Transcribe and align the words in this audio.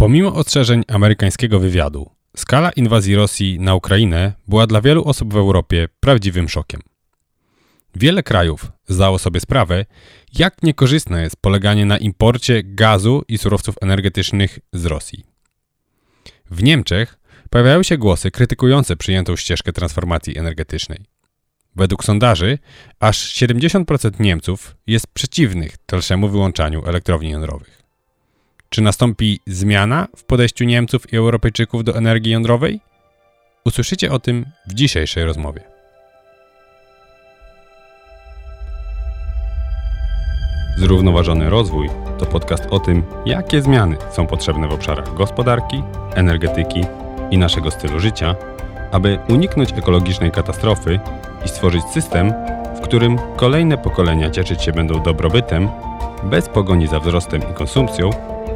Pomimo 0.00 0.34
ostrzeżeń 0.34 0.82
amerykańskiego 0.88 1.60
wywiadu, 1.60 2.10
skala 2.36 2.70
inwazji 2.70 3.14
Rosji 3.14 3.60
na 3.60 3.74
Ukrainę 3.74 4.32
była 4.48 4.66
dla 4.66 4.80
wielu 4.80 5.04
osób 5.04 5.32
w 5.32 5.36
Europie 5.36 5.88
prawdziwym 6.00 6.48
szokiem. 6.48 6.80
Wiele 7.94 8.22
krajów 8.22 8.72
zdało 8.88 9.18
sobie 9.18 9.40
sprawę, 9.40 9.84
jak 10.38 10.62
niekorzystne 10.62 11.22
jest 11.22 11.36
poleganie 11.36 11.86
na 11.86 11.98
imporcie 11.98 12.62
gazu 12.64 13.22
i 13.28 13.38
surowców 13.38 13.74
energetycznych 13.80 14.58
z 14.72 14.86
Rosji. 14.86 15.24
W 16.50 16.62
Niemczech 16.62 17.18
pojawiały 17.50 17.84
się 17.84 17.98
głosy 17.98 18.30
krytykujące 18.30 18.96
przyjętą 18.96 19.36
ścieżkę 19.36 19.72
transformacji 19.72 20.38
energetycznej. 20.38 21.06
Według 21.76 22.04
sondaży 22.04 22.58
aż 23.00 23.34
70% 23.34 24.20
Niemców 24.20 24.76
jest 24.86 25.06
przeciwnych 25.06 25.76
dalszemu 25.88 26.28
wyłączaniu 26.28 26.86
elektrowni 26.86 27.30
jądrowych. 27.30 27.87
Czy 28.70 28.82
nastąpi 28.82 29.40
zmiana 29.46 30.08
w 30.16 30.24
podejściu 30.24 30.64
Niemców 30.64 31.12
i 31.12 31.16
Europejczyków 31.16 31.84
do 31.84 31.96
energii 31.96 32.32
jądrowej? 32.32 32.80
Usłyszycie 33.64 34.12
o 34.12 34.18
tym 34.18 34.46
w 34.66 34.74
dzisiejszej 34.74 35.24
rozmowie. 35.24 35.60
Zrównoważony 40.78 41.50
rozwój 41.50 41.88
to 42.18 42.26
podcast 42.26 42.66
o 42.70 42.80
tym, 42.80 43.02
jakie 43.26 43.62
zmiany 43.62 43.96
są 44.12 44.26
potrzebne 44.26 44.68
w 44.68 44.72
obszarach 44.72 45.14
gospodarki, 45.14 45.82
energetyki 46.14 46.80
i 47.30 47.38
naszego 47.38 47.70
stylu 47.70 48.00
życia, 48.00 48.34
aby 48.92 49.18
uniknąć 49.28 49.72
ekologicznej 49.72 50.30
katastrofy 50.30 51.00
i 51.44 51.48
stworzyć 51.48 51.84
system, 51.84 52.32
w 52.76 52.80
którym 52.80 53.18
kolejne 53.36 53.78
pokolenia 53.78 54.30
cieszyć 54.30 54.62
się 54.62 54.72
będą 54.72 55.02
dobrobytem, 55.02 55.68
bez 56.22 56.48
pogoni 56.48 56.86
za 56.86 57.00
wzrostem 57.00 57.42
i 57.50 57.54
konsumpcją, 57.54 58.10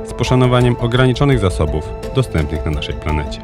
z 0.04 0.12
poszanowaniem 0.12 0.76
ograniczonych 0.80 1.38
zasobów 1.38 1.88
dostępnych 2.14 2.64
na 2.64 2.70
naszej 2.70 2.94
planecie. 2.94 3.40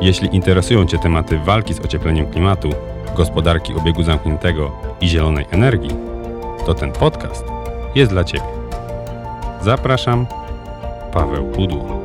Jeśli 0.00 0.36
interesują 0.36 0.86
Cię 0.86 0.98
tematy 0.98 1.38
walki 1.38 1.74
z 1.74 1.80
ociepleniem 1.80 2.30
klimatu, 2.30 2.70
gospodarki 3.16 3.74
obiegu 3.74 4.02
zamkniętego 4.02 4.72
i 5.00 5.08
zielonej 5.08 5.46
energii, 5.50 5.90
to 6.66 6.74
ten 6.74 6.92
podcast 6.92 7.44
jest 7.94 8.12
dla 8.12 8.24
Ciebie. 8.24 8.44
Zapraszam, 9.62 10.26
Paweł 11.12 11.50
Pudło. 11.50 12.02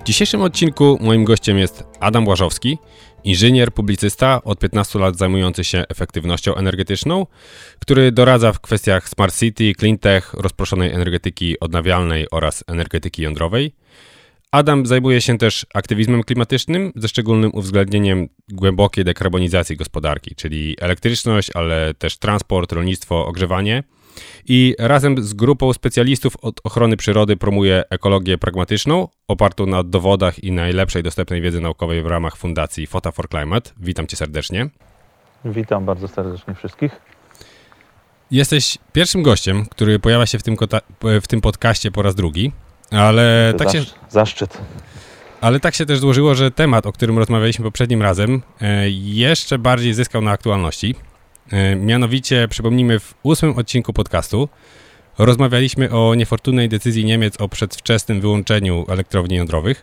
W 0.00 0.04
dzisiejszym 0.04 0.42
odcinku 0.42 0.98
moim 1.00 1.24
gościem 1.24 1.58
jest 1.58 1.84
Adam 2.00 2.28
Łażowski, 2.28 2.78
inżynier, 3.24 3.72
publicysta, 3.72 4.44
od 4.44 4.58
15 4.58 4.98
lat 4.98 5.16
zajmujący 5.16 5.64
się 5.64 5.84
efektywnością 5.88 6.54
energetyczną, 6.54 7.26
który 7.78 8.12
doradza 8.12 8.52
w 8.52 8.60
kwestiach 8.60 9.08
smart 9.08 9.38
city, 9.38 9.72
cleantech, 9.74 10.34
rozproszonej 10.34 10.92
energetyki 10.92 11.60
odnawialnej 11.60 12.26
oraz 12.30 12.64
energetyki 12.66 13.22
jądrowej. 13.22 13.72
Adam 14.50 14.86
zajmuje 14.86 15.20
się 15.20 15.38
też 15.38 15.66
aktywizmem 15.74 16.22
klimatycznym, 16.22 16.92
ze 16.96 17.08
szczególnym 17.08 17.50
uwzględnieniem 17.54 18.28
głębokiej 18.48 19.04
dekarbonizacji 19.04 19.76
gospodarki, 19.76 20.34
czyli 20.34 20.76
elektryczność, 20.80 21.50
ale 21.54 21.94
też 21.94 22.18
transport, 22.18 22.72
rolnictwo, 22.72 23.26
ogrzewanie– 23.26 23.82
i 24.48 24.74
razem 24.78 25.22
z 25.22 25.34
grupą 25.34 25.72
specjalistów 25.72 26.36
od 26.42 26.60
ochrony 26.64 26.96
przyrody 26.96 27.36
promuje 27.36 27.84
ekologię 27.90 28.38
pragmatyczną, 28.38 29.08
opartą 29.28 29.66
na 29.66 29.82
dowodach 29.82 30.44
i 30.44 30.52
najlepszej 30.52 31.02
dostępnej 31.02 31.40
wiedzy 31.40 31.60
naukowej 31.60 32.02
w 32.02 32.06
ramach 32.06 32.36
Fundacji 32.36 32.86
Fota 32.86 33.12
for 33.12 33.28
Climate. 33.28 33.70
Witam 33.76 34.06
cię 34.06 34.16
serdecznie. 34.16 34.68
Witam 35.44 35.84
bardzo 35.84 36.08
serdecznie 36.08 36.54
wszystkich. 36.54 37.00
Jesteś 38.30 38.78
pierwszym 38.92 39.22
gościem, 39.22 39.66
który 39.70 39.98
pojawia 39.98 40.26
się 40.26 40.38
w 40.38 40.42
tym, 40.42 40.56
w 41.22 41.26
tym 41.26 41.40
podcaście 41.40 41.90
po 41.90 42.02
raz 42.02 42.14
drugi, 42.14 42.52
ale 42.90 43.54
tak 43.58 43.70
się... 43.70 43.82
Zaszczyt. 44.10 44.58
Ale 45.40 45.60
tak 45.60 45.74
się 45.74 45.86
też 45.86 45.98
złożyło, 45.98 46.34
że 46.34 46.50
temat, 46.50 46.86
o 46.86 46.92
którym 46.92 47.18
rozmawialiśmy 47.18 47.64
poprzednim 47.64 48.02
razem, 48.02 48.42
e, 48.60 48.90
jeszcze 48.90 49.58
bardziej 49.58 49.94
zyskał 49.94 50.22
na 50.22 50.30
aktualności. 50.30 50.94
E, 51.52 51.76
mianowicie, 51.76 52.48
przypomnijmy, 52.48 53.00
w 53.00 53.14
ósmym 53.22 53.58
odcinku 53.58 53.92
podcastu 53.92 54.48
rozmawialiśmy 55.18 55.90
o 55.90 56.14
niefortunnej 56.14 56.68
decyzji 56.68 57.04
Niemiec 57.04 57.40
o 57.40 57.48
przedwczesnym 57.48 58.20
wyłączeniu 58.20 58.84
elektrowni 58.88 59.36
jądrowych. 59.36 59.82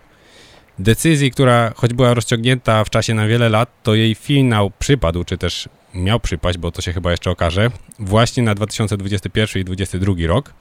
Decyzji, 0.79 1.31
która 1.31 1.74
choć 1.75 1.94
była 1.94 2.13
rozciągnięta 2.13 2.84
w 2.84 2.90
czasie 2.90 3.13
na 3.13 3.28
wiele 3.28 3.50
lat, 3.50 3.69
to 3.84 3.96
jej 3.96 4.16
finał 4.16 4.72
przypadł, 4.79 5.24
czy 5.24 5.38
też 5.38 5.69
miał 5.94 6.19
przypaść, 6.19 6.58
bo 6.58 6.72
to 6.72 6.81
się 6.81 6.94
chyba 6.94 7.12
jeszcze 7.12 7.31
okaże, 7.31 7.72
właśnie 8.00 8.44
na 8.44 8.56
2021 8.56 9.62
i 9.62 9.66
2022 9.66 10.28
rok. 10.28 10.53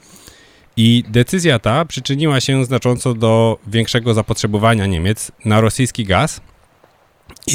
I 0.77 1.05
decyzja 1.09 1.59
ta 1.59 1.85
przyczyniła 1.85 2.41
się 2.41 2.65
znacząco 2.65 3.15
do 3.15 3.59
większego 3.67 4.15
zapotrzebowania 4.15 4.87
Niemiec 4.87 5.33
na 5.45 5.61
rosyjski 5.61 6.05
gaz, 6.05 6.41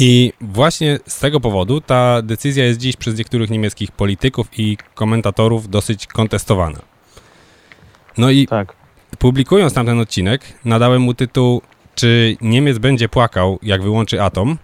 i 0.00 0.32
właśnie 0.40 0.98
z 1.06 1.18
tego 1.18 1.40
powodu 1.40 1.80
ta 1.80 2.22
decyzja 2.22 2.64
jest 2.64 2.80
dziś 2.80 2.96
przez 2.96 3.18
niektórych 3.18 3.50
niemieckich 3.50 3.92
polityków 3.92 4.46
i 4.58 4.76
komentatorów 4.94 5.70
dosyć 5.70 6.06
kontestowana. 6.06 6.78
No 8.18 8.30
i 8.30 8.46
tak. 8.46 8.76
publikując 9.18 9.74
tamten 9.74 10.00
odcinek, 10.00 10.42
nadałem 10.64 11.02
mu 11.02 11.14
tytuł 11.14 11.62
Czy 11.94 12.36
Niemiec 12.40 12.78
będzie 12.78 13.08
płakał, 13.08 13.58
jak 13.62 13.82
wyłączy 13.82 14.22
atom? 14.22 14.58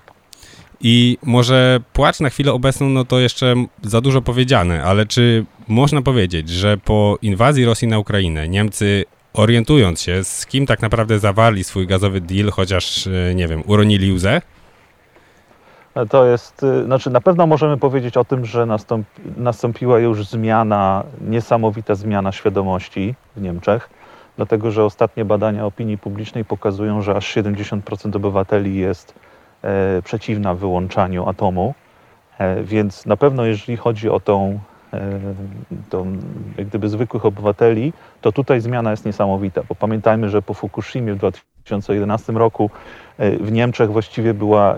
I 0.80 1.18
może 1.22 1.80
płacz 1.92 2.20
na 2.20 2.30
chwilę 2.30 2.52
obecną, 2.52 2.88
no 2.88 3.04
to 3.04 3.20
jeszcze 3.20 3.54
za 3.82 4.00
dużo 4.00 4.22
powiedziane, 4.22 4.84
ale 4.84 5.06
czy 5.06 5.44
można 5.68 6.02
powiedzieć, 6.02 6.48
że 6.48 6.76
po 6.76 7.18
inwazji 7.22 7.64
Rosji 7.64 7.88
na 7.88 7.98
Ukrainę 7.98 8.48
Niemcy 8.48 9.04
orientując 9.32 10.02
się, 10.02 10.24
z 10.24 10.46
kim 10.46 10.66
tak 10.66 10.82
naprawdę 10.82 11.18
zawarli 11.18 11.64
swój 11.64 11.86
gazowy 11.86 12.20
deal, 12.20 12.50
chociaż, 12.50 13.06
e, 13.06 13.34
nie 13.34 13.48
wiem, 13.48 13.62
uronili 13.66 14.12
łzę, 14.12 14.40
to 16.06 16.26
jest, 16.26 16.62
y, 16.62 16.84
znaczy 16.84 17.10
na 17.10 17.20
pewno 17.20 17.46
możemy 17.46 17.76
powiedzieć 17.76 18.16
o 18.16 18.24
tym, 18.24 18.44
że 18.44 18.66
nastąpi, 18.66 19.22
nastąpiła 19.36 19.98
już 19.98 20.26
zmiana, 20.26 21.04
niesamowita 21.20 21.94
zmiana 21.94 22.32
świadomości 22.32 23.14
w 23.36 23.42
Niemczech, 23.42 23.90
dlatego 24.36 24.70
że 24.70 24.84
ostatnie 24.84 25.24
badania 25.24 25.66
opinii 25.66 25.98
publicznej 25.98 26.44
pokazują, 26.44 27.02
że 27.02 27.14
aż 27.14 27.36
70% 27.36 28.16
obywateli 28.16 28.76
jest 28.76 29.14
e, 29.62 30.02
przeciwna 30.02 30.54
wyłączaniu 30.54 31.28
atomu. 31.28 31.74
E, 32.38 32.62
więc 32.62 33.06
na 33.06 33.16
pewno, 33.16 33.44
jeżeli 33.44 33.76
chodzi 33.76 34.10
o 34.10 34.20
tą, 34.20 34.60
e, 34.92 35.20
tą 35.90 36.16
jak 36.58 36.66
gdyby 36.66 36.88
zwykłych 36.88 37.26
obywateli, 37.26 37.92
to 38.20 38.32
tutaj 38.32 38.60
zmiana 38.60 38.90
jest 38.90 39.06
niesamowita, 39.06 39.62
bo 39.68 39.74
pamiętajmy, 39.74 40.28
że 40.28 40.42
po 40.42 40.54
Fukushimie 40.54 41.14
w 41.14 41.18
2011 41.64 42.32
roku 42.32 42.70
E, 43.20 43.30
w 43.30 43.52
Niemczech 43.52 43.92
właściwie 43.92 44.34
była 44.34 44.76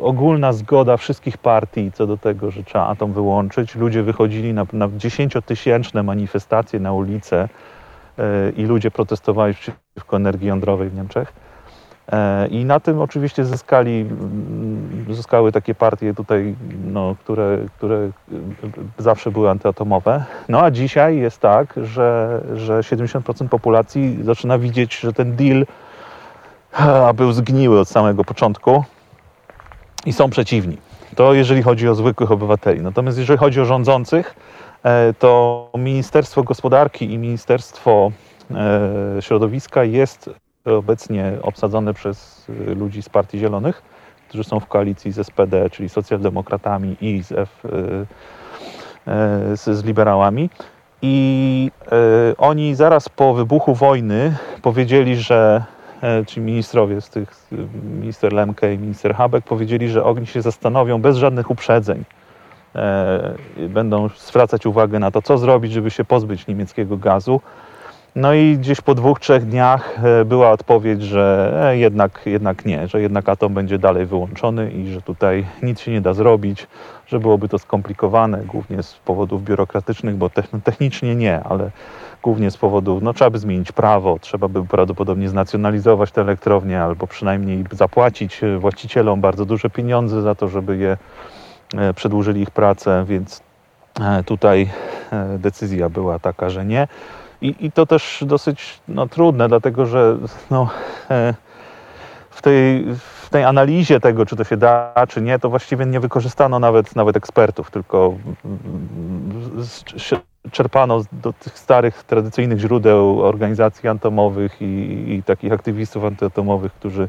ogólna 0.00 0.52
zgoda 0.52 0.96
wszystkich 0.96 1.38
partii 1.38 1.92
co 1.92 2.06
do 2.06 2.16
tego, 2.16 2.50
że 2.50 2.64
trzeba 2.64 2.86
atom 2.86 3.12
wyłączyć. 3.12 3.74
Ludzie 3.74 4.02
wychodzili 4.02 4.54
na, 4.54 4.66
na 4.72 4.88
dziesięciotysięczne 4.96 6.02
manifestacje 6.02 6.80
na 6.80 6.92
ulice 6.92 7.48
e, 8.18 8.50
i 8.56 8.64
ludzie 8.64 8.90
protestowali 8.90 9.54
przeciwko 9.54 10.16
energii 10.16 10.48
jądrowej 10.48 10.88
w 10.88 10.94
Niemczech. 10.94 11.32
E, 12.12 12.46
I 12.46 12.64
na 12.64 12.80
tym 12.80 13.00
oczywiście 13.00 13.44
zyskali, 13.44 14.06
zyskały 15.10 15.52
takie 15.52 15.74
partie 15.74 16.14
tutaj, 16.14 16.54
no, 16.84 17.16
które, 17.20 17.58
które 17.76 18.10
zawsze 18.98 19.30
były 19.30 19.50
antyatomowe. 19.50 20.24
No 20.48 20.60
a 20.60 20.70
dzisiaj 20.70 21.16
jest 21.16 21.40
tak, 21.40 21.74
że, 21.82 22.40
że 22.54 22.80
70% 22.80 23.48
populacji 23.48 24.18
zaczyna 24.22 24.58
widzieć, 24.58 25.00
że 25.00 25.12
ten 25.12 25.36
deal 25.36 25.66
a 27.06 27.12
był 27.12 27.32
zgniły 27.32 27.80
od 27.80 27.88
samego 27.88 28.24
początku 28.24 28.84
i 30.06 30.12
są 30.12 30.30
przeciwni. 30.30 30.76
To 31.16 31.34
jeżeli 31.34 31.62
chodzi 31.62 31.88
o 31.88 31.94
zwykłych 31.94 32.30
obywateli. 32.30 32.80
Natomiast 32.80 33.18
jeżeli 33.18 33.38
chodzi 33.38 33.60
o 33.60 33.64
rządzących, 33.64 34.34
e, 34.82 35.14
to 35.18 35.70
Ministerstwo 35.78 36.42
Gospodarki 36.42 37.12
i 37.12 37.18
Ministerstwo 37.18 38.12
e, 38.50 39.22
Środowiska 39.22 39.84
jest 39.84 40.30
obecnie 40.64 41.32
obsadzone 41.42 41.94
przez 41.94 42.46
e, 42.48 42.74
ludzi 42.74 43.02
z 43.02 43.08
Partii 43.08 43.38
Zielonych, 43.38 43.82
którzy 44.28 44.44
są 44.44 44.60
w 44.60 44.66
koalicji 44.66 45.12
z 45.12 45.26
SPD, 45.26 45.70
czyli 45.70 45.88
socjaldemokratami 45.88 46.96
i 47.00 47.22
z, 47.22 47.32
F, 47.32 47.62
z, 49.54 49.60
z 49.60 49.84
liberałami. 49.84 50.50
I 51.02 51.70
oni 52.38 52.74
zaraz 52.74 53.08
po 53.08 53.34
wybuchu 53.34 53.74
wojny 53.74 54.36
powiedzieli, 54.62 55.16
że 55.16 55.64
ci 56.26 56.40
ministrowie 56.40 57.00
z 57.00 57.10
tych, 57.10 57.48
minister 57.84 58.32
Lemke 58.32 58.74
i 58.74 58.78
minister 58.78 59.14
Habek 59.14 59.44
powiedzieli, 59.44 59.88
że 59.88 60.04
oni 60.04 60.26
się 60.26 60.42
zastanowią 60.42 61.00
bez 61.00 61.16
żadnych 61.16 61.50
uprzedzeń. 61.50 62.04
Będą 63.68 64.08
zwracać 64.08 64.66
uwagę 64.66 64.98
na 64.98 65.10
to, 65.10 65.22
co 65.22 65.38
zrobić, 65.38 65.72
żeby 65.72 65.90
się 65.90 66.04
pozbyć 66.04 66.46
niemieckiego 66.46 66.96
gazu. 66.96 67.40
No 68.16 68.34
i 68.34 68.58
gdzieś 68.58 68.80
po 68.80 68.94
dwóch, 68.94 69.20
trzech 69.20 69.44
dniach 69.44 70.04
e, 70.04 70.24
była 70.24 70.50
odpowiedź, 70.50 71.02
że 71.02 71.52
e, 71.70 71.76
jednak, 71.76 72.20
jednak 72.26 72.64
nie, 72.64 72.88
że 72.88 73.00
jednak 73.00 73.28
atom 73.28 73.54
będzie 73.54 73.78
dalej 73.78 74.06
wyłączony 74.06 74.70
i 74.70 74.92
że 74.92 75.02
tutaj 75.02 75.46
nic 75.62 75.80
się 75.80 75.92
nie 75.92 76.00
da 76.00 76.14
zrobić, 76.14 76.66
że 77.06 77.20
byłoby 77.20 77.48
to 77.48 77.58
skomplikowane, 77.58 78.44
głównie 78.44 78.82
z 78.82 78.94
powodów 78.94 79.44
biurokratycznych, 79.44 80.16
bo 80.16 80.30
technicznie 80.64 81.16
nie, 81.16 81.42
ale 81.42 81.70
głównie 82.22 82.50
z 82.50 82.56
powodów, 82.56 83.02
no 83.02 83.12
trzeba 83.12 83.30
by 83.30 83.38
zmienić 83.38 83.72
prawo, 83.72 84.18
trzeba 84.20 84.48
by 84.48 84.64
prawdopodobnie 84.64 85.28
znacjonalizować 85.28 86.10
te 86.12 86.20
elektrownie 86.20 86.82
albo 86.82 87.06
przynajmniej 87.06 87.64
zapłacić 87.70 88.44
e, 88.44 88.58
właścicielom 88.58 89.20
bardzo 89.20 89.44
duże 89.44 89.70
pieniądze 89.70 90.22
za 90.22 90.34
to, 90.34 90.48
żeby 90.48 90.76
je 90.76 90.96
przedłużyli 91.94 92.40
ich 92.40 92.50
pracę, 92.50 93.04
więc 93.08 93.42
tutaj 94.26 94.70
decyzja 95.38 95.88
była 95.88 96.18
taka, 96.18 96.50
że 96.50 96.64
nie. 96.64 96.88
I, 97.42 97.66
i 97.66 97.72
to 97.72 97.86
też 97.86 98.24
dosyć 98.26 98.80
no, 98.88 99.08
trudne, 99.08 99.48
dlatego 99.48 99.86
że 99.86 100.16
no, 100.50 100.70
e, 101.10 101.34
w, 102.30 102.42
tej, 102.42 102.84
w 102.94 103.30
tej 103.30 103.44
analizie 103.44 104.00
tego, 104.00 104.26
czy 104.26 104.36
to 104.36 104.44
się 104.44 104.56
da, 104.56 104.92
czy 105.08 105.22
nie, 105.22 105.38
to 105.38 105.50
właściwie 105.50 105.86
nie 105.86 106.00
wykorzystano 106.00 106.58
nawet, 106.58 106.96
nawet 106.96 107.16
ekspertów, 107.16 107.70
tylko 107.70 108.14
czerpano 110.52 111.00
do 111.12 111.32
tych 111.32 111.58
starych, 111.58 112.02
tradycyjnych 112.04 112.58
źródeł 112.58 113.22
organizacji 113.22 113.88
atomowych 113.88 114.62
i, 114.62 115.04
i 115.14 115.22
takich 115.22 115.52
aktywistów 115.52 116.04
antyatomowych, 116.04 116.72
którzy 116.72 117.08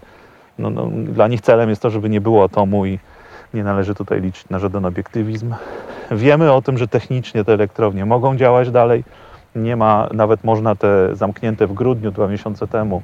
no, 0.60 0.70
no, 0.70 0.88
dla 0.92 1.28
nich 1.28 1.42
celem 1.42 1.70
jest 1.70 1.82
to, 1.82 1.90
żeby 1.90 2.10
nie 2.10 2.22
było 2.22 2.44
atomu 2.44 2.86
i 2.86 3.00
nie 3.54 3.64
należy 3.64 3.96
tutaj 3.96 4.22
liczyć 4.22 4.50
na 4.50 4.60
żaden 4.60 4.86
obiektywizm. 4.86 5.56
Wiemy 6.12 6.52
o 6.52 6.62
tym, 6.62 6.78
że 6.78 6.88
technicznie 6.88 7.44
te 7.44 7.54
elektrownie 7.54 8.06
mogą 8.06 8.38
działać 8.38 8.72
dalej 8.72 9.04
nie 9.56 9.76
ma, 9.76 10.10
nawet 10.14 10.44
można 10.44 10.76
te 10.76 11.16
zamknięte 11.16 11.68
w 11.68 11.74
grudniu 11.74 12.12
dwa 12.12 12.28
miesiące 12.28 12.68
temu, 12.68 13.02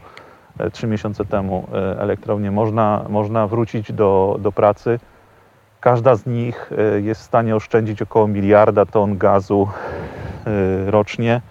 e, 0.60 0.72
trzy 0.72 0.88
miesiące 0.88 1.25
temu 1.25 1.68
e, 1.74 2.00
elektrownie, 2.00 2.51
można, 2.51 3.06
można 3.10 3.48
wrócić 3.48 3.94
do, 3.94 4.38
do 4.42 4.51
pracy. 4.51 5.00
Każda 5.80 6.16
z 6.16 6.25
nich 6.25 6.72
e, 6.78 7.01
jest 7.01 7.22
w 7.22 7.24
stanie 7.24 7.56
oszczędzić 7.56 8.01
około 8.01 8.28
miliarda 8.28 8.86
ton 8.86 9.18
gazu 9.18 9.68
rocznie. 10.88 11.42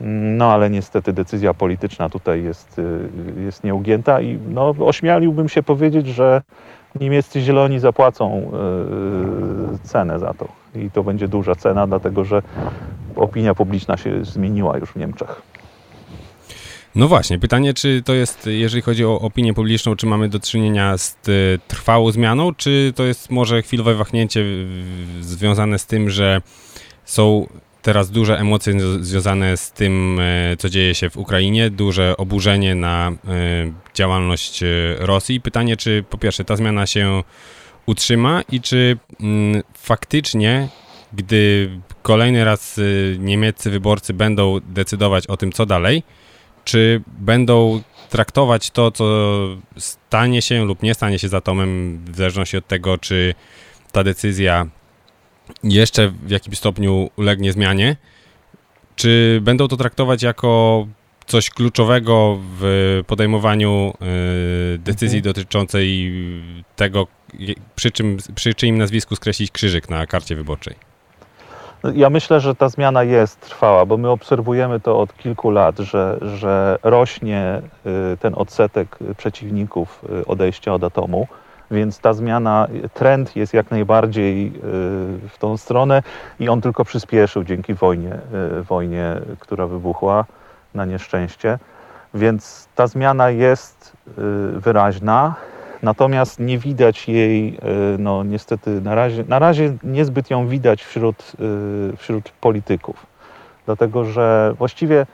No 0.00 0.52
ale 0.52 0.70
niestety 0.70 1.12
decyzja 1.12 1.54
polityczna 1.54 2.10
tutaj 2.10 2.42
jest, 2.42 2.80
jest 3.36 3.64
nieugięta 3.64 4.20
i 4.20 4.38
no, 4.48 4.74
ośmieliłbym 4.80 5.48
się 5.48 5.62
powiedzieć, 5.62 6.06
że 6.06 6.42
niemieccy 7.00 7.40
zieloni 7.40 7.78
zapłacą 7.78 8.50
cenę 9.82 10.18
za 10.18 10.34
to. 10.34 10.48
I 10.74 10.90
to 10.90 11.02
będzie 11.02 11.28
duża 11.28 11.54
cena, 11.54 11.86
dlatego 11.86 12.24
że 12.24 12.42
opinia 13.16 13.54
publiczna 13.54 13.96
się 13.96 14.24
zmieniła 14.24 14.78
już 14.78 14.90
w 14.90 14.96
Niemczech. 14.96 15.42
No 16.94 17.08
właśnie, 17.08 17.38
pytanie, 17.38 17.74
czy 17.74 18.02
to 18.04 18.14
jest, 18.14 18.46
jeżeli 18.46 18.82
chodzi 18.82 19.04
o 19.04 19.20
opinię 19.20 19.54
publiczną, 19.54 19.96
czy 19.96 20.06
mamy 20.06 20.28
do 20.28 20.40
czynienia 20.40 20.98
z 20.98 21.16
y, 21.28 21.58
trwałą 21.68 22.10
zmianą, 22.12 22.54
czy 22.54 22.92
to 22.96 23.04
jest 23.04 23.30
może 23.30 23.62
chwilowe 23.62 23.94
wahnięcie 23.94 24.44
związane 25.20 25.78
z 25.78 25.86
tym, 25.86 26.10
że 26.10 26.42
są 27.04 27.46
teraz 27.84 28.10
duże 28.10 28.38
emocje 28.38 28.74
związane 29.00 29.56
z 29.56 29.72
tym, 29.72 30.18
e, 30.20 30.56
co 30.56 30.68
dzieje 30.68 30.94
się 30.94 31.10
w 31.10 31.16
Ukrainie, 31.16 31.70
duże 31.70 32.16
oburzenie 32.16 32.74
na 32.74 33.08
e, 33.08 33.12
działalność 33.94 34.62
e, 34.62 34.66
Rosji. 34.98 35.40
Pytanie, 35.40 35.76
czy 35.76 36.04
po 36.10 36.18
pierwsze 36.18 36.44
ta 36.44 36.56
zmiana 36.56 36.86
się 36.86 37.22
utrzyma 37.86 38.42
i 38.52 38.60
czy 38.60 38.96
mm, 39.20 39.62
faktycznie 39.74 40.68
gdy 41.12 41.70
kolejny 42.04 42.44
raz 42.44 42.78
y, 42.78 43.16
niemieccy 43.20 43.70
wyborcy 43.70 44.14
będą 44.14 44.60
decydować 44.60 45.26
o 45.26 45.36
tym, 45.36 45.52
co 45.52 45.66
dalej, 45.66 46.02
czy 46.64 47.02
będą 47.06 47.82
traktować 48.10 48.70
to, 48.70 48.90
co 48.90 49.06
stanie 49.76 50.42
się 50.42 50.64
lub 50.64 50.82
nie 50.82 50.94
stanie 50.94 51.18
się 51.18 51.28
z 51.28 51.34
atomem, 51.34 52.00
w 52.04 52.16
zależności 52.16 52.56
od 52.56 52.66
tego, 52.66 52.98
czy 52.98 53.34
ta 53.92 54.04
decyzja 54.04 54.66
jeszcze 55.62 56.08
w 56.08 56.30
jakimś 56.30 56.58
stopniu 56.58 57.10
ulegnie 57.16 57.52
zmianie, 57.52 57.96
czy 58.96 59.40
będą 59.42 59.68
to 59.68 59.76
traktować 59.76 60.22
jako 60.22 60.86
coś 61.26 61.50
kluczowego 61.50 62.40
w 62.60 63.02
podejmowaniu 63.06 63.94
y, 64.74 64.78
decyzji 64.78 65.18
mhm. 65.18 65.34
dotyczącej 65.34 66.12
tego, 66.76 67.06
przy, 67.76 67.90
czym, 67.90 68.16
przy 68.34 68.54
czyim 68.54 68.78
nazwisku 68.78 69.16
skreślić 69.16 69.50
krzyżyk 69.50 69.88
na 69.90 70.06
karcie 70.06 70.36
wyborczej? 70.36 70.93
Ja 71.92 72.10
myślę, 72.10 72.40
że 72.40 72.54
ta 72.54 72.68
zmiana 72.68 73.02
jest 73.02 73.40
trwała, 73.40 73.86
bo 73.86 73.96
my 73.96 74.10
obserwujemy 74.10 74.80
to 74.80 75.00
od 75.00 75.16
kilku 75.16 75.50
lat, 75.50 75.78
że, 75.78 76.18
że 76.20 76.78
rośnie 76.82 77.62
y, 77.86 78.16
ten 78.16 78.34
odsetek 78.36 78.98
przeciwników 79.16 80.04
y, 80.22 80.26
odejścia 80.26 80.74
od 80.74 80.84
atomu, 80.84 81.26
więc 81.70 81.98
ta 81.98 82.12
zmiana, 82.12 82.68
trend 82.94 83.36
jest 83.36 83.54
jak 83.54 83.70
najbardziej 83.70 84.46
y, 84.46 84.50
w 85.28 85.38
tą 85.38 85.56
stronę 85.56 86.02
i 86.40 86.48
on 86.48 86.60
tylko 86.60 86.84
przyspieszył 86.84 87.44
dzięki 87.44 87.74
wojnie, 87.74 88.18
wojnie 88.68 89.20
która 89.38 89.66
wybuchła 89.66 90.24
na 90.74 90.84
nieszczęście. 90.84 91.58
Więc 92.14 92.68
ta 92.74 92.86
zmiana 92.86 93.30
jest 93.30 93.96
wyraźna. 94.56 95.34
Natomiast 95.84 96.40
nie 96.40 96.58
widać 96.58 97.08
jej, 97.08 97.48
e, 97.48 97.98
no 97.98 98.24
niestety 98.24 98.80
na 98.80 98.94
razie, 98.94 99.24
na 99.28 99.38
razie 99.38 99.76
niezbyt 99.82 100.30
ją 100.30 100.48
widać 100.48 100.84
wśród, 100.84 101.32
e, 101.92 101.96
wśród 101.96 102.30
polityków. 102.30 103.06
Dlatego, 103.66 104.04
że 104.04 104.54
właściwie 104.58 105.06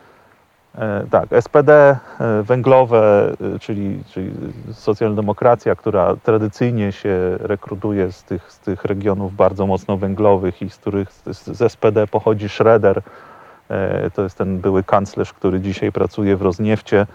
e, 0.75 1.07
tak, 1.11 1.29
SPD 1.41 1.99
węglowe, 2.43 3.33
czyli, 3.61 4.03
czyli 4.11 4.31
socjaldemokracja, 4.73 5.75
która 5.75 6.17
tradycyjnie 6.23 6.93
się 6.93 7.19
rekrutuje 7.41 8.13
z 8.13 8.25
tych, 8.25 8.53
z 8.53 8.59
tych 8.59 8.85
regionów 8.85 9.37
bardzo 9.37 9.67
mocno 9.67 9.97
węglowych 9.97 10.63
i 10.63 10.71
z 10.71 10.77
których 10.77 11.13
z 11.27 11.73
SPD 11.73 12.07
pochodzi 12.07 12.49
Schroeder, 12.49 13.03
to 14.15 14.23
jest 14.23 14.39
ten 14.39 14.59
były 14.59 14.83
kanclerz, 14.83 15.33
który 15.33 15.61
dzisiaj 15.61 15.93
pracuje 15.93 16.37
w 16.37 16.43
Rozniewcie, 16.43 17.07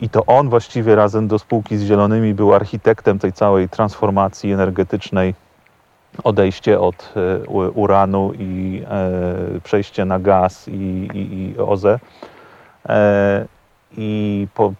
i 0.00 0.08
to 0.08 0.26
on 0.26 0.48
właściwie 0.48 0.94
razem 0.94 1.28
do 1.28 1.38
spółki 1.38 1.76
z 1.76 1.82
Zielonymi 1.82 2.34
był 2.34 2.54
architektem 2.54 3.18
tej 3.18 3.32
całej 3.32 3.68
transformacji 3.68 4.52
energetycznej, 4.52 5.34
odejście 6.24 6.80
od 6.80 7.12
e, 7.16 7.48
uranu 7.70 8.32
i 8.38 8.82
e, 8.90 9.60
przejście 9.60 10.04
na 10.04 10.18
gaz 10.18 10.68
i, 10.68 11.08
i, 11.14 11.52
i 11.54 11.58
OZE. 11.58 11.98
E, 12.88 13.46
I 13.96 14.48
po, 14.54 14.72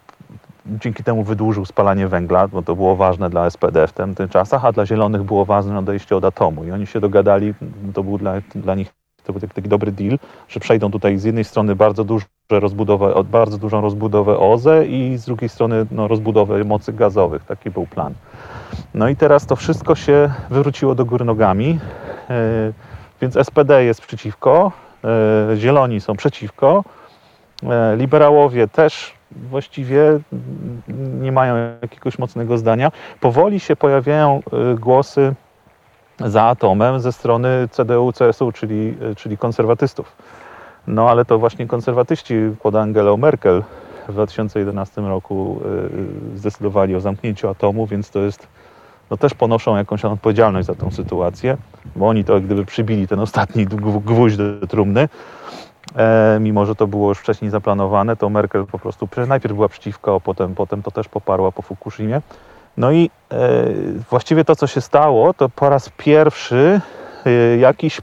dzięki 0.67 1.05
temu 1.05 1.25
wydłużył 1.25 1.65
spalanie 1.65 2.09
węgla, 2.09 2.49
bo 2.49 2.63
to 2.63 2.77
było 2.77 2.97
ważne 2.97 3.31
dla 3.31 3.51
SPD 3.51 3.87
w 3.87 3.93
tym, 3.93 4.15
tym 4.15 4.29
czasach, 4.29 4.65
a 4.65 4.73
dla 4.73 4.87
Zielonych 4.87 5.23
było 5.23 5.45
ważne 5.45 5.79
odejście 5.79 6.17
od 6.17 6.25
atomu. 6.25 6.65
I 6.65 6.71
oni 6.71 6.87
się 6.87 7.01
dogadali, 7.01 7.55
to 7.95 8.03
był 8.03 8.19
dla, 8.19 8.33
dla 8.55 8.75
nich 8.75 9.04
to 9.25 9.33
był 9.33 9.49
taki, 9.49 9.69
dobry 9.69 9.93
deal, 9.93 10.19
że 10.49 10.61
przejdą 10.61 10.91
tutaj 10.91 11.19
z 11.19 11.25
jednej 11.25 11.45
strony 11.45 11.77
bardzo 11.77 12.05
duże 12.05 12.27
rozbudowę, 12.51 13.15
bardzo 13.25 13.59
dużą 13.59 13.81
rozbudowę 13.81 14.39
OZE 14.39 14.87
i 14.87 15.17
z 15.17 15.25
drugiej 15.25 15.49
strony 15.49 15.87
no, 15.91 16.09
rozbudowę 16.09 16.65
mocy 16.65 16.93
gazowych. 16.93 17.45
Taki 17.45 17.71
był 17.71 17.87
plan. 17.87 18.15
No 18.95 19.09
i 19.09 19.17
teraz 19.17 19.47
to 19.47 19.57
wszystko 19.57 19.95
się 19.95 20.31
wywróciło 20.51 20.95
do 20.95 21.05
góry 21.05 21.25
nogami, 21.25 21.67
yy, 22.29 22.73
więc 23.21 23.39
SPD 23.43 23.85
jest 23.85 24.01
przeciwko, 24.01 24.73
yy, 25.51 25.57
Zieloni 25.57 26.01
są 26.01 26.17
przeciwko, 26.17 26.85
yy, 27.63 27.69
liberałowie 27.97 28.69
też 28.69 29.15
właściwie 29.51 30.21
nie 31.21 31.33
mają 31.33 31.55
jakiegoś 31.83 32.19
mocnego 32.19 32.59
zdania. 32.59 32.93
Powoli 33.21 33.61
się 33.61 33.77
pojawiają 33.77 34.43
głosy 34.81 35.35
za 36.21 36.43
atomem 36.43 37.01
ze 37.01 37.13
strony 37.13 37.69
CDU, 37.71 38.13
CSU, 38.13 38.53
czyli, 38.53 38.97
czyli 39.17 39.39
konserwatystów. 39.39 40.17
No 40.87 41.11
ale 41.11 41.25
to 41.25 41.39
właśnie 41.39 41.67
konserwatyści 41.67 42.35
pod 42.63 42.75
Angelą 42.75 43.17
Merkel 43.17 43.63
w 44.09 44.13
2011 44.13 45.01
roku 45.01 45.61
y, 46.35 46.39
zdecydowali 46.39 46.97
o 46.97 47.01
zamknięciu 47.01 47.49
atomu, 47.49 47.87
więc 47.87 48.11
to 48.11 48.19
jest, 48.19 48.47
no 49.11 49.17
też 49.17 49.35
ponoszą 49.35 49.77
jakąś 49.77 50.05
odpowiedzialność 50.05 50.67
za 50.67 50.75
tą 50.75 50.91
sytuację, 50.91 51.57
bo 51.97 52.09
oni 52.09 52.25
to 52.25 52.35
jak 52.35 52.43
gdyby 52.43 52.65
przybili 52.65 53.09
ten 53.09 53.21
ostatni 53.21 53.67
gwóźdź 54.05 54.37
do 54.37 54.67
trumny. 54.67 55.09
E, 55.97 56.39
mimo, 56.41 56.67
że 56.67 56.75
to 56.75 56.87
było 56.87 57.09
już 57.09 57.19
wcześniej 57.19 57.51
zaplanowane, 57.51 58.17
to 58.17 58.31
Merkel 58.31 58.67
po 58.67 58.79
prostu 58.79 59.09
najpierw 59.29 59.55
była 59.55 59.69
przeciwko, 59.69 60.21
potem, 60.21 60.55
potem 60.55 60.83
to 60.83 60.91
też 60.91 61.09
poparła 61.09 61.53
po 61.53 61.63
Fukushimie. 61.63 62.21
No 62.77 62.93
i 62.93 63.11
e, 63.31 63.65
właściwie 64.11 64.45
to, 64.45 64.57
co 64.57 64.67
się 64.67 64.81
stało, 64.81 65.35
to 65.35 65.49
po 65.49 65.69
raz 65.69 65.91
pierwszy 65.97 66.81
e, 67.27 67.57
jakiś 67.57 67.99
e, 67.99 68.03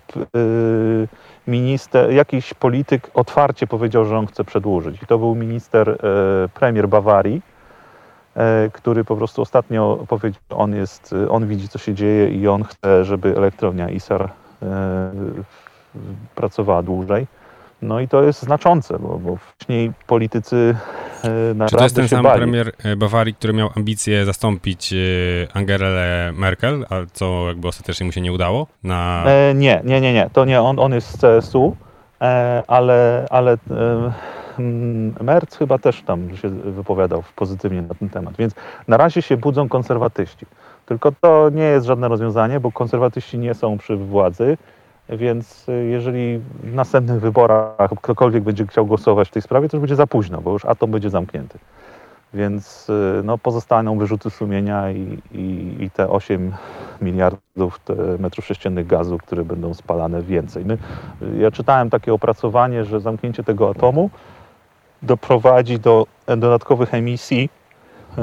minister, 1.48 2.12
jakiś 2.12 2.54
polityk 2.54 3.12
otwarcie 3.14 3.68
powiedział, 3.68 4.06
że 4.06 4.18
on 4.18 4.28
chce 4.28 4.44
przedłużyć. 4.44 5.04
I 5.04 5.06
to 5.06 5.18
był 5.18 5.36
minister, 5.36 5.98
premier 6.54 6.88
Bawarii, 6.90 7.42
który 8.74 9.04
po 9.04 9.16
prostu 9.16 9.42
ostatnio 9.42 10.06
powiedział, 10.08 10.42
on 10.50 10.76
jest, 10.76 11.16
on 11.30 11.48
widzi, 11.48 11.70
co 11.70 11.80
się 11.80 11.94
dzieje 11.94 12.30
i 12.30 12.48
on 12.48 12.64
chce, 12.64 13.06
żeby 13.06 13.38
elektrownia 13.38 13.90
ISAR 13.90 14.30
pracowała 16.36 16.84
dłużej. 16.84 17.28
No 17.82 18.00
i 18.00 18.08
to 18.08 18.24
jest 18.24 18.42
znaczące, 18.42 19.00
bo, 19.00 19.18
bo 19.18 19.36
wcześniej 19.36 19.92
politycy 20.08 20.76
naprawdę 21.56 21.70
Czy 21.70 21.76
to 21.76 21.84
jest 21.84 21.96
ten 21.96 22.08
sam 22.08 22.24
bali. 22.24 22.40
premier 22.40 22.72
e, 22.84 22.96
Bawarii, 22.96 23.34
który 23.34 23.54
miał 23.54 23.70
ambicje 23.76 24.26
zastąpić 24.26 24.94
e, 24.94 24.98
Angelę 25.54 26.32
Merkel, 26.36 26.86
a 26.90 26.96
co 27.14 27.48
jakby 27.48 27.68
ostatecznie 27.68 28.06
mu 28.06 28.12
się 28.12 28.22
nie 28.22 28.34
udało? 28.34 28.68
Na... 28.84 29.24
E, 29.26 29.54
nie, 29.54 29.82
nie, 29.84 30.02
nie, 30.02 30.14
nie, 30.14 30.30
to 30.34 30.46
nie, 30.46 30.62
on, 30.62 30.80
on 30.80 30.94
jest 30.94 31.08
z 31.08 31.22
CSU, 31.22 31.76
e, 32.22 32.64
ale, 32.68 33.26
ale 33.30 33.54
e, 33.54 34.12
Merz 35.24 35.44
chyba 35.60 35.78
też 35.78 36.02
tam 36.02 36.38
się 36.38 36.50
wypowiadał 36.50 37.24
pozytywnie 37.36 37.82
na 37.82 37.96
ten 37.96 38.10
temat, 38.10 38.36
więc 38.38 38.54
na 38.88 38.98
razie 38.98 39.22
się 39.22 39.38
budzą 39.38 39.70
konserwatyści. 39.70 40.46
Tylko 40.86 41.12
to 41.22 41.50
nie 41.54 41.64
jest 41.64 41.86
żadne 41.86 42.08
rozwiązanie, 42.08 42.60
bo 42.60 42.72
konserwatyści 42.72 43.38
nie 43.38 43.54
są 43.54 43.78
przy 43.78 43.96
władzy, 43.96 44.58
więc 45.12 45.70
e, 45.70 45.72
jeżeli 45.72 46.40
w 46.64 46.76
następnych 46.76 47.22
wyborach 47.22 47.90
ktokolwiek 48.02 48.44
będzie 48.44 48.68
chciał 48.68 48.86
głosować 48.86 49.28
w 49.28 49.32
tej 49.32 49.42
sprawie, 49.42 49.70
to 49.70 49.78
już 49.78 49.82
będzie 49.82 49.96
za 49.96 50.08
późno, 50.08 50.42
bo 50.42 50.52
już 50.52 50.66
atom 50.66 50.92
będzie 50.92 51.10
zamknięty. 51.10 51.60
Więc 52.34 52.90
y, 52.90 53.22
no, 53.24 53.38
pozostaną 53.38 53.98
wyrzuty 53.98 54.30
sumienia 54.30 54.92
i, 54.92 55.20
i, 55.32 55.76
i 55.80 55.90
te 55.90 56.10
8 56.10 56.52
miliardów 57.02 57.80
te 57.86 57.96
metrów 58.20 58.46
sześciennych 58.46 58.88
gazu, 58.88 59.18
które 59.18 59.46
będą 59.46 59.74
spalane 59.74 60.22
więcej. 60.22 60.66
My, 60.66 60.78
ja 61.38 61.52
czytałem 61.52 61.90
takie 61.90 62.14
opracowanie, 62.14 62.86
że 62.86 63.00
zamknięcie 63.00 63.44
tego 63.44 63.70
atomu 63.70 64.10
doprowadzi 65.02 65.80
do 65.80 66.08
dodatkowych 66.28 66.94
emisji 66.94 67.50
y, 68.18 68.22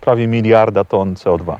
prawie 0.00 0.26
miliarda 0.26 0.84
ton 0.84 1.14
CO2. 1.14 1.56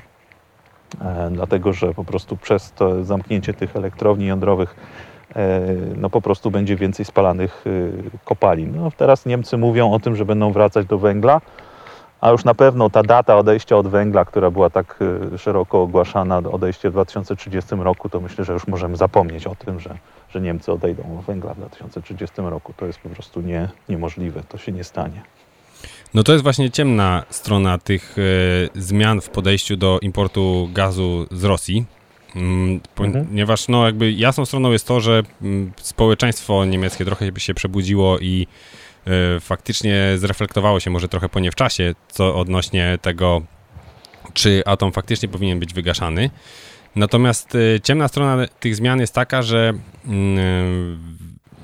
E, 1.01 1.31
dlatego, 1.31 1.73
że 1.73 1.95
po 1.95 2.05
prostu 2.05 2.37
przez 2.37 2.73
to 2.73 3.05
zamknięcie 3.05 3.55
tych 3.55 3.77
elektrowni 3.77 4.27
jądrowych 4.27 4.77
e, 5.37 5.61
no 5.97 6.11
po 6.11 6.21
prostu 6.21 6.51
będzie 6.51 6.77
więcej 6.77 7.05
spalanych 7.05 7.67
y, 7.67 7.93
kopalin. 8.25 8.77
No, 8.77 8.91
teraz 8.97 9.27
Niemcy 9.27 9.59
mówią 9.59 9.93
o 9.93 10.01
tym, 10.01 10.17
że 10.17 10.25
będą 10.25 10.53
wracać 10.53 10.87
do 10.87 10.99
węgla, 10.99 11.41
a 12.21 12.31
już 12.31 12.45
na 12.45 12.55
pewno 12.55 12.91
ta 12.91 13.03
data 13.03 13.37
odejścia 13.37 13.77
od 13.77 13.89
węgla, 13.89 14.25
która 14.25 14.51
była 14.51 14.71
tak 14.71 14.99
szeroko 15.37 15.83
ogłaszana, 15.83 16.39
odejście 16.39 16.91
w 16.91 16.93
2030 16.93 17.75
roku, 17.75 18.09
to 18.09 18.21
myślę, 18.21 18.45
że 18.45 18.53
już 18.53 18.67
możemy 18.67 18.97
zapomnieć 18.97 19.47
o 19.47 19.55
tym, 19.55 19.81
że, 19.81 19.99
że 20.29 20.41
Niemcy 20.41 20.73
odejdą 20.73 21.19
od 21.19 21.25
węgla 21.25 21.55
w 21.55 21.57
2030 21.57 22.43
roku. 22.43 22.73
To 22.77 22.87
jest 22.87 22.99
po 22.99 23.09
prostu 23.09 23.41
nie, 23.41 23.69
niemożliwe, 23.89 24.43
to 24.49 24.59
się 24.59 24.73
nie 24.73 24.85
stanie. 24.85 25.23
No 26.15 26.23
to 26.23 26.33
jest 26.33 26.43
właśnie 26.43 26.71
ciemna 26.71 27.25
strona 27.31 27.79
tych 27.79 28.17
e, 28.19 28.81
zmian 28.81 29.21
w 29.21 29.29
podejściu 29.29 29.77
do 29.77 29.99
importu 30.03 30.71
gazu 30.73 31.27
z 31.31 31.45
Rosji. 31.45 31.85
Mm, 32.37 32.81
Mhm. 32.99 33.27
Ponieważ 33.27 33.69
no 33.69 33.87
jakby 33.87 34.13
jasną 34.13 34.45
stroną 34.45 34.73
jest 34.73 34.87
to, 34.87 35.01
że 35.01 35.23
mm, 35.43 35.73
społeczeństwo 35.77 36.65
niemieckie 36.65 37.05
trochę 37.05 37.31
się 37.39 37.55
przebudziło 37.55 38.19
i 38.19 38.47
e, 39.07 39.41
faktycznie 39.41 40.15
zreflektowało 40.17 40.81
się 40.81 40.91
może 40.91 41.09
trochę 41.09 41.29
po 41.29 41.41
nie 41.41 41.51
w 41.51 41.55
czasie, 41.55 41.95
co 42.09 42.35
odnośnie 42.35 42.99
tego, 43.03 43.43
czy 44.35 44.63
atom 44.67 44.93
faktycznie 44.93 45.29
powinien 45.29 45.61
być 45.61 45.75
wygaszany. 45.75 46.31
Natomiast 46.97 47.55
e, 47.55 47.81
ciemna 47.81 48.09
strona 48.09 48.47
tych 48.61 48.77
zmian 48.77 49.01
jest 49.01 49.15
taka, 49.15 49.43
że 49.43 49.73
mm, 50.07 50.99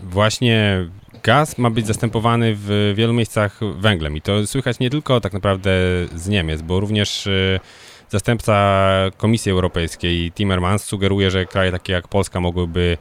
właśnie 0.03 0.89
gaz 1.23 1.59
ma 1.59 1.71
być 1.71 1.87
zastępowany 1.87 2.53
w 2.57 2.93
wielu 2.97 3.13
miejscach 3.13 3.61
węglem 3.79 4.17
i 4.17 4.21
to 4.21 4.47
słychać 4.47 4.79
nie 4.79 4.91
tylko 4.91 5.21
tak 5.21 5.33
naprawdę 5.33 5.71
z 6.15 6.29
Niemiec, 6.29 6.63
bo 6.63 6.81
również 6.81 7.27
y, 7.27 7.61
zastępca 8.09 8.91
Komisji 9.17 9.53
Europejskiej 9.53 10.33
Timmermans 10.33 10.85
sugeruje, 10.85 11.31
że 11.31 11.47
kraje 11.47 11.73
takie 11.73 11.93
jak 11.93 12.09
Polska 12.09 12.41
mogłyby 12.41 12.99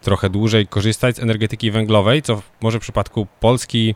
trochę 0.00 0.30
dłużej 0.30 0.66
korzystać 0.66 1.16
z 1.16 1.18
energetyki 1.18 1.70
węglowej, 1.70 2.22
co 2.22 2.42
może 2.60 2.78
w 2.78 2.82
przypadku 2.82 3.26
Polski 3.40 3.94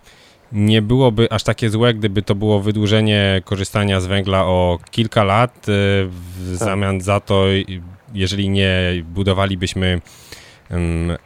nie 0.53 0.83
byłoby 0.83 1.33
aż 1.33 1.43
takie 1.43 1.71
złe, 1.71 1.95
gdyby 1.95 2.23
to 2.23 2.35
było 2.35 2.61
wydłużenie 2.61 3.43
korzystania 3.45 4.01
z 4.01 4.07
węgla 4.07 4.45
o 4.45 4.79
kilka 4.91 5.25
lat, 5.25 5.69
y, 5.69 5.73
w 6.09 6.55
zamian 6.55 7.01
za 7.01 7.21
to, 7.21 7.45
jeżeli 8.15 8.49
nie 8.49 9.03
budowalibyśmy 9.05 10.01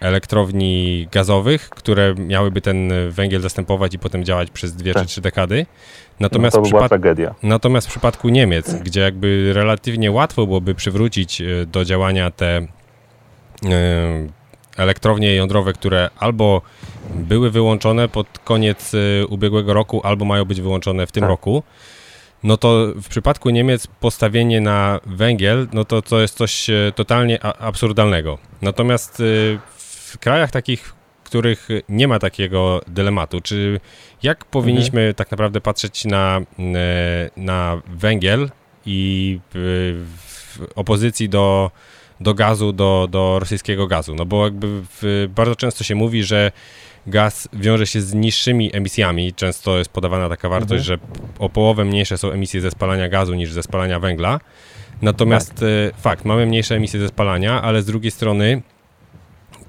elektrowni 0.00 1.08
gazowych, 1.12 1.68
które 1.70 2.14
miałyby 2.14 2.60
ten 2.60 2.92
węgiel 3.10 3.40
zastępować 3.40 3.94
i 3.94 3.98
potem 3.98 4.24
działać 4.24 4.50
przez 4.50 4.74
dwie 4.74 4.94
Tak. 4.94 5.02
czy 5.02 5.08
trzy 5.08 5.20
dekady. 5.20 5.66
No, 6.10 6.14
Natomiast, 6.20 6.54
to 6.56 6.60
w 6.60 6.64
by 6.64 6.70
była 6.70 6.82
przypad- 6.82 6.88
tragedia. 6.88 7.34
natomiast 7.42 7.86
w 7.86 7.90
przypadku 7.90 8.28
Niemiec, 8.28 8.74
gdzie 8.74 9.00
jakby 9.00 9.50
relatywnie 9.54 10.10
łatwo 10.10 10.46
byłoby 10.46 10.74
przywrócić 10.74 11.40
e, 11.40 11.44
do 11.66 11.84
działania 11.84 12.30
te 12.30 12.56
e, 12.56 12.66
elektrownie 14.76 15.34
jądrowe, 15.34 15.72
które 15.72 16.10
albo 16.18 16.62
były 17.14 17.50
wyłączone 17.50 18.08
pod 18.08 18.38
koniec 18.38 18.92
e, 18.94 19.26
ubiegłego 19.26 19.74
roku, 19.74 20.00
albo 20.04 20.24
mają 20.24 20.44
być 20.44 20.60
wyłączone 20.60 21.06
w 21.06 21.12
tym 21.12 21.20
Tak. 21.20 21.28
roku, 21.30 21.62
no 22.42 22.56
to 22.56 22.86
w 23.02 23.08
przypadku 23.08 23.50
Niemiec 23.50 23.86
postawienie 23.86 24.60
na 24.60 25.00
węgiel, 25.06 25.68
no 25.72 25.84
to 25.84 26.02
to 26.02 26.20
jest 26.20 26.36
coś 26.36 26.70
e, 26.70 26.92
totalnie 26.94 27.44
absurdalnego. 27.44 28.38
Natomiast 28.62 29.20
e, 29.20 29.24
w 29.76 30.18
krajach 30.20 30.50
takich, 30.50 30.94
w 31.24 31.26
których 31.26 31.68
nie 31.88 32.08
ma 32.08 32.18
takiego 32.18 32.80
dylematu, 32.86 33.40
czy 33.40 33.80
jak 34.22 34.44
powinniśmy 34.44 35.14
tak 35.14 35.30
naprawdę 35.30 35.60
patrzeć 35.60 36.04
na, 36.04 36.40
e, 36.58 37.30
na 37.36 37.82
węgiel 37.86 38.50
i 38.86 39.40
w 39.54 40.58
opozycji 40.74 41.28
do, 41.28 41.70
do 42.20 42.34
gazu, 42.34 42.72
do, 42.72 43.08
do 43.10 43.38
rosyjskiego 43.38 43.86
gazu? 43.86 44.14
No 44.14 44.24
bo 44.24 44.44
jakby 44.44 44.66
w, 44.68 45.28
bardzo 45.34 45.56
często 45.56 45.84
się 45.84 45.94
mówi, 45.94 46.22
że 46.22 46.52
gaz 47.06 47.48
wiąże 47.52 47.86
się 47.86 48.00
z 48.00 48.14
niższymi 48.14 48.76
emisjami. 48.76 49.32
Często 49.32 49.78
jest 49.78 49.90
podawana 49.90 50.28
taka 50.28 50.48
wartość, 50.48 50.84
że 50.84 50.98
o 51.38 51.48
połowę 51.48 51.84
mniejsze 51.84 52.18
są 52.18 52.30
emisje 52.30 52.60
ze 52.60 52.70
spalania 52.70 53.08
gazu 53.08 53.34
niż 53.34 53.52
ze 53.52 53.62
spalania 53.62 54.00
węgla. 54.00 54.40
Natomiast 55.02 55.62
e, 55.62 55.66
fakt, 56.00 56.24
mamy 56.24 56.46
mniejsze 56.46 56.74
emisje 56.74 57.00
ze 57.00 57.08
spalania, 57.08 57.62
ale 57.62 57.82
z 57.82 57.86
drugiej 57.86 58.10
strony 58.10 58.62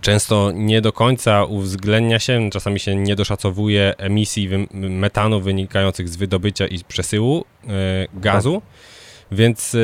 często 0.01 0.51
nie 0.53 0.81
do 0.81 0.93
końca 0.93 1.43
uwzględnia 1.45 2.19
się, 2.19 2.49
czasami 2.49 2.79
się 2.79 2.95
nie 2.95 3.15
doszacowuje 3.15 3.93
emisji 3.97 4.47
wy- 4.47 4.67
metanu 4.73 5.41
wynikających 5.41 6.09
z 6.09 6.15
wydobycia 6.15 6.67
i 6.67 6.79
przesyłu 6.83 7.45
e, 7.67 7.69
gazu. 8.13 8.61
Więc 9.31 9.75
e, 9.75 9.79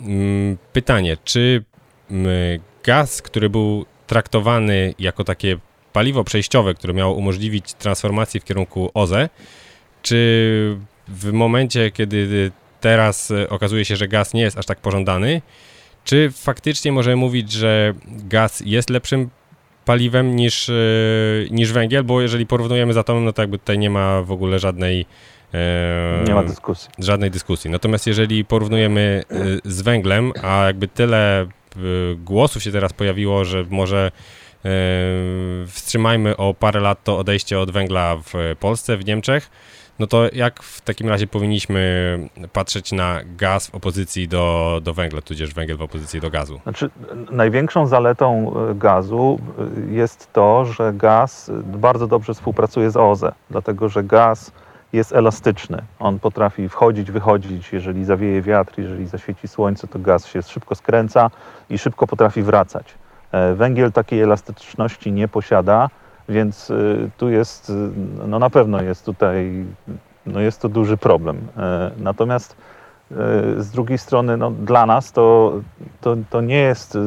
mm, 0.00 0.56
pytanie, 0.72 1.16
czy 1.24 1.64
mm, 2.10 2.28
gaz, 2.84 3.22
który 3.22 3.50
był 3.50 3.86
traktowany 4.06 4.94
jako 4.98 5.24
takie 5.24 5.58
paliwo 5.94 6.24
przejściowe, 6.24 6.74
które 6.74 6.94
miało 6.94 7.14
umożliwić 7.14 7.74
transformację 7.74 8.40
w 8.40 8.44
kierunku 8.44 8.90
OZE, 8.94 9.28
czy 10.02 10.76
w 11.08 11.32
momencie, 11.32 11.90
kiedy 11.90 12.50
teraz 12.80 13.30
e, 13.30 13.48
okazuje 13.48 13.84
się, 13.84 13.96
że 13.96 14.08
gaz 14.08 14.34
nie 14.34 14.42
jest 14.42 14.58
aż 14.58 14.66
tak 14.66 14.78
pożądany, 14.78 15.42
czy 16.04 16.30
faktycznie 16.30 16.92
możemy 16.92 17.16
mówić, 17.16 17.52
że 17.52 17.94
gaz 18.06 18.62
jest 18.66 18.90
lepszym 18.90 19.30
paliwem 19.84 20.36
niż, 20.36 20.68
e, 20.68 20.74
niż 21.50 21.72
węgiel, 21.72 22.04
bo 22.04 22.20
jeżeli 22.20 22.46
porównujemy 22.46 22.92
z 22.92 22.96
atomem, 22.96 23.24
no 23.24 23.32
to 23.32 23.42
jakby 23.42 23.58
tutaj 23.58 23.78
nie 23.78 23.90
ma 23.90 24.22
w 24.22 24.32
ogóle 24.32 24.58
żadnej 24.58 25.06
e, 25.54 26.24
Nie 26.26 26.34
ma 26.34 26.44
dyskusji. 26.44 26.88
żadnej 26.98 27.30
dyskusji. 27.30 27.70
Natomiast 27.70 28.06
jeżeli 28.06 28.44
porównujemy 28.44 29.22
z 29.64 29.82
węglem, 29.82 30.32
a 30.42 30.64
jakby 30.66 30.88
tyle 30.88 31.46
głosów 32.16 32.62
się 32.62 32.72
teraz 32.72 32.92
pojawiło, 32.92 33.44
że 33.44 33.64
może 33.70 34.10
wstrzymajmy 35.66 36.36
o 36.36 36.54
parę 36.54 36.80
lat 36.80 37.04
to 37.04 37.18
odejście 37.18 37.60
od 37.60 37.70
węgla 37.70 38.16
w 38.16 38.56
Polsce, 38.60 38.96
w 38.96 39.04
Niemczech, 39.04 39.50
no 39.98 40.06
to 40.06 40.24
jak 40.32 40.62
w 40.62 40.80
takim 40.80 41.08
razie 41.08 41.26
powinniśmy 41.26 42.18
patrzeć 42.52 42.92
na 42.92 43.20
gaz 43.36 43.66
w 43.66 43.74
opozycji 43.74 44.28
do, 44.28 44.80
do 44.82 44.94
węgla, 44.94 45.20
tudzież 45.20 45.54
węgiel 45.54 45.76
w 45.76 45.82
opozycji 45.82 46.20
do 46.20 46.30
gazu? 46.30 46.60
Znaczy, 46.62 46.90
największą 47.30 47.86
zaletą 47.86 48.54
e, 48.70 48.74
gazu 48.74 49.38
e, 49.90 49.94
jest 49.94 50.32
to, 50.32 50.64
że 50.64 50.92
gaz 50.92 51.48
e, 51.48 51.52
bardzo 51.78 52.06
dobrze 52.06 52.34
współpracuje 52.34 52.90
z 52.90 52.96
OZE, 52.96 53.32
dlatego 53.50 53.88
że 53.88 54.04
gaz 54.04 54.52
jest 54.92 55.12
elastyczny. 55.12 55.82
On 55.98 56.18
potrafi 56.18 56.68
wchodzić, 56.68 57.10
wychodzić. 57.10 57.72
Jeżeli 57.72 58.04
zawieje 58.04 58.42
wiatr, 58.42 58.78
jeżeli 58.78 59.06
zaświeci 59.06 59.48
słońce, 59.48 59.86
to 59.86 59.98
gaz 59.98 60.26
się 60.26 60.42
szybko 60.42 60.74
skręca 60.74 61.30
i 61.70 61.78
szybko 61.78 62.06
potrafi 62.06 62.42
wracać. 62.42 62.94
E, 63.34 63.54
Węgiel 63.54 63.92
takiej 63.92 64.20
elastyczności 64.20 65.12
nie 65.12 65.28
posiada, 65.28 65.88
więc 66.28 66.70
e, 66.70 66.74
tu 67.16 67.28
jest, 67.28 67.70
e, 67.70 67.72
no 68.28 68.38
na 68.38 68.50
pewno 68.50 68.82
jest 68.82 69.04
tutaj, 69.04 69.64
no 70.26 70.40
jest 70.40 70.60
to 70.60 70.68
duży 70.68 70.96
problem. 70.96 71.38
Natomiast 71.98 72.56
z 73.56 73.70
drugiej 73.70 73.98
strony, 73.98 74.36
no 74.36 74.50
dla 74.50 74.86
nas 74.86 75.12
to, 75.12 75.52
to, 76.00 76.16
to 76.30 76.40
nie 76.40 76.58
jest 76.58 76.98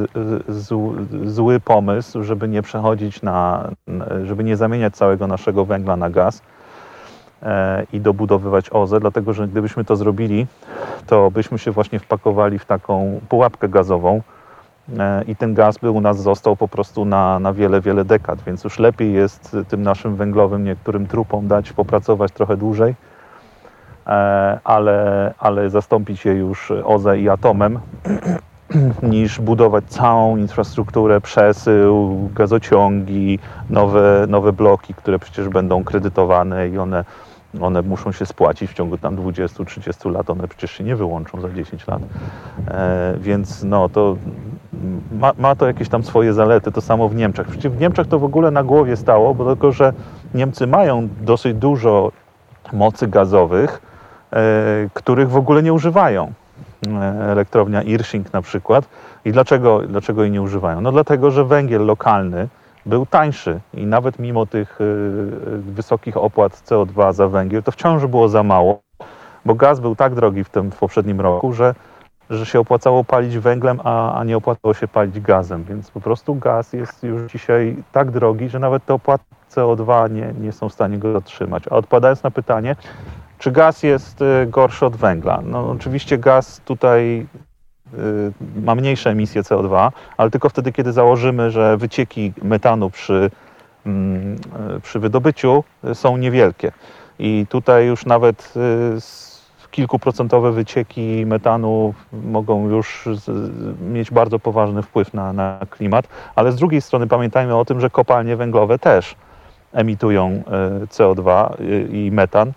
zł, 0.47 0.95
zły 1.25 1.59
pomysł, 1.59 2.23
żeby 2.23 2.47
nie 2.47 2.61
przechodzić 2.61 3.21
na, 3.21 3.69
żeby 4.23 4.43
nie 4.43 4.57
zamieniać 4.57 4.95
całego 4.95 5.27
naszego 5.27 5.65
węgla 5.65 5.95
na 5.95 6.09
gaz 6.09 6.41
i 7.93 7.99
dobudowywać 8.01 8.69
OZE, 8.69 8.99
dlatego 8.99 9.33
że 9.33 9.47
gdybyśmy 9.47 9.85
to 9.85 9.95
zrobili, 9.95 10.47
to 11.07 11.31
byśmy 11.31 11.59
się 11.59 11.71
właśnie 11.71 11.99
wpakowali 11.99 12.59
w 12.59 12.65
taką 12.65 13.19
pułapkę 13.29 13.69
gazową, 13.69 14.21
i 15.27 15.35
ten 15.35 15.53
gaz 15.53 15.77
by 15.77 15.91
u 15.91 16.01
nas 16.01 16.21
został 16.21 16.55
po 16.55 16.67
prostu 16.67 17.05
na, 17.05 17.39
na 17.39 17.53
wiele, 17.53 17.81
wiele 17.81 18.05
dekad, 18.05 18.39
więc 18.47 18.63
już 18.63 18.79
lepiej 18.79 19.13
jest 19.13 19.57
tym 19.67 19.83
naszym 19.83 20.15
węglowym 20.15 20.63
niektórym 20.63 21.07
trupom 21.07 21.47
dać 21.47 21.73
popracować 21.73 22.31
trochę 22.31 22.57
dłużej, 22.57 22.95
e, 24.07 24.59
ale, 24.63 25.33
ale 25.39 25.69
zastąpić 25.69 26.25
je 26.25 26.33
już 26.33 26.71
OZE 26.71 27.17
i 27.17 27.29
atomem, 27.29 27.79
niż 29.03 29.41
budować 29.41 29.85
całą 29.85 30.37
infrastrukturę, 30.37 31.21
przesył, 31.21 32.29
gazociągi, 32.35 33.39
nowe, 33.69 34.25
nowe 34.27 34.53
bloki, 34.53 34.93
które 34.93 35.19
przecież 35.19 35.49
będą 35.49 35.83
kredytowane 35.83 36.69
i 36.69 36.77
one 36.77 37.05
one 37.61 37.81
muszą 37.81 38.11
się 38.11 38.25
spłacić 38.25 38.71
w 38.71 38.73
ciągu 38.73 38.97
tam 38.97 39.15
20-30 39.15 40.11
lat, 40.11 40.29
one 40.29 40.47
przecież 40.47 40.71
się 40.71 40.83
nie 40.83 40.95
wyłączą 40.95 41.41
za 41.41 41.49
10 41.49 41.87
lat. 41.87 42.01
E, 42.67 43.13
więc 43.19 43.63
no 43.63 43.89
to 43.89 44.17
ma, 45.11 45.31
ma, 45.37 45.55
to 45.55 45.67
jakieś 45.67 45.89
tam 45.89 46.03
swoje 46.03 46.33
zalety, 46.33 46.71
to 46.71 46.81
samo 46.81 47.09
w 47.09 47.15
Niemczech. 47.15 47.47
Przecież 47.47 47.71
w 47.71 47.79
Niemczech 47.79 48.07
to 48.07 48.19
w 48.19 48.23
ogóle 48.23 48.51
na 48.51 48.63
głowie 48.63 48.97
stało, 48.97 49.33
bo 49.33 49.45
tylko, 49.45 49.71
że 49.71 49.93
Niemcy 50.33 50.67
mają 50.67 51.09
dosyć 51.21 51.53
dużo 51.53 52.11
mocy 52.73 53.07
gazowych, 53.07 53.81
e, 54.33 54.39
których 54.93 55.29
w 55.29 55.37
ogóle 55.37 55.63
nie 55.63 55.73
używają. 55.73 56.33
E, 56.87 57.31
elektrownia 57.31 57.81
Irsching 57.81 58.33
na 58.33 58.41
przykład. 58.41 58.85
I 59.25 59.31
dlaczego, 59.31 59.79
dlaczego 59.79 60.23
jej 60.23 60.31
nie 60.31 60.41
używają? 60.41 60.81
No 60.81 60.91
dlatego, 60.91 61.31
że 61.31 61.45
węgiel 61.45 61.85
lokalny, 61.85 62.47
był 62.87 63.05
tańszy 63.05 63.59
i 63.73 63.85
nawet 63.85 64.19
mimo 64.19 64.45
tych 64.45 64.81
y, 64.81 64.83
y, 64.83 65.57
wysokich 65.57 66.17
opłat 66.17 66.53
CO2 66.53 67.13
za 67.13 67.27
węgiel, 67.27 67.63
to 67.63 67.71
wciąż 67.71 68.05
było 68.05 68.29
za 68.29 68.43
mało, 68.43 68.79
bo 69.45 69.55
gaz 69.55 69.79
był 69.79 69.95
tak 69.95 70.15
drogi 70.15 70.43
w 70.43 70.49
tym 70.49 70.71
w 70.71 70.79
poprzednim 70.79 71.21
roku, 71.21 71.53
że, 71.53 71.75
że 72.29 72.45
się 72.45 72.59
opłacało 72.59 73.03
palić 73.03 73.37
węglem, 73.37 73.79
a, 73.83 74.19
a 74.19 74.23
nie 74.23 74.37
opłacało 74.37 74.73
się 74.73 74.87
palić 74.87 75.19
gazem, 75.19 75.63
więc 75.63 75.91
po 75.91 76.01
prostu 76.01 76.35
gaz 76.35 76.73
jest 76.73 77.03
już 77.03 77.31
dzisiaj 77.31 77.83
tak 77.91 78.11
drogi, 78.11 78.49
że 78.49 78.59
nawet 78.59 78.85
te 78.85 78.93
opłaty 78.93 79.23
CO2 79.51 80.11
nie, 80.11 80.33
nie 80.41 80.51
są 80.51 80.69
w 80.69 80.73
stanie 80.73 80.97
go 80.97 81.13
zatrzymać. 81.13 81.63
A 81.71 81.75
odpowiadając 81.75 82.23
na 82.23 82.31
pytanie, 82.31 82.75
czy 83.37 83.51
gaz 83.51 83.83
jest 83.83 84.21
y, 84.21 84.47
gorszy 84.49 84.85
od 84.85 84.95
węgla? 84.95 85.39
No 85.43 85.69
oczywiście 85.69 86.17
gaz 86.17 86.61
tutaj 86.65 87.27
ma 88.63 88.75
mniejsze 88.75 89.09
emisje 89.09 89.41
CO2, 89.41 89.91
ale 90.17 90.31
tylko 90.31 90.49
wtedy, 90.49 90.71
kiedy 90.71 90.91
założymy, 90.91 91.51
że 91.51 91.77
wycieki 91.77 92.33
metanu 92.43 92.89
przy, 92.89 93.31
mm, 93.85 94.35
y, 94.77 94.81
przy 94.81 94.99
wydobyciu 94.99 95.63
są 95.93 96.17
niewielkie. 96.17 96.71
I 97.19 97.45
tutaj 97.49 97.87
już 97.87 98.05
nawet 98.05 98.53
y, 98.55 99.71
kilkuprocentowe 99.71 100.51
wycieki 100.51 101.25
metanu 101.25 101.93
mogą 102.13 102.69
już 102.69 103.09
mieć 103.81 104.11
bardzo 104.11 104.39
poważny 104.39 104.81
wpływ 104.81 105.13
na, 105.13 105.33
na 105.33 105.59
klimat, 105.69 106.07
ale 106.35 106.51
z 106.51 106.55
drugiej 106.55 106.81
strony 106.81 107.07
pamiętajmy 107.07 107.55
o 107.55 107.65
tym, 107.65 107.79
że 107.81 107.89
kopalnie 107.89 108.35
węglowe 108.35 108.79
też 108.79 109.15
emitują 109.73 110.43
CO2 110.89 111.53
i 111.91 112.11
metan, 112.11 112.53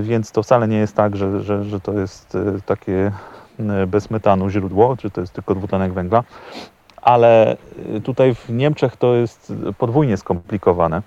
więc 0.00 0.32
to 0.32 0.42
wcale 0.42 0.68
nie 0.68 0.76
jest 0.76 0.96
tak, 0.96 1.16
że, 1.16 1.40
że, 1.40 1.64
że 1.64 1.80
to 1.80 1.92
jest 1.92 2.36
takie 2.66 3.12
bez 3.86 4.10
metanu 4.10 4.50
źródło, 4.50 4.96
czy 4.96 5.10
to 5.10 5.20
jest 5.20 5.32
tylko 5.32 5.54
dwutlenek 5.54 5.92
węgla, 5.92 6.24
ale 7.02 7.56
e, 7.96 8.00
tutaj 8.00 8.34
w 8.34 8.50
Niemczech 8.50 8.96
to 8.96 9.14
jest 9.14 9.52
podwójnie 9.78 10.16
skomplikowane, 10.16 11.02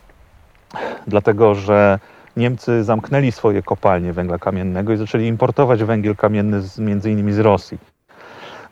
dlatego 1.07 1.55
że 1.55 1.99
Niemcy 2.37 2.83
zamknęli 2.83 3.31
swoje 3.31 3.63
kopalnie 3.63 4.13
węgla 4.13 4.37
kamiennego 4.37 4.93
i 4.93 4.97
zaczęli 4.97 5.25
importować 5.25 5.83
węgiel 5.83 6.15
kamienny 6.15 6.61
z, 6.61 6.79
między 6.79 7.11
innymi 7.11 7.33
z 7.33 7.39
Rosji. 7.39 7.77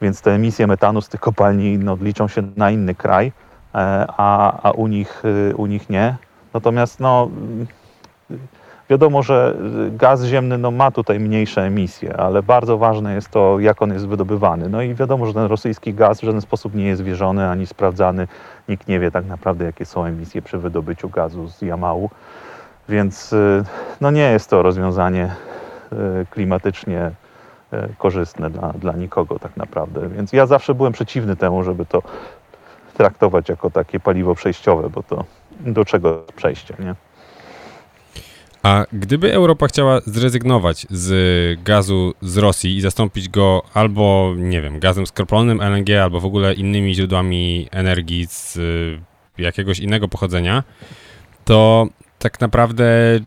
Więc 0.02 0.22
te 0.22 0.32
emisje 0.32 0.68
metanu 0.68 1.02
z 1.02 1.10
tych 1.10 1.20
kopalni 1.20 1.78
no, 1.78 1.98
liczą 2.02 2.28
się 2.28 2.44
na 2.56 2.72
inny 2.72 2.96
kraj, 2.96 3.28
e, 3.28 3.32
a, 4.18 4.60
a 4.64 4.72
u, 4.72 4.88
nich, 4.88 5.24
u 5.56 5.66
nich 5.66 5.90
nie. 5.90 6.16
Natomiast 6.54 7.00
no, 7.00 7.30
Wiadomo, 8.92 9.24
że 9.24 9.56
gaz 9.92 10.24
ziemny 10.24 10.58
no, 10.58 10.72
ma 10.72 10.92
tutaj 10.92 11.20
mniejsze 11.20 11.62
emisje, 11.62 12.18
ale 12.18 12.44
bardzo 12.44 12.78
ważne 12.78 13.14
jest 13.14 13.30
to, 13.30 13.60
jak 13.60 13.82
on 13.82 13.94
jest 13.94 14.08
wydobywany. 14.08 14.70
No 14.70 14.82
i 14.82 14.96
wiadomo, 14.96 15.26
że 15.26 15.34
ten 15.34 15.46
rosyjski 15.46 15.94
gaz 15.94 16.20
w 16.20 16.24
żaden 16.24 16.42
sposób 16.42 16.76
nie 16.76 16.86
jest 16.86 17.02
wierzony 17.02 17.50
ani 17.50 17.68
sprawdzany. 17.68 18.28
Nikt 18.70 18.88
nie 18.88 19.00
wie 19.00 19.12
tak 19.12 19.26
naprawdę, 19.26 19.66
jakie 19.66 19.86
są 19.86 20.06
emisje 20.06 20.42
przy 20.42 20.58
wydobyciu 20.58 21.10
gazu 21.10 21.48
z 21.48 21.62
Jamału. 21.62 22.10
Więc 22.90 23.34
y, 23.34 23.64
no, 24.02 24.12
nie 24.12 24.32
jest 24.32 24.50
to 24.50 24.62
rozwiązanie 24.62 25.36
y, 25.94 26.26
klimatycznie 26.30 27.12
y, 27.74 27.78
korzystne 27.98 28.50
dla, 28.50 28.74
dla 28.74 28.94
nikogo 28.94 29.40
tak 29.40 29.58
naprawdę. 29.58 30.10
Więc 30.10 30.34
ja 30.34 30.46
zawsze 30.46 30.76
byłem 30.76 30.94
przeciwny 30.94 31.36
temu, 31.36 31.64
żeby 31.64 31.86
to 31.86 32.02
traktować 32.94 33.50
jako 33.50 33.70
takie 33.70 34.00
paliwo 34.00 34.36
przejściowe, 34.36 34.90
bo 34.90 35.04
to 35.04 35.24
do 35.60 35.86
czego 35.86 36.24
przejście, 36.36 36.74
nie? 36.80 36.96
A 38.64 38.86
gdyby 38.94 39.34
Europa 39.34 39.68
chciała 39.68 40.02
zrezygnować 40.06 40.88
z 40.90 41.64
gazu 41.64 42.14
z 42.22 42.38
Rosji 42.38 42.76
i 42.78 42.82
zastąpić 42.82 43.30
go 43.30 43.64
albo, 43.74 44.34
nie 44.38 44.62
wiem, 44.62 44.80
gazem 44.80 45.08
skroplonym 45.08 45.62
LNG, 45.62 45.90
albo 45.90 46.20
w 46.20 46.26
ogóle 46.26 46.54
innymi 46.54 46.96
źródłami 46.96 47.68
energii 47.72 48.28
z 48.28 48.58
y, 48.58 49.00
jakiegoś 49.38 49.80
innego 49.80 50.08
pochodzenia, 50.08 50.64
to 51.46 51.88
tak 52.20 52.42
naprawdę 52.42 53.20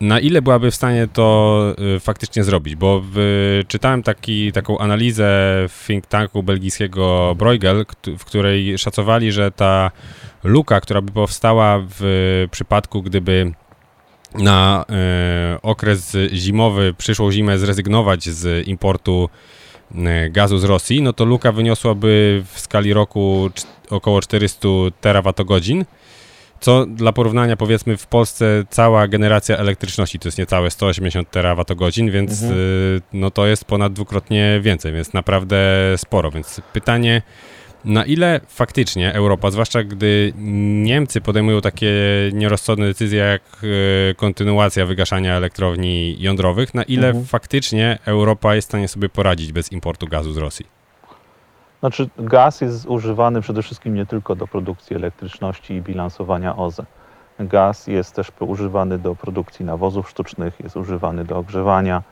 na 0.00 0.20
ile 0.20 0.42
byłaby 0.42 0.70
w 0.70 0.74
stanie 0.74 1.08
to 1.12 1.74
y, 1.96 2.00
faktycznie 2.00 2.44
zrobić? 2.44 2.76
Bo 2.76 3.02
w, 3.12 3.18
czytałem 3.68 4.02
taki, 4.02 4.52
taką 4.52 4.78
analizę 4.78 5.24
w 5.68 5.84
think 5.86 6.06
tanku 6.06 6.42
belgijskiego 6.42 7.34
Bruegel, 7.38 7.86
w 8.18 8.24
której 8.24 8.78
szacowali, 8.78 9.32
że 9.32 9.50
ta 9.50 9.90
luka, 10.44 10.80
która 10.80 11.00
by 11.02 11.12
powstała 11.12 11.82
w 11.98 12.46
przypadku, 12.50 13.02
gdyby 13.02 13.52
na 14.34 14.84
e, 14.90 15.58
okres 15.62 16.16
zimowy, 16.32 16.94
przyszłą 16.98 17.32
zimę 17.32 17.58
zrezygnować 17.58 18.28
z 18.28 18.68
importu 18.68 19.28
e, 19.94 20.30
gazu 20.30 20.58
z 20.58 20.64
Rosji, 20.64 21.02
no 21.02 21.12
to 21.12 21.24
luka 21.24 21.52
wyniosłaby 21.52 22.44
w 22.52 22.60
skali 22.60 22.92
roku 22.92 23.50
około 23.90 24.20
400 24.20 24.68
terawatogodzin, 25.00 25.84
co 26.60 26.86
dla 26.86 27.12
porównania 27.12 27.56
powiedzmy 27.56 27.96
w 27.96 28.06
Polsce 28.06 28.64
cała 28.70 29.08
generacja 29.08 29.56
elektryczności 29.56 30.18
to 30.18 30.28
jest 30.28 30.38
niecałe 30.38 30.70
180 30.70 31.30
terawatogodzin, 31.30 32.10
więc 32.10 32.42
mhm. 32.42 32.60
E, 32.60 33.00
no 33.12 33.30
to 33.30 33.46
jest 33.46 33.64
ponad 33.64 33.92
dwukrotnie 33.92 34.60
więcej, 34.62 34.92
więc 34.92 35.12
naprawdę 35.12 35.58
sporo, 35.96 36.30
więc 36.30 36.60
pytanie 36.72 37.22
na 37.84 38.04
ile 38.04 38.40
faktycznie 38.48 39.14
Europa, 39.14 39.50
zwłaszcza 39.50 39.84
gdy 39.84 40.32
Niemcy 40.82 41.20
podejmują 41.20 41.60
takie 41.60 41.90
nierozsądne 42.32 42.86
decyzje 42.86 43.18
jak 43.18 43.42
e, 44.10 44.14
kontynuacja 44.14 44.86
wygaszania 44.86 45.34
elektrowni 45.34 46.16
jądrowych, 46.22 46.74
na 46.74 46.82
ile 46.82 47.06
mhm. 47.08 47.24
faktycznie 47.26 47.98
Europa 48.04 48.54
jest 48.54 48.68
w 48.68 48.70
stanie 48.70 48.88
sobie 48.88 49.08
poradzić 49.08 49.52
bez 49.52 49.72
importu 49.72 50.06
gazu 50.06 50.32
z 50.32 50.36
Rosji? 50.36 50.66
Znaczy, 51.80 52.08
gaz 52.18 52.60
jest 52.60 52.86
używany 52.86 53.40
przede 53.40 53.62
wszystkim 53.62 53.94
nie 53.94 54.06
tylko 54.06 54.36
do 54.36 54.46
produkcji 54.46 54.96
elektryczności 54.96 55.74
i 55.74 55.82
bilansowania 55.82 56.56
OZE. 56.56 56.84
Gaz 57.40 57.86
jest 57.86 58.14
też 58.14 58.32
używany 58.40 58.98
do 58.98 59.14
produkcji 59.14 59.64
nawozów 59.64 60.10
sztucznych, 60.10 60.60
jest 60.60 60.76
używany 60.76 61.24
do 61.24 61.38
ogrzewania, 61.38 62.02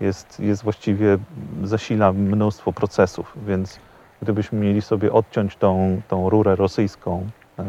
jest, 0.00 0.40
jest 0.40 0.62
właściwie 0.62 1.18
zasila 1.64 2.12
mnóstwo 2.12 2.72
procesów, 2.72 3.32
więc 3.46 3.80
gdybyśmy 4.22 4.58
mieli 4.58 4.82
sobie 4.82 5.12
odciąć 5.12 5.56
tą, 5.56 6.00
tą 6.08 6.30
rurę 6.30 6.56
rosyjską, 6.56 7.26
e, 7.58 7.64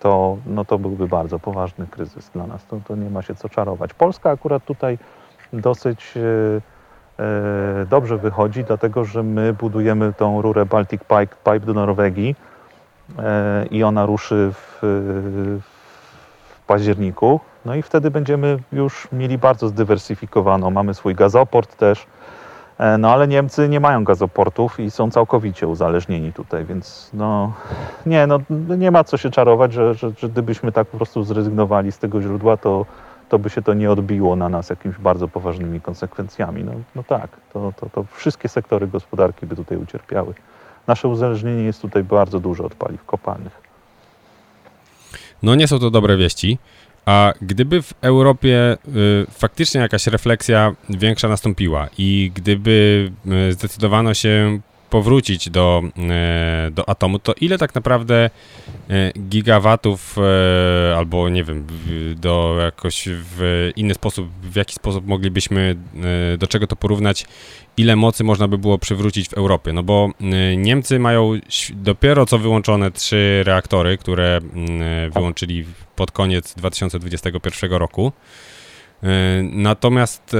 to, 0.00 0.36
no 0.46 0.64
to 0.64 0.78
byłby 0.78 1.08
bardzo 1.08 1.38
poważny 1.38 1.86
kryzys 1.86 2.30
dla 2.30 2.46
nas. 2.46 2.66
To, 2.66 2.80
to 2.88 2.96
nie 2.96 3.10
ma 3.10 3.22
się 3.22 3.34
co 3.34 3.48
czarować. 3.48 3.94
Polska 3.94 4.30
akurat 4.30 4.64
tutaj 4.64 4.98
dosyć 5.52 6.14
e, 6.16 6.20
e, 7.24 7.86
dobrze 7.86 8.18
wychodzi, 8.18 8.64
dlatego 8.64 9.04
że 9.04 9.22
my 9.22 9.52
budujemy 9.52 10.12
tą 10.12 10.42
rurę 10.42 10.66
Baltic 10.66 11.00
Pipe, 11.00 11.36
Pipe 11.44 11.60
do 11.60 11.74
Norwegii 11.74 12.36
i 13.70 13.82
ona 13.82 14.06
ruszy 14.06 14.52
w, 14.52 14.78
w 15.60 16.66
październiku. 16.66 17.40
No 17.64 17.74
i 17.74 17.82
wtedy 17.82 18.10
będziemy 18.10 18.58
już 18.72 19.08
mieli 19.12 19.38
bardzo 19.38 19.68
zdywersyfikowaną. 19.68 20.70
Mamy 20.70 20.94
swój 20.94 21.14
gazoport 21.14 21.76
też 21.76 22.06
no 22.98 23.12
ale 23.12 23.28
Niemcy 23.28 23.68
nie 23.68 23.80
mają 23.80 24.04
gazoportów 24.04 24.80
i 24.80 24.90
są 24.90 25.10
całkowicie 25.10 25.68
uzależnieni 25.68 26.32
tutaj, 26.32 26.64
więc 26.64 27.10
no 27.12 27.52
nie, 28.06 28.26
no, 28.26 28.40
nie 28.78 28.90
ma 28.90 29.04
co 29.04 29.16
się 29.16 29.30
czarować, 29.30 29.72
że, 29.72 29.94
że, 29.94 30.12
że 30.18 30.28
gdybyśmy 30.28 30.72
tak 30.72 30.88
po 30.88 30.96
prostu 30.96 31.24
zrezygnowali 31.24 31.92
z 31.92 31.98
tego 31.98 32.22
źródła, 32.22 32.56
to, 32.56 32.86
to 33.28 33.38
by 33.38 33.50
się 33.50 33.62
to 33.62 33.74
nie 33.74 33.90
odbiło 33.90 34.36
na 34.36 34.48
nas 34.48 34.70
jakimiś 34.70 34.98
bardzo 34.98 35.28
poważnymi 35.28 35.80
konsekwencjami. 35.80 36.64
No, 36.64 36.72
no 36.94 37.02
tak, 37.02 37.28
to, 37.52 37.72
to, 37.80 37.90
to 37.90 38.04
wszystkie 38.12 38.48
sektory 38.48 38.86
gospodarki 38.86 39.46
by 39.46 39.56
tutaj 39.56 39.78
ucierpiały. 39.78 40.34
Nasze 40.86 41.08
uzależnienie 41.08 41.62
jest 41.62 41.82
tutaj 41.82 42.04
bardzo 42.04 42.40
duże 42.40 42.64
od 42.64 42.74
paliw 42.74 43.04
kopalnych. 43.04 43.70
No 45.42 45.54
nie 45.54 45.68
są 45.68 45.78
to 45.78 45.90
dobre 45.90 46.16
wieści. 46.16 46.58
A 47.10 47.34
gdyby 47.42 47.82
w 47.82 47.94
Europie 48.00 48.76
y, 48.88 49.26
faktycznie 49.30 49.80
jakaś 49.80 50.06
refleksja 50.06 50.74
większa 50.90 51.28
nastąpiła 51.28 51.88
i 51.98 52.32
gdyby 52.34 53.10
y, 53.48 53.52
zdecydowano 53.52 54.14
się 54.14 54.60
powrócić 54.90 55.50
do, 55.50 55.82
do 56.70 56.88
atomu, 56.88 57.18
to 57.18 57.34
ile 57.40 57.58
tak 57.58 57.74
naprawdę 57.74 58.30
gigawatów 59.28 60.16
albo 60.96 61.28
nie 61.28 61.44
wiem, 61.44 61.66
do 62.16 62.56
jakoś 62.60 63.08
w 63.08 63.70
inny 63.76 63.94
sposób, 63.94 64.28
w 64.42 64.56
jaki 64.56 64.74
sposób 64.74 65.06
moglibyśmy 65.06 65.76
do 66.38 66.46
czego 66.46 66.66
to 66.66 66.76
porównać, 66.76 67.26
ile 67.76 67.96
mocy 67.96 68.24
można 68.24 68.48
by 68.48 68.58
było 68.58 68.78
przywrócić 68.78 69.28
w 69.28 69.34
Europie? 69.34 69.72
No 69.72 69.82
bo 69.82 70.10
Niemcy 70.56 70.98
mają 70.98 71.32
dopiero 71.74 72.26
co 72.26 72.38
wyłączone 72.38 72.90
trzy 72.90 73.42
reaktory, 73.46 73.98
które 73.98 74.40
wyłączyli 75.14 75.64
pod 75.96 76.10
koniec 76.10 76.54
2021 76.54 77.72
roku. 77.72 78.12
E, 79.02 79.42
natomiast 79.42 80.22
e, 80.22 80.36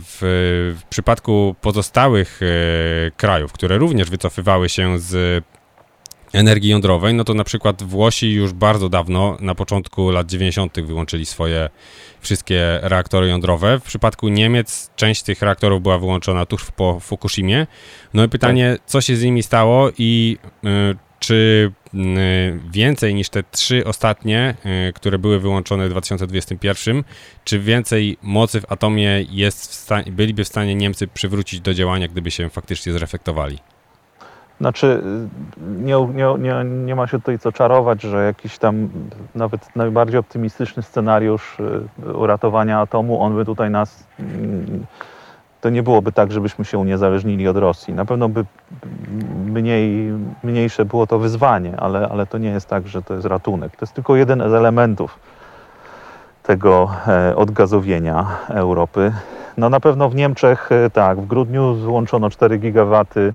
w, 0.00 0.80
przypadku 0.90 1.54
pozostałych 1.60 2.40
e, 2.42 2.46
krajów, 3.10 3.52
które 3.52 3.78
również 3.78 4.10
wycofywały 4.10 4.68
się 4.68 4.98
z 4.98 5.44
energii 6.32 6.70
jądrowej, 6.70 7.14
no 7.14 7.24
to 7.24 7.34
na 7.34 7.44
przykład 7.44 7.82
Włosi 7.82 8.32
już 8.32 8.52
bardzo 8.52 8.88
dawno, 8.88 9.36
na 9.40 9.54
początku 9.54 10.10
lat 10.10 10.26
90. 10.26 10.80
wyłączyli 10.80 11.26
swoje 11.26 11.70
wszystkie 12.20 12.78
reaktory 12.82 13.28
jądrowe. 13.28 13.78
W 13.78 13.82
przypadku 13.82 14.28
Niemiec 14.28 14.90
część 14.96 15.22
tych 15.22 15.42
reaktorów 15.42 15.82
była 15.82 15.98
wyłączona 15.98 16.46
tuż 16.46 16.70
po 16.70 17.00
Fukushimie. 17.00 17.66
No 18.14 18.24
i 18.24 18.28
pytanie, 18.28 18.76
co 18.86 19.00
się 19.00 19.16
z 19.16 19.22
nimi 19.22 19.42
stało 19.42 19.90
i 19.98 20.38
czy 21.22 21.72
mm, 21.94 22.60
więcej 22.70 23.14
niż 23.14 23.28
te 23.28 23.42
trzy 23.42 23.84
ostatnie, 23.86 24.54
y, 24.88 24.92
które 24.92 25.18
były 25.18 25.40
wyłączone 25.40 25.86
w 25.86 25.90
2021, 25.90 27.04
czy 27.44 27.58
więcej 27.58 28.18
mocy 28.22 28.60
w 28.60 28.72
atomie 28.72 29.24
jest 29.30 29.88
w 29.90 30.10
byliby 30.10 30.44
w 30.44 30.48
stanie 30.48 30.74
Niemcy 30.74 31.08
przywrócić 31.08 31.60
do 31.60 31.74
działania, 31.74 32.08
gdyby 32.08 32.30
się 32.30 32.50
faktycznie 32.50 32.92
zreflektowali? 32.92 33.58
Znaczy, 34.60 35.02
nie, 35.56 36.08
nie, 36.14 36.34
nie, 36.38 36.64
nie 36.64 36.94
ma 36.94 37.06
się 37.06 37.18
tutaj 37.18 37.38
co 37.38 37.52
czarować, 37.52 38.02
że 38.02 38.24
jakiś 38.24 38.58
tam 38.58 38.88
nawet 39.34 39.76
najbardziej 39.76 40.20
optymistyczny 40.20 40.82
scenariusz 40.82 41.60
y, 41.60 42.12
uratowania 42.12 42.80
atomu, 42.80 43.22
on 43.22 43.34
by 43.34 43.44
tutaj 43.44 43.70
nas 43.70 44.06
mm, 44.20 44.86
to 45.62 45.70
nie 45.70 45.82
byłoby 45.82 46.12
tak, 46.12 46.32
żebyśmy 46.32 46.64
się 46.64 46.78
uniezależnili 46.78 47.48
od 47.48 47.56
Rosji. 47.56 47.94
Na 47.94 48.04
pewno 48.04 48.28
by 48.28 48.44
mniej, 49.44 50.12
mniejsze 50.42 50.84
było 50.84 51.06
to 51.06 51.18
wyzwanie, 51.18 51.76
ale, 51.76 52.08
ale 52.08 52.26
to 52.26 52.38
nie 52.38 52.48
jest 52.48 52.68
tak, 52.68 52.88
że 52.88 53.02
to 53.02 53.14
jest 53.14 53.26
ratunek. 53.26 53.76
To 53.76 53.78
jest 53.80 53.92
tylko 53.92 54.16
jeden 54.16 54.50
z 54.50 54.52
elementów 54.52 55.18
tego 56.42 56.90
e, 57.06 57.36
odgazowienia 57.36 58.26
Europy. 58.48 59.12
No 59.56 59.68
na 59.68 59.80
pewno 59.80 60.08
w 60.08 60.14
Niemczech, 60.14 60.72
e, 60.72 60.90
tak, 60.90 61.20
w 61.20 61.26
grudniu 61.26 61.74
złączono 61.74 62.30
4 62.30 62.58
gigawaty 62.58 63.34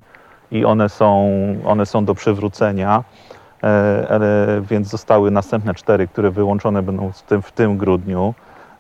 i 0.52 0.66
one 0.66 0.90
są, 0.90 1.30
one 1.66 1.86
są 1.86 2.06
do 2.06 2.16
przywrócenia, 2.16 3.04
e, 3.64 4.62
więc 4.62 4.88
zostały 4.88 5.32
następne 5.32 5.74
4, 5.74 6.08
które 6.08 6.32
wyłączone 6.32 6.82
będą 6.82 7.12
w 7.12 7.22
tym, 7.22 7.42
w 7.42 7.52
tym 7.52 7.78
grudniu, 7.78 8.34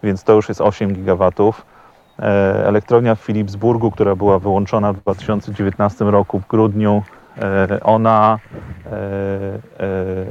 więc 0.03 0.23
to 0.23 0.33
już 0.33 0.49
jest 0.49 0.61
8 0.61 0.93
gigawatów. 0.93 1.76
E, 2.19 2.67
elektrownia 2.67 3.15
w 3.15 3.19
Philipsburgu, 3.19 3.91
która 3.91 4.15
była 4.15 4.39
wyłączona 4.39 4.93
w 4.93 4.97
2019 4.97 6.05
roku 6.05 6.39
w 6.39 6.47
grudniu, 6.47 7.03
e, 7.41 7.79
ona, 7.83 8.39
e, 8.85 8.89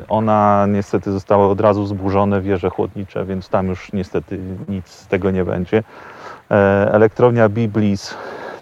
ona 0.08 0.66
niestety 0.68 1.12
została 1.12 1.48
od 1.48 1.60
razu 1.60 1.86
zburzone 1.86 2.40
wieże 2.40 2.70
chłodnicze, 2.70 3.24
więc 3.24 3.48
tam 3.48 3.68
już 3.68 3.92
niestety 3.92 4.38
nic 4.68 4.88
z 4.88 5.06
tego 5.06 5.30
nie 5.30 5.44
będzie. 5.44 5.82
Elektrownia 6.90 7.48
Biblis 7.48 8.14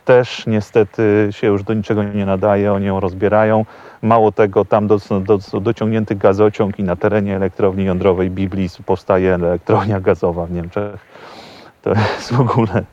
też 0.04 0.46
niestety 0.46 1.28
się 1.30 1.46
już 1.46 1.62
do 1.62 1.74
niczego 1.74 2.02
nie 2.02 2.26
nadaje, 2.26 2.72
oni 2.72 2.86
ją 2.86 3.00
rozbierają. 3.00 3.64
Mało 4.02 4.32
tego, 4.32 4.64
tam 4.64 4.86
do, 4.86 4.98
do, 5.20 5.60
dociągnięty 5.60 6.14
gazociąg 6.14 6.78
i 6.78 6.84
na 6.84 6.96
terenie 6.96 7.36
elektrowni 7.36 7.84
jądrowej 7.84 8.30
Biblis 8.30 8.78
powstaje 8.86 9.34
elektrownia 9.34 10.00
gazowa 10.00 10.46
w 10.46 10.52
Niemczech 10.52 10.96
to 11.84 11.90
jest 11.90 12.32
w 12.32 12.40
ogóle, 12.40 12.84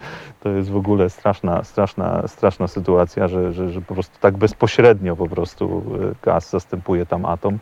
to 0.43 0.49
jest 0.49 0.69
w 0.69 0.75
ogóle 0.75 1.10
straszna, 1.10 1.63
straszna, 1.63 2.27
straszna 2.27 2.67
sytuacja, 2.67 3.27
że, 3.27 3.54
że, 3.54 3.69
że 3.69 3.82
po 3.82 3.93
prostu 3.93 4.17
tak 4.19 4.38
bezpośrednio 4.38 5.15
po 5.15 5.27
prostu 5.27 5.84
e, 6.12 6.25
gaz 6.25 6.49
zastępuje 6.49 7.06
tam 7.06 7.25
atom. 7.25 7.60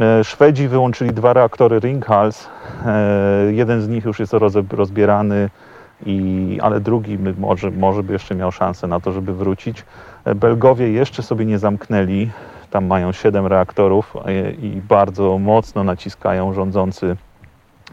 E, 0.00 0.24
Szwedzi 0.24 0.68
wyłączyli 0.68 1.10
dwa 1.10 1.32
reaktory 1.32 1.80
Ringhals. 1.80 2.48
E, 2.86 3.52
jeden 3.52 3.82
z 3.82 3.88
nich 3.88 4.04
już 4.04 4.20
jest 4.20 4.32
rozbierany, 4.72 5.50
i, 6.06 6.58
ale 6.62 6.80
drugi 6.80 7.18
może, 7.38 7.70
może 7.70 8.02
by 8.02 8.12
jeszcze 8.12 8.34
miał 8.34 8.52
szansę 8.52 8.86
na 8.86 9.00
to, 9.00 9.12
żeby 9.12 9.32
wrócić. 9.34 9.84
Belgowie 10.36 10.92
jeszcze 10.92 11.22
sobie 11.22 11.44
nie 11.44 11.58
zamknęli. 11.58 12.30
Tam 12.70 12.86
mają 12.86 13.12
siedem 13.12 13.46
reaktorów 13.46 14.14
i 14.62 14.80
bardzo 14.88 15.38
mocno 15.38 15.84
naciskają 15.84 16.52
rządzący 16.52 17.16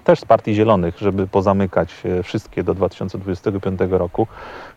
też 0.07 0.19
z 0.19 0.25
Partii 0.25 0.53
Zielonych, 0.53 0.97
żeby 0.97 1.27
pozamykać 1.27 2.03
wszystkie 2.23 2.63
do 2.63 2.73
2025 2.73 3.79
roku, 3.89 4.27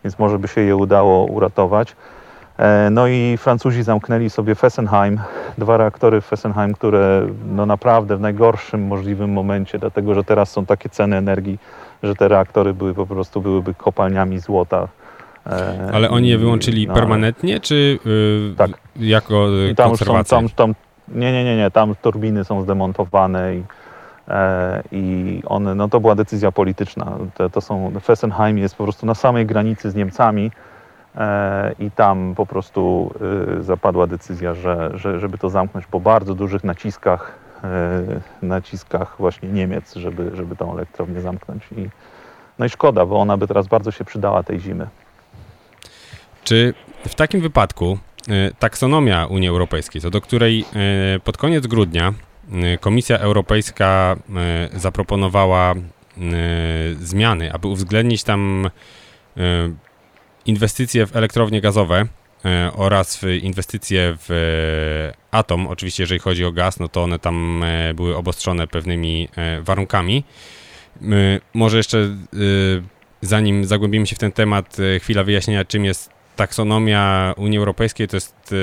więc 0.03 0.19
może 0.19 0.39
by 0.39 0.47
się 0.47 0.61
je 0.61 0.75
udało 0.75 1.25
uratować. 1.25 1.95
E, 2.57 2.89
no 2.91 3.07
i 3.07 3.37
Francuzi 3.37 3.83
zamknęli 3.83 4.29
sobie 4.29 4.55
Fessenheim, 4.55 5.19
dwa 5.57 5.77
reaktory 5.77 6.21
w 6.21 6.25
Fessenheim, 6.25 6.73
które 6.73 7.27
no 7.55 7.65
naprawdę 7.65 8.17
w 8.17 8.21
najgorszym 8.21 8.87
możliwym 8.87 9.31
momencie, 9.31 9.79
dlatego 9.79 10.13
że 10.13 10.23
teraz 10.23 10.51
są 10.51 10.65
takie 10.65 10.89
ceny 10.89 11.17
energii, 11.17 11.59
że 12.03 12.15
te 12.15 12.27
reaktory 12.27 12.73
były 12.73 12.93
po 12.93 13.05
prostu 13.05 13.41
byłyby 13.41 13.73
kopalniami 13.73 14.39
złota. 14.39 14.87
E, 15.47 15.89
Ale 15.93 16.09
oni 16.09 16.29
je 16.29 16.37
wyłączyli 16.37 16.87
no, 16.87 16.93
permanentnie, 16.93 17.59
czy 17.59 17.99
yy, 18.05 18.55
tak. 18.57 18.71
jako 18.95 19.47
I 19.71 19.75
tam 19.75 19.89
konserwację? 19.89 20.37
Są, 20.37 20.49
tam, 20.49 20.49
tam, 20.55 20.75
nie, 21.07 21.31
nie, 21.31 21.43
nie, 21.43 21.57
nie, 21.57 21.71
tam 21.71 21.95
turbiny 22.01 22.43
są 22.43 22.61
zdemontowane 22.61 23.55
i 23.55 23.59
E, 23.59 23.80
i 24.91 25.41
one, 25.45 25.75
no 25.75 25.89
to 25.89 25.99
była 25.99 26.15
decyzja 26.15 26.51
polityczna. 26.51 27.17
To, 27.35 27.49
to 27.49 27.61
są, 27.61 27.91
Fessenheim 28.01 28.57
jest 28.57 28.75
po 28.75 28.83
prostu 28.83 29.05
na 29.05 29.15
samej 29.15 29.45
granicy 29.45 29.91
z 29.91 29.95
Niemcami 29.95 30.51
e, 31.15 31.75
i 31.79 31.91
tam 31.91 32.33
po 32.35 32.45
prostu 32.45 33.11
y, 33.59 33.63
zapadła 33.63 34.07
decyzja, 34.07 34.53
że, 34.53 34.91
że, 34.93 35.19
żeby 35.19 35.37
to 35.37 35.49
zamknąć 35.49 35.85
po 35.85 35.99
bardzo 35.99 36.35
dużych 36.35 36.63
naciskach, 36.63 37.39
e, 37.63 38.01
naciskach 38.41 39.15
właśnie 39.19 39.49
Niemiec, 39.49 39.95
żeby, 39.95 40.31
żeby 40.35 40.55
tą 40.55 40.73
elektrownię 40.73 41.21
zamknąć. 41.21 41.63
I, 41.77 41.89
no 42.59 42.65
i 42.65 42.69
szkoda, 42.69 43.05
bo 43.05 43.19
ona 43.19 43.37
by 43.37 43.47
teraz 43.47 43.67
bardzo 43.67 43.91
się 43.91 44.05
przydała 44.05 44.43
tej 44.43 44.59
zimy. 44.59 44.87
Czy 46.43 46.73
w 47.07 47.15
takim 47.15 47.41
wypadku 47.41 47.97
taksonomia 48.59 49.25
Unii 49.25 49.49
Europejskiej, 49.49 50.01
co 50.01 50.09
do 50.09 50.21
której 50.21 50.65
pod 51.23 51.37
koniec 51.37 51.67
grudnia 51.67 52.13
Y, 52.13 52.30
Komisja 52.79 53.17
Europejska 53.17 54.15
y, 54.75 54.79
zaproponowała 54.79 55.73
y, 55.75 55.79
zmiany, 57.01 57.53
aby 57.53 57.67
uwzględnić 57.67 58.23
tam 58.23 58.69
inwestycje 60.45 61.07
w 61.07 61.15
elektrownie 61.15 61.61
gazowe 61.61 62.07
oraz 62.73 63.17
w 63.17 63.23
inwestycje 63.23 64.17
w 64.27 65.11
atom. 65.31 65.67
Oczywiście, 65.67 66.03
jeżeli 66.03 66.19
chodzi 66.19 66.45
o 66.45 66.51
gaz, 66.51 66.79
no 66.79 66.87
to 66.87 67.03
one 67.03 67.19
tam 67.19 67.63
były 67.95 68.17
obostrzone 68.17 68.67
pewnymi 68.67 69.29
warunkami. 69.61 70.23
Może 71.53 71.77
jeszcze 71.77 72.17
zanim 73.21 73.65
zagłębimy 73.65 74.07
się 74.07 74.15
w 74.15 74.19
ten 74.19 74.31
temat, 74.31 74.77
chwila 74.99 75.23
wyjaśnienia, 75.23 75.65
czym 75.65 75.85
jest 75.85 76.09
taksonomia 76.35 77.33
Unii 77.37 77.57
Europejskiej. 77.57 78.07
To 78.07 78.17
jest 78.17 78.55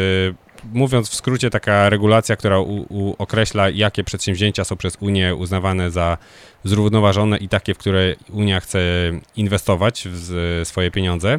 mówiąc 0.73 1.11
w 1.11 1.15
skrócie, 1.15 1.51
taka 1.51 1.91
regulacja, 1.91 2.37
która 2.37 2.61
u, 2.61 2.87
u 2.89 3.15
określa, 3.19 3.71
jakie 3.71 4.05
przedsięwzięcia 4.05 4.65
są 4.65 4.77
przez 4.77 4.97
Unię 5.01 5.35
uznawane 5.35 5.91
za 5.91 6.19
zrównoważone 6.65 7.39
i 7.39 7.49
takie, 7.49 7.75
w 7.75 7.79
które 7.79 8.15
Unia 8.33 8.61
chce 8.61 8.81
inwestować 9.37 10.09
swoje 10.65 10.91
pieniądze. 10.91 11.39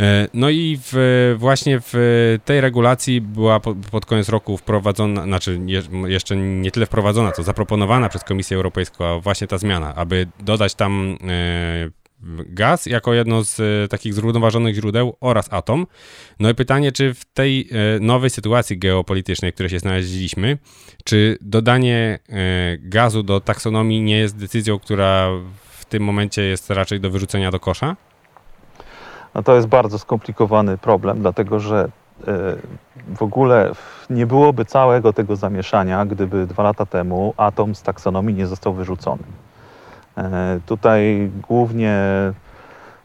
E, 0.00 0.28
no 0.34 0.50
i 0.50 0.78
w, 0.82 1.34
właśnie 1.38 1.80
w 1.80 2.38
tej 2.44 2.60
regulacji 2.60 3.20
była 3.20 3.60
pod 3.90 4.06
koniec 4.06 4.28
roku 4.28 4.56
wprowadzona, 4.56 5.22
znaczy 5.24 5.60
jeszcze 6.06 6.36
nie 6.36 6.70
tyle 6.70 6.86
wprowadzona, 6.86 7.32
co 7.32 7.42
zaproponowana 7.42 8.08
przez 8.08 8.24
Komisję 8.24 8.56
Europejską 8.56 9.20
właśnie 9.20 9.46
ta 9.46 9.58
zmiana, 9.58 9.94
aby 9.94 10.26
dodać 10.40 10.74
tam 10.74 11.18
e, 11.28 12.01
gaz 12.46 12.86
jako 12.86 13.14
jedno 13.14 13.44
z 13.44 13.60
e, 13.60 13.88
takich 13.88 14.14
zrównoważonych 14.14 14.74
źródeł 14.74 15.16
oraz 15.20 15.52
atom. 15.52 15.86
No 16.40 16.50
i 16.50 16.54
pytanie, 16.54 16.92
czy 16.92 17.14
w 17.14 17.24
tej 17.24 17.68
e, 17.70 18.00
nowej 18.00 18.30
sytuacji 18.30 18.78
geopolitycznej, 18.78 19.52
w 19.52 19.54
której 19.54 19.70
się 19.70 19.78
znaleźliśmy, 19.78 20.58
czy 21.04 21.38
dodanie 21.40 22.18
e, 22.28 22.34
gazu 22.78 23.22
do 23.22 23.40
taksonomii 23.40 24.02
nie 24.02 24.18
jest 24.18 24.36
decyzją, 24.36 24.78
która 24.78 25.28
w 25.78 25.84
tym 25.84 26.04
momencie 26.04 26.42
jest 26.42 26.70
raczej 26.70 27.00
do 27.00 27.10
wyrzucenia 27.10 27.50
do 27.50 27.60
kosza? 27.60 27.96
No 29.34 29.42
to 29.42 29.54
jest 29.54 29.66
bardzo 29.66 29.98
skomplikowany 29.98 30.78
problem, 30.78 31.20
dlatego 31.20 31.60
że 31.60 31.88
w 33.16 33.22
ogóle 33.22 33.72
nie 34.10 34.26
byłoby 34.26 34.64
całego 34.64 35.12
tego 35.12 35.36
zamieszania, 35.36 36.06
gdyby 36.06 36.46
dwa 36.46 36.62
lata 36.62 36.86
temu 36.86 37.34
atom 37.36 37.74
z 37.74 37.82
taksonomii 37.82 38.34
nie 38.34 38.46
został 38.46 38.74
wyrzucony. 38.74 39.22
E, 40.18 40.60
tutaj 40.66 41.30
głównie 41.48 41.98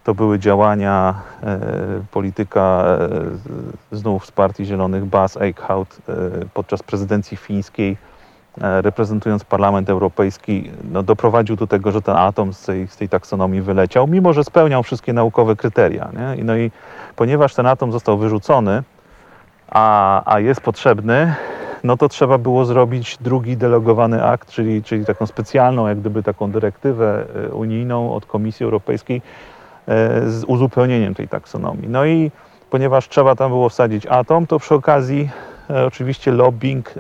to 0.03 0.13
były 0.15 0.39
działania 0.39 1.13
e, 1.43 1.59
polityka 2.11 2.85
e, 3.91 3.97
znów 3.97 4.25
z 4.25 4.31
Partii 4.31 4.65
Zielonych 4.65 5.05
Bas 5.05 5.37
Eichhout 5.37 5.97
podczas 6.53 6.83
prezydencji 6.83 7.37
fińskiej, 7.37 7.97
reprezentując 8.57 9.43
Parlament 9.43 9.89
Europejski, 9.89 10.71
no, 10.91 11.03
doprowadził 11.03 11.55
do 11.55 11.67
tego, 11.67 11.91
że 11.91 12.01
ten 12.01 12.15
atom 12.15 12.53
z 12.53 12.65
tej, 12.65 12.87
z 12.87 12.97
tej 12.97 13.09
taksonomii 13.09 13.61
wyleciał, 13.61 14.07
mimo 14.07 14.33
że 14.33 14.43
spełniał 14.43 14.83
wszystkie 14.83 15.13
naukowe 15.13 15.55
kryteria. 15.55 16.09
Nie? 16.13 16.43
No 16.43 16.57
i 16.57 16.71
ponieważ 17.15 17.55
ten 17.55 17.65
atom 17.65 17.91
został 17.91 18.17
wyrzucony, 18.17 18.83
a, 19.69 20.21
a 20.33 20.39
jest 20.39 20.61
potrzebny, 20.61 21.35
no 21.83 21.97
to 21.97 22.09
trzeba 22.09 22.37
było 22.37 22.65
zrobić 22.65 23.17
drugi 23.21 23.57
delegowany 23.57 24.23
akt, 24.23 24.49
czyli, 24.49 24.83
czyli 24.83 25.05
taką 25.05 25.25
specjalną, 25.25 25.87
jak 25.87 25.99
gdyby 25.99 26.23
taką 26.23 26.51
dyrektywę 26.51 27.25
e, 27.45 27.49
unijną 27.49 28.13
od 28.13 28.25
Komisji 28.25 28.63
Europejskiej 28.63 29.21
e, 29.87 30.29
z 30.29 30.43
uzupełnieniem 30.43 31.15
tej 31.15 31.27
taksonomii. 31.27 31.87
No 31.89 32.05
i 32.05 32.31
ponieważ 32.69 33.09
trzeba 33.09 33.35
tam 33.35 33.51
było 33.51 33.69
wsadzić 33.69 34.05
atom, 34.05 34.47
to 34.47 34.59
przy 34.59 34.75
okazji 34.75 35.29
e, 35.69 35.85
oczywiście 35.85 36.31
lobbying 36.31 36.93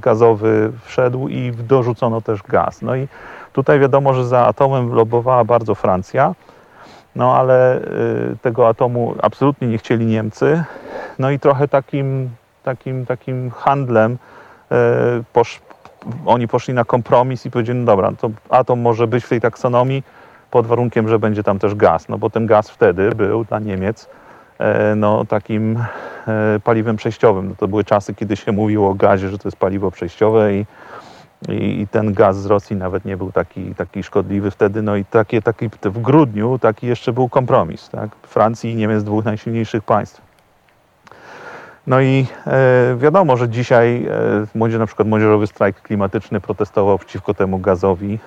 gazowy 0.00 0.72
wszedł 0.84 1.28
i 1.28 1.52
dorzucono 1.52 2.20
też 2.20 2.42
gaz. 2.42 2.82
No 2.82 2.96
i 2.96 3.08
tutaj 3.52 3.80
wiadomo, 3.80 4.14
że 4.14 4.26
za 4.26 4.46
atomem 4.46 4.94
lobbowała 4.94 5.44
bardzo 5.44 5.74
Francja, 5.74 6.34
no 7.16 7.36
ale 7.36 7.80
tego 8.42 8.68
atomu 8.68 9.14
absolutnie 9.22 9.68
nie 9.68 9.78
chcieli 9.78 10.06
Niemcy. 10.06 10.64
No 11.18 11.30
i 11.30 11.38
trochę 11.38 11.68
takim, 11.68 12.30
takim, 12.62 13.06
takim 13.06 13.50
handlem 13.50 14.18
e, 14.70 14.76
posz, 15.32 15.60
oni 16.26 16.48
poszli 16.48 16.74
na 16.74 16.84
kompromis 16.84 17.46
i 17.46 17.50
powiedzieli, 17.50 17.78
no 17.78 17.86
dobra, 17.86 18.12
to 18.20 18.30
atom 18.50 18.80
może 18.80 19.06
być 19.06 19.24
w 19.24 19.28
tej 19.28 19.40
taksonomii 19.40 20.02
pod 20.50 20.66
warunkiem, 20.66 21.08
że 21.08 21.18
będzie 21.18 21.42
tam 21.42 21.58
też 21.58 21.74
gaz, 21.74 22.08
no 22.08 22.18
bo 22.18 22.30
ten 22.30 22.46
gaz 22.46 22.70
wtedy 22.70 23.10
był 23.10 23.44
dla 23.44 23.58
Niemiec 23.58 24.08
e, 24.58 24.94
no, 24.94 25.24
takim 25.24 25.84
e, 26.28 26.60
paliwem 26.64 26.96
przejściowym. 26.96 27.48
No, 27.48 27.54
to 27.58 27.68
były 27.68 27.84
czasy, 27.84 28.14
kiedy 28.14 28.36
się 28.36 28.52
mówiło 28.52 28.90
o 28.90 28.94
gazie, 28.94 29.28
że 29.28 29.38
to 29.38 29.48
jest 29.48 29.56
paliwo 29.56 29.90
przejściowe 29.90 30.54
i, 30.54 30.66
i, 31.48 31.80
i 31.80 31.88
ten 31.88 32.12
gaz 32.12 32.36
z 32.36 32.46
Rosji 32.46 32.76
nawet 32.76 33.04
nie 33.04 33.16
był 33.16 33.32
taki, 33.32 33.74
taki 33.74 34.02
szkodliwy 34.02 34.50
wtedy. 34.50 34.82
No 34.82 34.96
i 34.96 35.04
takie, 35.04 35.42
taki, 35.42 35.68
w 35.82 35.98
grudniu 35.98 36.58
taki 36.58 36.86
jeszcze 36.86 37.12
był 37.12 37.28
kompromis 37.28 37.88
tak? 37.88 38.10
Francji 38.22 38.70
i 38.70 38.76
Niemiec, 38.76 39.04
dwóch 39.04 39.24
najsilniejszych 39.24 39.82
państw. 39.82 40.27
No 41.88 42.00
i 42.00 42.26
e, 42.46 42.96
wiadomo, 42.96 43.36
że 43.36 43.48
dzisiaj 43.48 44.06
e, 44.06 44.10
młodzież, 44.54 44.78
na 44.78 44.86
przykład 44.86 45.08
młodzieżowy 45.08 45.46
strajk 45.46 45.82
klimatyczny 45.82 46.40
protestował 46.40 46.98
przeciwko 46.98 47.34
temu 47.34 47.58
gazowi 47.58 48.14
e, 48.14 48.18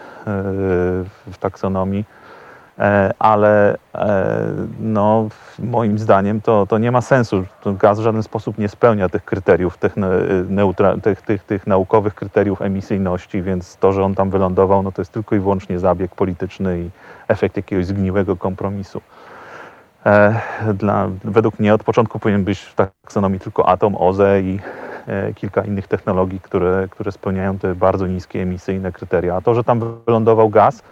w 1.32 1.38
taksonomii, 1.40 2.06
ale 3.20 3.78
no, 4.80 5.30
moim 5.60 6.00
zdaniem 6.00 6.42
to, 6.42 6.68
to 6.68 6.78
nie 6.78 6.92
ma 6.92 7.02
sensu. 7.02 7.44
Gaz 7.66 8.00
w 8.00 8.04
żaden 8.04 8.24
sposób 8.24 8.58
nie 8.58 8.70
spełnia 8.70 9.10
tych 9.10 9.26
kryteriów, 9.26 9.78
tych, 9.78 9.98
ne- 9.98 10.10
neutra, 10.50 10.98
tych, 10.98 11.22
tych, 11.22 11.44
tych 11.44 11.68
naukowych 11.68 12.16
kryteriów 12.16 12.62
emisyjności, 12.62 13.42
więc 13.42 13.78
to, 13.78 13.92
że 13.92 14.04
on 14.04 14.16
tam 14.16 14.30
wylądował, 14.30 14.84
no 14.84 14.92
to 14.92 15.02
jest 15.02 15.12
tylko 15.12 15.36
i 15.36 15.40
wyłącznie 15.40 15.80
zabieg 15.80 16.16
polityczny 16.16 16.80
i 16.80 16.90
efekt 17.28 17.58
jakiegoś 17.58 17.86
zgniłego 17.86 18.36
kompromisu. 18.36 19.02
E, 20.06 20.42
Dla, 20.74 21.08
według 21.24 21.60
mnie 21.60 21.74
od 21.74 21.84
początku 21.84 22.20
powinien 22.20 22.44
być 22.44 22.60
w 22.60 22.76
taksonomii 22.76 23.40
tylko 23.40 23.70
atom, 23.70 23.96
OZE 23.96 24.42
i 24.42 24.60
e, 25.08 25.34
kilka 25.34 25.62
innych 25.62 25.88
technologii, 25.88 26.40
które, 26.40 26.88
które 26.90 27.12
spełniają 27.12 27.58
te 27.58 27.76
bardzo 27.76 28.08
niskie 28.08 28.42
emisyjne 28.42 28.92
kryteria. 28.92 29.36
A 29.36 29.42
to, 29.42 29.56
że 29.56 29.64
tam 29.64 30.00
wylądował 30.06 30.50
gaz, 30.50 30.84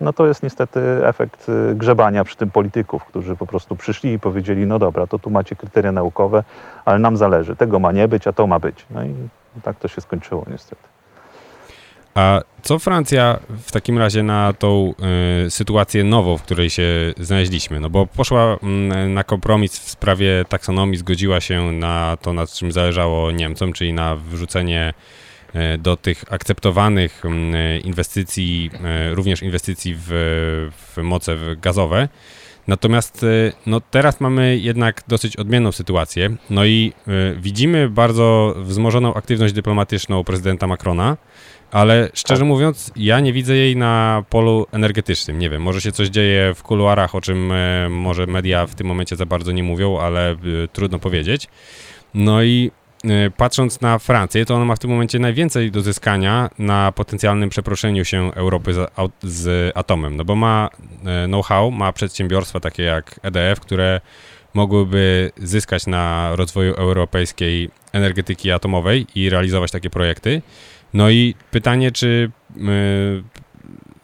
no 0.00 0.12
to 0.12 0.26
jest 0.26 0.42
niestety 0.42 0.80
efekt 1.06 1.46
e, 1.48 1.74
grzebania 1.74 2.24
przy 2.24 2.36
tym 2.36 2.50
polityków, 2.50 3.04
którzy 3.04 3.36
po 3.36 3.46
prostu 3.46 3.76
przyszli 3.76 4.12
i 4.12 4.18
powiedzieli, 4.18 4.66
no 4.66 4.78
dobra, 4.78 5.06
to 5.06 5.18
tu 5.18 5.30
macie 5.30 5.56
kryteria 5.56 5.92
naukowe, 5.92 6.44
ale 6.84 6.98
nam 6.98 7.16
zależy, 7.16 7.56
tego 7.56 7.78
ma 7.78 7.92
nie 7.92 8.08
być, 8.08 8.26
a 8.26 8.32
to 8.32 8.46
ma 8.46 8.58
być. 8.58 8.86
No 8.90 9.04
i 9.04 9.14
tak 9.62 9.76
to 9.78 9.88
się 9.88 10.00
skończyło 10.00 10.44
niestety. 10.50 10.97
A 12.14 12.40
co 12.62 12.78
Francja 12.78 13.38
w 13.62 13.72
takim 13.72 13.98
razie 13.98 14.22
na 14.22 14.52
tą 14.52 14.94
y, 15.46 15.50
sytuację 15.50 16.04
nową, 16.04 16.38
w 16.38 16.42
której 16.42 16.70
się 16.70 17.14
znaleźliśmy? 17.20 17.80
No 17.80 17.90
bo 17.90 18.06
poszła 18.06 18.58
mm, 18.62 19.14
na 19.14 19.24
kompromis 19.24 19.78
w 19.78 19.90
sprawie 19.90 20.44
taksonomii, 20.48 20.96
zgodziła 20.96 21.40
się 21.40 21.72
na 21.72 22.16
to, 22.22 22.32
na 22.32 22.46
czym 22.46 22.72
zależało 22.72 23.30
Niemcom, 23.30 23.72
czyli 23.72 23.92
na 23.92 24.16
wrzucenie 24.16 24.94
y, 25.74 25.78
do 25.78 25.96
tych 25.96 26.24
akceptowanych 26.32 27.24
mm, 27.24 27.82
inwestycji, 27.82 28.70
y, 29.10 29.14
również 29.14 29.42
inwestycji 29.42 29.94
w, 29.98 30.08
w 30.96 31.02
moce 31.02 31.36
gazowe. 31.56 32.08
Natomiast 32.68 33.22
y, 33.22 33.52
no, 33.66 33.80
teraz 33.80 34.20
mamy 34.20 34.58
jednak 34.58 35.02
dosyć 35.08 35.36
odmienną 35.36 35.72
sytuację. 35.72 36.36
No 36.50 36.64
i 36.64 36.92
y, 37.08 37.36
widzimy 37.40 37.88
bardzo 37.88 38.54
wzmożoną 38.58 39.14
aktywność 39.14 39.54
dyplomatyczną 39.54 40.24
prezydenta 40.24 40.66
Macrona, 40.66 41.16
ale 41.70 42.10
szczerze 42.14 42.44
mówiąc, 42.44 42.92
ja 42.96 43.20
nie 43.20 43.32
widzę 43.32 43.56
jej 43.56 43.76
na 43.76 44.24
polu 44.30 44.66
energetycznym. 44.72 45.38
Nie 45.38 45.50
wiem, 45.50 45.62
może 45.62 45.80
się 45.80 45.92
coś 45.92 46.08
dzieje 46.08 46.54
w 46.54 46.62
kuluarach, 46.62 47.14
o 47.14 47.20
czym 47.20 47.52
e, 47.52 47.88
może 47.88 48.26
media 48.26 48.66
w 48.66 48.74
tym 48.74 48.86
momencie 48.86 49.16
za 49.16 49.26
bardzo 49.26 49.52
nie 49.52 49.62
mówią, 49.62 49.98
ale 49.98 50.30
e, 50.30 50.36
trudno 50.72 50.98
powiedzieć. 50.98 51.48
No 52.14 52.42
i 52.42 52.70
e, 53.04 53.30
patrząc 53.30 53.80
na 53.80 53.98
Francję, 53.98 54.44
to 54.44 54.54
ona 54.54 54.64
ma 54.64 54.76
w 54.76 54.78
tym 54.78 54.90
momencie 54.90 55.18
najwięcej 55.18 55.70
do 55.70 55.80
zyskania 55.80 56.50
na 56.58 56.92
potencjalnym 56.92 57.50
przeproszeniu 57.50 58.04
się 58.04 58.32
Europy 58.34 58.74
z, 58.74 58.90
z 59.22 59.72
atomem, 59.76 60.16
no 60.16 60.24
bo 60.24 60.34
ma 60.34 60.68
know-how, 61.26 61.70
ma 61.70 61.92
przedsiębiorstwa 61.92 62.60
takie 62.60 62.82
jak 62.82 63.20
EDF, 63.22 63.60
które 63.60 64.00
mogłyby 64.54 65.30
zyskać 65.36 65.86
na 65.86 66.36
rozwoju 66.36 66.74
europejskiej 66.74 67.70
energetyki 67.92 68.50
atomowej 68.50 69.06
i 69.14 69.30
realizować 69.30 69.70
takie 69.70 69.90
projekty. 69.90 70.42
No 70.94 71.10
i 71.10 71.34
pytanie, 71.50 71.92
czy 71.92 72.30
y, 72.56 73.22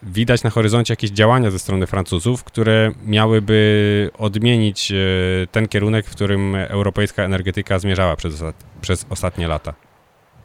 widać 0.03 0.43
na 0.43 0.49
horyzoncie 0.49 0.91
jakieś 0.91 1.11
działania 1.11 1.51
ze 1.51 1.59
strony 1.59 1.87
Francuzów, 1.87 2.43
które 2.43 2.91
miałyby 3.05 4.09
odmienić 4.17 4.91
y, 4.91 5.47
ten 5.51 5.67
kierunek, 5.67 6.05
w 6.05 6.11
którym 6.11 6.55
europejska 6.55 7.23
energetyka 7.23 7.79
zmierzała 7.79 8.15
przez, 8.15 8.43
przez 8.81 9.05
ostatnie 9.09 9.47
lata? 9.47 9.73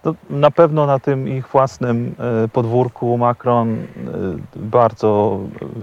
To 0.02 0.14
na 0.30 0.50
pewno 0.50 0.86
na 0.86 0.98
tym 0.98 1.28
ich 1.28 1.48
własnym 1.48 2.14
e, 2.44 2.48
podwórku 2.48 3.18
Macron 3.18 3.86
bardzo 4.56 5.40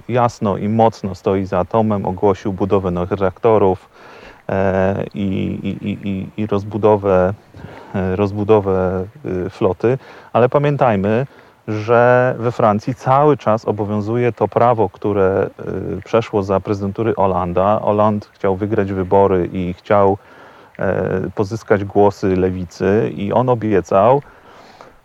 jasno 0.10 0.58
i 0.58 0.70
mocno 0.70 1.16
stoi 1.16 1.46
za 1.46 1.60
atomem, 1.60 2.06
ogłosił 2.06 2.54
budowę 2.54 2.92
nowych 2.92 3.20
reaktorów 3.20 3.90
i, 5.14 5.24
i, 5.64 5.90
i- 5.90 6.10
i, 6.10 6.28
i 6.42 6.48
rozbudowę, 6.48 7.34
e, 7.96 8.16
rozbudowę 8.16 9.06
e, 9.46 9.50
floty, 9.50 9.98
ale 10.34 10.50
pamiętajmy, 10.50 11.28
że 11.68 12.36
we 12.40 12.52
Francji 12.52 12.96
cały 12.96 13.38
czas 13.38 13.66
obowiązuje 13.66 14.32
to 14.32 14.48
prawo, 14.48 14.90
które 14.90 15.50
e, 15.98 16.02
przeszło 16.06 16.44
za 16.44 16.60
prezydentury 16.60 17.14
Hollanda. 17.14 17.80
Hollande 17.84 18.28
chciał 18.34 18.56
wygrać 18.56 18.94
wybory 18.94 19.50
i 19.54 19.74
chciał 19.74 20.18
e, 20.80 21.30
pozyskać 21.36 21.84
głosy 21.86 22.36
lewicy 22.36 23.12
i 23.16 23.34
on 23.34 23.50
obiecał, 23.50 24.22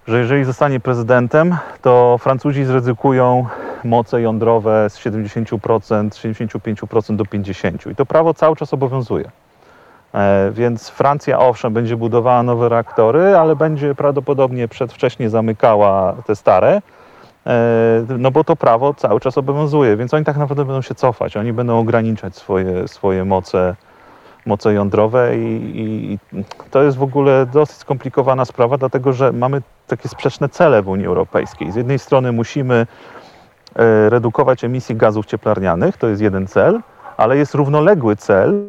że 0.08 0.18
jeżeli 0.18 0.44
zostanie 0.44 0.80
prezydentem, 0.80 1.56
to 1.82 2.18
Francuzi 2.18 2.64
zrezykują 2.64 3.46
moce 3.84 4.22
jądrowe 4.22 4.90
z 4.90 4.98
70%, 4.98 5.56
75% 6.08 7.16
do 7.16 7.24
50%. 7.24 7.90
I 7.90 7.94
to 7.94 8.06
prawo 8.06 8.34
cały 8.34 8.56
czas 8.56 8.74
obowiązuje. 8.74 9.30
E, 10.14 10.50
Więc 10.50 10.88
Francja 10.88 11.38
owszem 11.38 11.72
będzie 11.72 11.96
budowała 11.96 12.42
nowe 12.42 12.68
reaktory, 12.68 13.36
ale 13.36 13.56
będzie 13.56 13.94
prawdopodobnie 13.94 14.68
przedwcześnie 14.68 15.30
zamykała 15.30 16.12
te 16.26 16.36
stare, 16.36 16.82
e, 17.46 18.04
no 18.18 18.30
bo 18.30 18.44
to 18.44 18.56
prawo 18.56 18.94
cały 18.94 19.20
czas 19.20 19.38
obowiązuje, 19.38 19.96
więc 19.96 20.14
oni 20.14 20.24
tak 20.24 20.36
naprawdę 20.36 20.64
będą 20.64 20.82
się 20.82 20.94
cofać, 20.94 21.36
oni 21.36 21.52
będą 21.52 21.78
ograniczać 21.78 22.36
swoje, 22.36 22.88
swoje 22.88 23.24
moce, 23.24 23.76
moce 24.46 24.72
jądrowe 24.74 25.36
i, 25.36 25.72
i, 25.74 26.18
to 26.70 26.82
jest 26.82 26.96
w 26.96 27.02
ogóle 27.02 27.46
dosyć 27.46 27.76
skomplikowana 27.76 28.44
sprawa, 28.44 28.78
dlatego 28.78 29.12
że 29.12 29.32
mamy 29.32 29.62
takie 29.86 30.08
sprzeczne 30.08 30.48
cele 30.48 30.82
w 30.82 30.88
Unii 30.88 31.06
Europejskiej. 31.06 31.72
Z 31.72 31.76
jednej 31.76 31.98
strony 31.98 32.32
musimy 32.32 32.86
e, 33.76 34.10
redukować 34.10 34.64
emisję 34.64 34.96
gazów 34.96 35.26
cieplarnianych, 35.26 35.96
to 35.96 36.08
jest 36.08 36.22
jeden 36.22 36.46
cel, 36.46 36.80
ale 37.16 37.36
jest 37.36 37.54
równoległy 37.54 38.16
cel, 38.16 38.66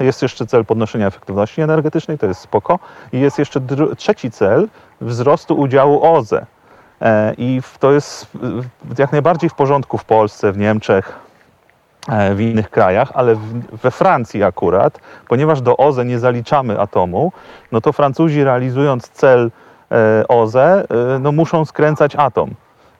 jest 0.00 0.22
jeszcze 0.22 0.46
cel 0.46 0.64
podnoszenia 0.64 1.06
efektywności 1.06 1.60
energetycznej, 1.60 2.18
to 2.18 2.26
jest 2.26 2.40
spoko, 2.40 2.78
i 3.12 3.20
jest 3.20 3.38
jeszcze 3.38 3.60
trzeci 3.96 4.30
cel 4.30 4.68
wzrostu 5.00 5.54
udziału 5.60 6.02
OZE. 6.02 6.46
E, 7.02 7.34
I 7.38 7.60
to 7.78 7.92
jest 7.92 8.26
jak 8.98 9.12
najbardziej 9.12 9.50
w 9.50 9.54
porządku 9.54 9.98
w 9.98 10.04
Polsce, 10.04 10.52
w 10.52 10.58
Niemczech, 10.58 11.27
w 12.34 12.40
innych 12.40 12.70
krajach, 12.70 13.10
ale 13.14 13.36
we 13.82 13.90
Francji 13.90 14.42
akurat, 14.42 15.00
ponieważ 15.28 15.60
do 15.60 15.76
OZE 15.76 16.04
nie 16.04 16.18
zaliczamy 16.18 16.80
atomu, 16.80 17.32
no 17.72 17.80
to 17.80 17.92
Francuzi 17.92 18.44
realizując 18.44 19.08
cel 19.08 19.50
e, 19.92 20.28
OZE, 20.28 20.56
e, 20.56 20.84
no 21.20 21.32
muszą 21.32 21.64
skręcać 21.64 22.16
atom. 22.16 22.50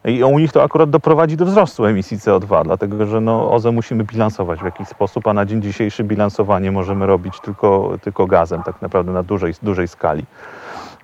I 0.04 0.24
u 0.24 0.38
nich 0.38 0.52
to 0.52 0.62
akurat 0.62 0.90
doprowadzi 0.90 1.36
do 1.36 1.46
wzrostu 1.46 1.84
emisji 1.84 2.18
CO2, 2.18 2.64
dlatego 2.64 3.06
że 3.06 3.20
no, 3.20 3.52
OZE 3.52 3.72
musimy 3.72 4.04
bilansować 4.04 4.60
w 4.60 4.64
jakiś 4.64 4.88
sposób, 4.88 5.28
a 5.28 5.32
na 5.32 5.46
dzień 5.46 5.62
dzisiejszy 5.62 6.04
bilansowanie 6.04 6.72
możemy 6.72 7.06
robić 7.06 7.40
tylko, 7.40 7.90
tylko 8.02 8.26
gazem, 8.26 8.62
tak 8.62 8.82
naprawdę 8.82 9.12
na 9.12 9.22
dużej, 9.22 9.54
dużej 9.62 9.88
skali. 9.88 10.24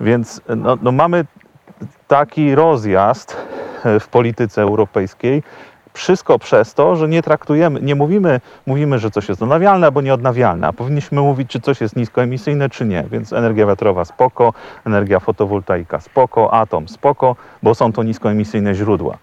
Więc 0.00 0.40
no, 0.56 0.78
no 0.82 0.92
mamy 0.92 1.24
taki 2.08 2.54
rozjazd 2.54 3.36
w 4.00 4.08
polityce 4.08 4.62
europejskiej, 4.62 5.42
wszystko 5.94 6.38
przez 6.38 6.74
to, 6.74 6.96
że 6.96 7.08
nie 7.08 7.22
traktujemy, 7.22 7.80
nie 7.80 7.94
mówimy, 7.94 8.40
mówimy, 8.66 8.98
że 8.98 9.10
coś 9.10 9.28
jest 9.28 9.42
odnawialne 9.42 9.86
albo 9.86 10.00
nieodnawialne, 10.00 10.66
a 10.66 10.72
powinniśmy 10.72 11.20
mówić, 11.20 11.50
czy 11.50 11.60
coś 11.60 11.80
jest 11.80 11.96
niskoemisyjne, 11.96 12.70
czy 12.70 12.84
nie. 12.84 13.04
Więc 13.10 13.32
energia 13.32 13.66
wiatrowa 13.66 14.04
spoko, 14.04 14.52
energia 14.84 15.20
fotowoltaika 15.20 16.00
spoko, 16.00 16.54
atom 16.54 16.88
spoko, 16.88 17.36
bo 17.62 17.74
są 17.74 17.92
to 17.92 18.02
niskoemisyjne 18.02 18.74
źródła. 18.74 19.18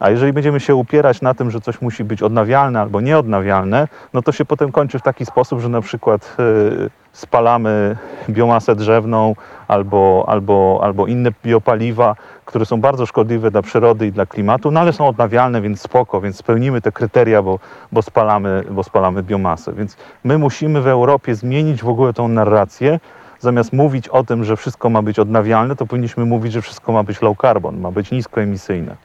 A 0.00 0.10
jeżeli 0.10 0.32
będziemy 0.32 0.60
się 0.60 0.74
upierać 0.74 1.22
na 1.22 1.34
tym, 1.34 1.50
że 1.50 1.60
coś 1.60 1.80
musi 1.80 2.04
być 2.04 2.22
odnawialne 2.22 2.80
albo 2.80 3.00
nieodnawialne, 3.00 3.88
no 4.12 4.22
to 4.22 4.32
się 4.32 4.44
potem 4.44 4.72
kończy 4.72 4.98
w 4.98 5.02
taki 5.02 5.26
sposób, 5.26 5.60
że 5.60 5.68
na 5.68 5.80
przykład 5.80 6.36
yy, 6.38 6.90
spalamy 7.12 7.96
biomasę 8.30 8.76
drzewną 8.76 9.34
albo, 9.68 10.24
albo, 10.28 10.80
albo 10.82 11.06
inne 11.06 11.30
biopaliwa, 11.44 12.16
które 12.44 12.66
są 12.66 12.80
bardzo 12.80 13.06
szkodliwe 13.06 13.50
dla 13.50 13.62
przyrody 13.62 14.06
i 14.06 14.12
dla 14.12 14.26
klimatu, 14.26 14.70
no 14.70 14.80
ale 14.80 14.92
są 14.92 15.08
odnawialne, 15.08 15.60
więc 15.60 15.80
spoko, 15.80 16.20
więc 16.20 16.36
spełnimy 16.36 16.80
te 16.80 16.92
kryteria, 16.92 17.42
bo, 17.42 17.58
bo, 17.92 18.02
spalamy, 18.02 18.64
bo 18.70 18.84
spalamy 18.84 19.22
biomasę. 19.22 19.72
Więc 19.72 19.96
my 20.24 20.38
musimy 20.38 20.80
w 20.80 20.86
Europie 20.86 21.34
zmienić 21.34 21.82
w 21.82 21.88
ogóle 21.88 22.12
tą 22.12 22.28
narrację. 22.28 23.00
Zamiast 23.40 23.72
mówić 23.72 24.08
o 24.08 24.24
tym, 24.24 24.44
że 24.44 24.56
wszystko 24.56 24.90
ma 24.90 25.02
być 25.02 25.18
odnawialne, 25.18 25.76
to 25.76 25.86
powinniśmy 25.86 26.24
mówić, 26.24 26.52
że 26.52 26.62
wszystko 26.62 26.92
ma 26.92 27.02
być 27.02 27.22
low 27.22 27.38
carbon, 27.38 27.80
ma 27.80 27.90
być 27.90 28.10
niskoemisyjne. 28.10 28.96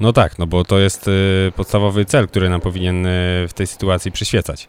No 0.00 0.12
tak, 0.12 0.38
no 0.38 0.46
bo 0.46 0.64
to 0.64 0.78
jest 0.78 1.08
y, 1.08 1.52
podstawowy 1.56 2.04
cel, 2.04 2.28
który 2.28 2.48
nam 2.48 2.60
powinien 2.60 3.06
y, 3.06 3.46
w 3.48 3.52
tej 3.52 3.66
sytuacji 3.66 4.12
przyświecać. 4.12 4.68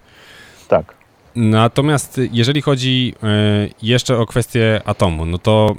Tak. 0.68 0.94
Natomiast 1.36 2.22
jeżeli 2.32 2.62
chodzi 2.62 3.14
y, 3.24 3.74
jeszcze 3.82 4.18
o 4.18 4.26
kwestię 4.26 4.82
atomu, 4.86 5.26
no 5.26 5.38
to 5.38 5.76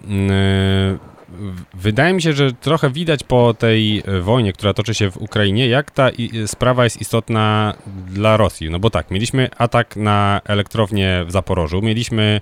wydaje 1.75 2.15
mi 2.15 2.23
się, 2.23 2.33
że 2.33 2.53
trochę 2.53 2.91
widać 2.91 3.25
po 3.25 3.55
tej 3.55 4.03
wojnie, 4.21 4.53
która 4.53 4.75
toczy 4.75 4.95
się 4.95 5.11
w 5.11 5.17
Ukrainie, 5.17 5.69
jak 5.69 5.91
ta 5.91 6.11
sprawa 6.47 6.85
jest 6.85 7.01
istotna 7.01 7.75
dla 8.07 8.37
Rosji. 8.37 8.71
No 8.71 8.79
bo 8.79 8.91
tak, 8.91 9.11
mieliśmy 9.11 9.49
atak 9.59 9.97
na 9.97 10.41
elektrownię 10.45 11.25
w 11.27 11.33
Zaporożu, 11.33 11.83
mieliśmy 11.83 12.41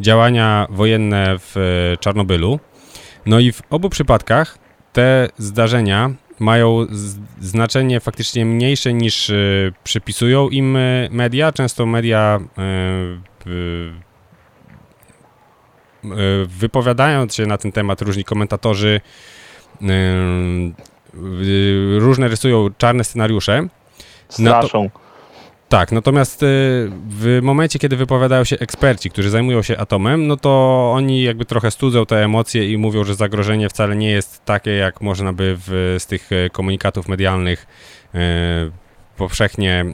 działania 0.00 0.66
wojenne 0.70 1.36
w 1.38 1.56
Czarnobylu. 2.00 2.60
No 3.26 3.38
i 3.38 3.52
w 3.52 3.62
obu 3.70 3.90
przypadkach 3.90 4.58
te 4.92 5.28
zdarzenia 5.38 6.10
mają 6.40 6.86
znaczenie 7.40 8.00
faktycznie 8.00 8.44
mniejsze 8.44 8.92
niż 8.92 9.30
y, 9.30 9.72
przypisują 9.84 10.48
im 10.48 10.76
y, 10.76 11.08
media. 11.12 11.52
Często 11.52 11.86
media 11.86 12.40
y, 12.58 13.92
wypowiadając 16.46 17.34
się 17.34 17.46
na 17.46 17.58
ten 17.58 17.72
temat, 17.72 18.02
różni 18.02 18.24
komentatorzy 18.24 19.00
różne 21.98 22.28
rysują 22.28 22.68
czarne 22.78 23.04
scenariusze. 23.04 23.68
Straszą. 24.28 24.90
Tak, 25.70 25.92
natomiast 25.92 26.42
y, 26.42 26.46
w 27.08 27.38
momencie, 27.42 27.78
kiedy 27.78 27.96
wypowiadają 27.96 28.44
się 28.44 28.58
eksperci, 28.58 29.10
którzy 29.10 29.30
zajmują 29.30 29.62
się 29.62 29.78
atomem, 29.78 30.26
no 30.26 30.36
to 30.36 30.50
oni 30.94 31.22
jakby 31.22 31.44
trochę 31.44 31.70
studzą 31.70 32.06
te 32.06 32.24
emocje 32.24 32.72
i 32.72 32.78
mówią, 32.78 33.04
że 33.04 33.14
zagrożenie 33.14 33.68
wcale 33.68 33.96
nie 33.96 34.10
jest 34.10 34.44
takie, 34.44 34.70
jak 34.70 35.00
można 35.00 35.32
by 35.32 35.56
w, 35.58 35.96
z 35.98 36.06
tych 36.06 36.32
e, 36.32 36.50
komunikatów 36.50 37.08
medialnych 37.08 37.66
e, 38.14 38.70
powszechnie 39.16 39.84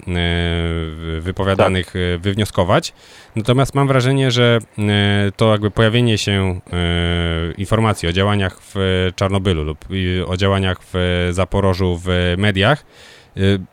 wypowiadanych 1.21 1.87
tak. 1.87 2.21
wywnioskować. 2.21 2.93
Natomiast 3.37 3.75
mam 3.75 3.89
wrażenie, 3.89 4.31
że 4.31 4.59
to 5.37 5.53
jakby 5.53 5.71
pojawienie 5.71 6.19
się 6.19 6.61
informacji 7.59 8.09
o 8.09 8.13
działaniach 8.13 8.59
w 8.75 9.09
Czarnobylu 9.17 9.65
lub 9.65 9.85
o 10.27 10.37
działaniach 10.37 10.79
w 10.93 11.29
Zaporożu 11.31 12.01
w 12.05 12.35
mediach 12.39 12.85
Y, 12.85 13.16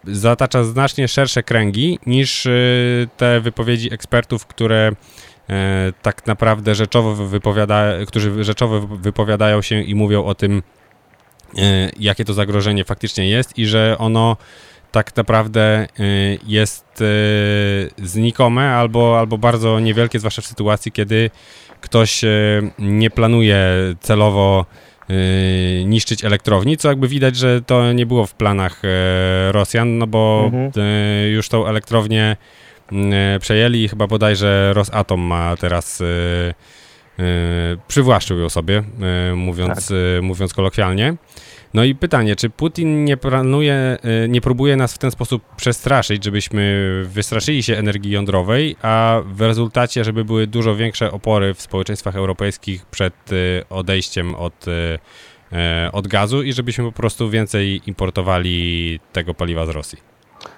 zatacza 0.04 0.64
znacznie 0.64 1.08
szersze 1.08 1.44
kręgi 1.44 2.00
niż 2.06 2.46
y, 2.46 3.08
te 3.18 3.42
wypowiedzi 3.42 3.94
ekspertów, 3.94 4.46
które 4.46 4.92
y, 4.92 5.54
tak 6.02 6.28
naprawdę 6.28 6.76
rzeczowo 6.76 7.16
wypowiada, 7.16 7.86
którzy 8.08 8.44
rzeczowo 8.44 8.82
wypowiadają 8.82 9.62
się 9.62 9.82
i 9.82 9.96
mówią 9.96 10.26
o 10.26 10.36
tym, 10.36 10.64
jakie 12.00 12.26
to 12.26 12.34
zagrożenie 12.34 12.84
faktycznie 12.84 13.30
jest 13.30 13.58
i 13.58 13.66
że 13.66 13.96
ono 14.00 14.38
tak 14.92 15.16
naprawdę 15.16 15.88
jest 16.48 17.04
znikome 17.98 18.70
albo, 18.70 19.20
albo 19.20 19.38
bardzo 19.38 19.80
niewielkie, 19.80 20.20
zwłaszcza 20.20 20.42
w 20.42 20.46
sytuacji, 20.46 20.92
kiedy 20.92 21.30
ktoś 21.82 22.22
nie 22.80 23.10
planuje 23.10 23.66
celowo 24.00 24.66
niszczyć 25.86 26.24
elektrowni, 26.24 26.78
co 26.78 26.90
jakby 26.90 27.08
widać, 27.08 27.36
że 27.36 27.62
to 27.62 27.94
nie 27.94 28.06
było 28.06 28.26
w 28.26 28.34
planach 28.34 28.82
e, 28.86 29.52
Rosjan, 29.52 29.98
no 29.98 30.08
bo 30.08 30.44
mhm. 30.46 30.72
E, 30.78 31.28
już 31.30 31.50
tą 31.50 31.68
elektrownię 31.68 32.38
przejęli 33.40 33.84
i 33.84 33.88
chyba 33.88 34.08
bodajże 34.08 34.74
Rosatom 34.74 35.22
ma 35.22 35.58
teraz 35.58 36.04
przywłaszczył 37.88 38.40
ją 38.40 38.50
sobie, 38.50 38.84
mówiąc, 39.36 39.88
tak. 39.88 39.98
mówiąc 40.22 40.54
kolokwialnie. 40.54 41.16
No 41.74 41.84
i 41.84 41.96
pytanie, 41.96 42.36
czy 42.36 42.50
Putin 42.50 43.06
nie 43.06 43.18
planuje, 43.18 43.98
y, 44.26 44.30
nie 44.30 44.42
próbuje 44.42 44.76
nas 44.76 44.94
w 44.94 44.98
ten 44.98 45.12
sposób 45.12 45.56
przestraszyć, 45.56 46.24
żebyśmy 46.24 47.04
wystraszyli 47.06 47.64
się 47.64 47.78
energii 47.78 48.12
jądrowej, 48.12 48.76
a 48.82 49.22
w 49.26 49.42
rezultacie, 49.42 50.04
żeby 50.04 50.26
były 50.26 50.48
dużo 50.48 50.76
większe 50.76 51.12
opory 51.12 51.54
w 51.54 51.62
społeczeństwach 51.62 52.16
europejskich 52.16 52.86
przed 52.86 53.32
y, 53.32 53.64
odejściem 53.70 54.36
od, 54.36 54.68
y, 54.68 55.00
od 55.92 56.08
gazu 56.08 56.44
i 56.44 56.54
żebyśmy 56.54 56.86
po 56.86 56.92
prostu 56.92 57.30
więcej 57.30 57.82
importowali 57.88 59.00
tego 59.12 59.34
paliwa 59.34 59.66
z 59.66 59.70
Rosji? 59.70 60.00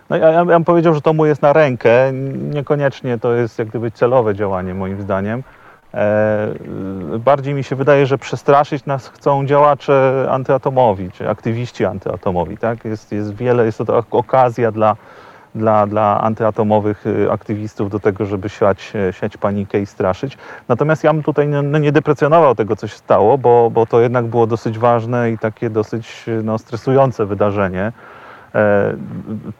No 0.09 0.17
ja, 0.17 0.29
ja 0.29 0.45
bym 0.45 0.65
powiedział, 0.65 0.93
że 0.93 1.01
to 1.01 1.13
mu 1.13 1.25
jest 1.25 1.41
na 1.41 1.53
rękę. 1.53 2.11
Niekoniecznie 2.53 3.17
to 3.17 3.33
jest 3.33 3.59
jak 3.59 3.67
gdyby 3.67 3.91
celowe 3.91 4.35
działanie 4.35 4.73
moim 4.73 5.01
zdaniem. 5.01 5.43
E, 5.95 6.53
bardziej 7.19 7.53
mi 7.53 7.63
się 7.63 7.75
wydaje, 7.75 8.05
że 8.05 8.17
przestraszyć 8.17 8.85
nas 8.85 9.07
chcą 9.07 9.45
działacze 9.45 10.27
antyatomowi, 10.31 11.11
czy 11.11 11.29
aktywiści 11.29 11.85
antyatomowi. 11.85 12.57
Tak? 12.57 12.85
Jest, 12.85 13.11
jest 13.11 13.35
wiele, 13.35 13.65
jest 13.65 13.77
to 13.77 14.03
okazja 14.11 14.71
dla, 14.71 14.95
dla, 15.55 15.87
dla 15.87 16.21
antyatomowych 16.21 17.07
y, 17.07 17.31
aktywistów 17.31 17.89
do 17.89 17.99
tego, 17.99 18.25
żeby 18.25 18.49
siać, 18.49 18.93
siać 19.11 19.37
panikę 19.37 19.79
i 19.79 19.85
straszyć. 19.85 20.37
Natomiast 20.67 21.03
ja 21.03 21.13
bym 21.13 21.23
tutaj 21.23 21.47
no, 21.47 21.79
nie 21.79 21.91
deprecjonował 21.91 22.55
tego, 22.55 22.75
co 22.75 22.87
się 22.87 22.97
stało, 22.97 23.37
bo, 23.37 23.69
bo 23.69 23.85
to 23.85 24.01
jednak 24.01 24.25
było 24.25 24.47
dosyć 24.47 24.79
ważne 24.79 25.31
i 25.31 25.37
takie 25.37 25.69
dosyć 25.69 26.25
no, 26.43 26.57
stresujące 26.57 27.25
wydarzenie. 27.25 27.91
E, 28.55 28.95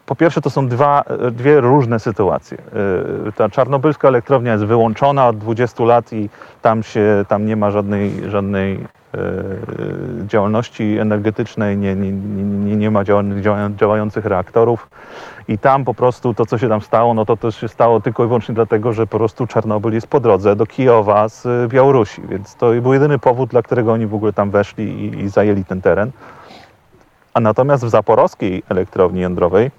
po 0.06 0.16
pierwsze, 0.16 0.40
to 0.40 0.50
są 0.50 0.68
dwa, 0.68 1.04
dwie 1.32 1.60
różne 1.60 2.00
sytuacje. 2.00 2.58
E, 3.28 3.32
ta 3.32 3.48
czarnobylska 3.48 4.08
elektrownia 4.08 4.52
jest 4.52 4.64
wyłączona 4.64 5.28
od 5.28 5.38
20 5.38 5.84
lat 5.84 6.12
i 6.12 6.28
tam, 6.62 6.82
się, 6.82 7.24
tam 7.28 7.46
nie 7.46 7.56
ma 7.56 7.70
żadnej, 7.70 8.30
żadnej 8.30 8.74
e, 8.74 9.18
działalności 10.26 10.98
energetycznej, 10.98 11.78
nie, 11.78 11.96
nie, 11.96 12.12
nie, 12.12 12.76
nie 12.76 12.90
ma 12.90 13.04
działających 13.76 14.24
reaktorów. 14.24 14.88
I 15.48 15.58
tam 15.58 15.84
po 15.84 15.94
prostu 15.94 16.34
to, 16.34 16.46
co 16.46 16.58
się 16.58 16.68
tam 16.68 16.80
stało, 16.80 17.14
no 17.14 17.24
to 17.24 17.36
też 17.36 17.56
się 17.56 17.68
stało 17.68 18.00
tylko 18.00 18.24
i 18.24 18.26
wyłącznie 18.26 18.54
dlatego, 18.54 18.92
że 18.92 19.06
po 19.06 19.18
prostu 19.18 19.46
Czarnobyl 19.46 19.92
jest 19.92 20.06
po 20.06 20.20
drodze 20.20 20.56
do 20.56 20.66
Kijowa 20.66 21.28
z 21.28 21.70
Białorusi. 21.72 22.22
Więc 22.28 22.54
to 22.54 22.70
był 22.82 22.92
jedyny 22.92 23.18
powód, 23.18 23.50
dla 23.50 23.62
którego 23.62 23.92
oni 23.92 24.06
w 24.06 24.14
ogóle 24.14 24.32
tam 24.32 24.50
weszli 24.50 24.84
i, 24.84 25.20
i 25.20 25.28
zajęli 25.28 25.64
ten 25.64 25.82
teren. 25.82 26.10
A 27.36 27.40
natomiast 27.40 27.84
w 27.84 27.88
zaporowskiej 27.88 28.62
elektrowni 28.68 29.20
jądrowej, 29.20 29.70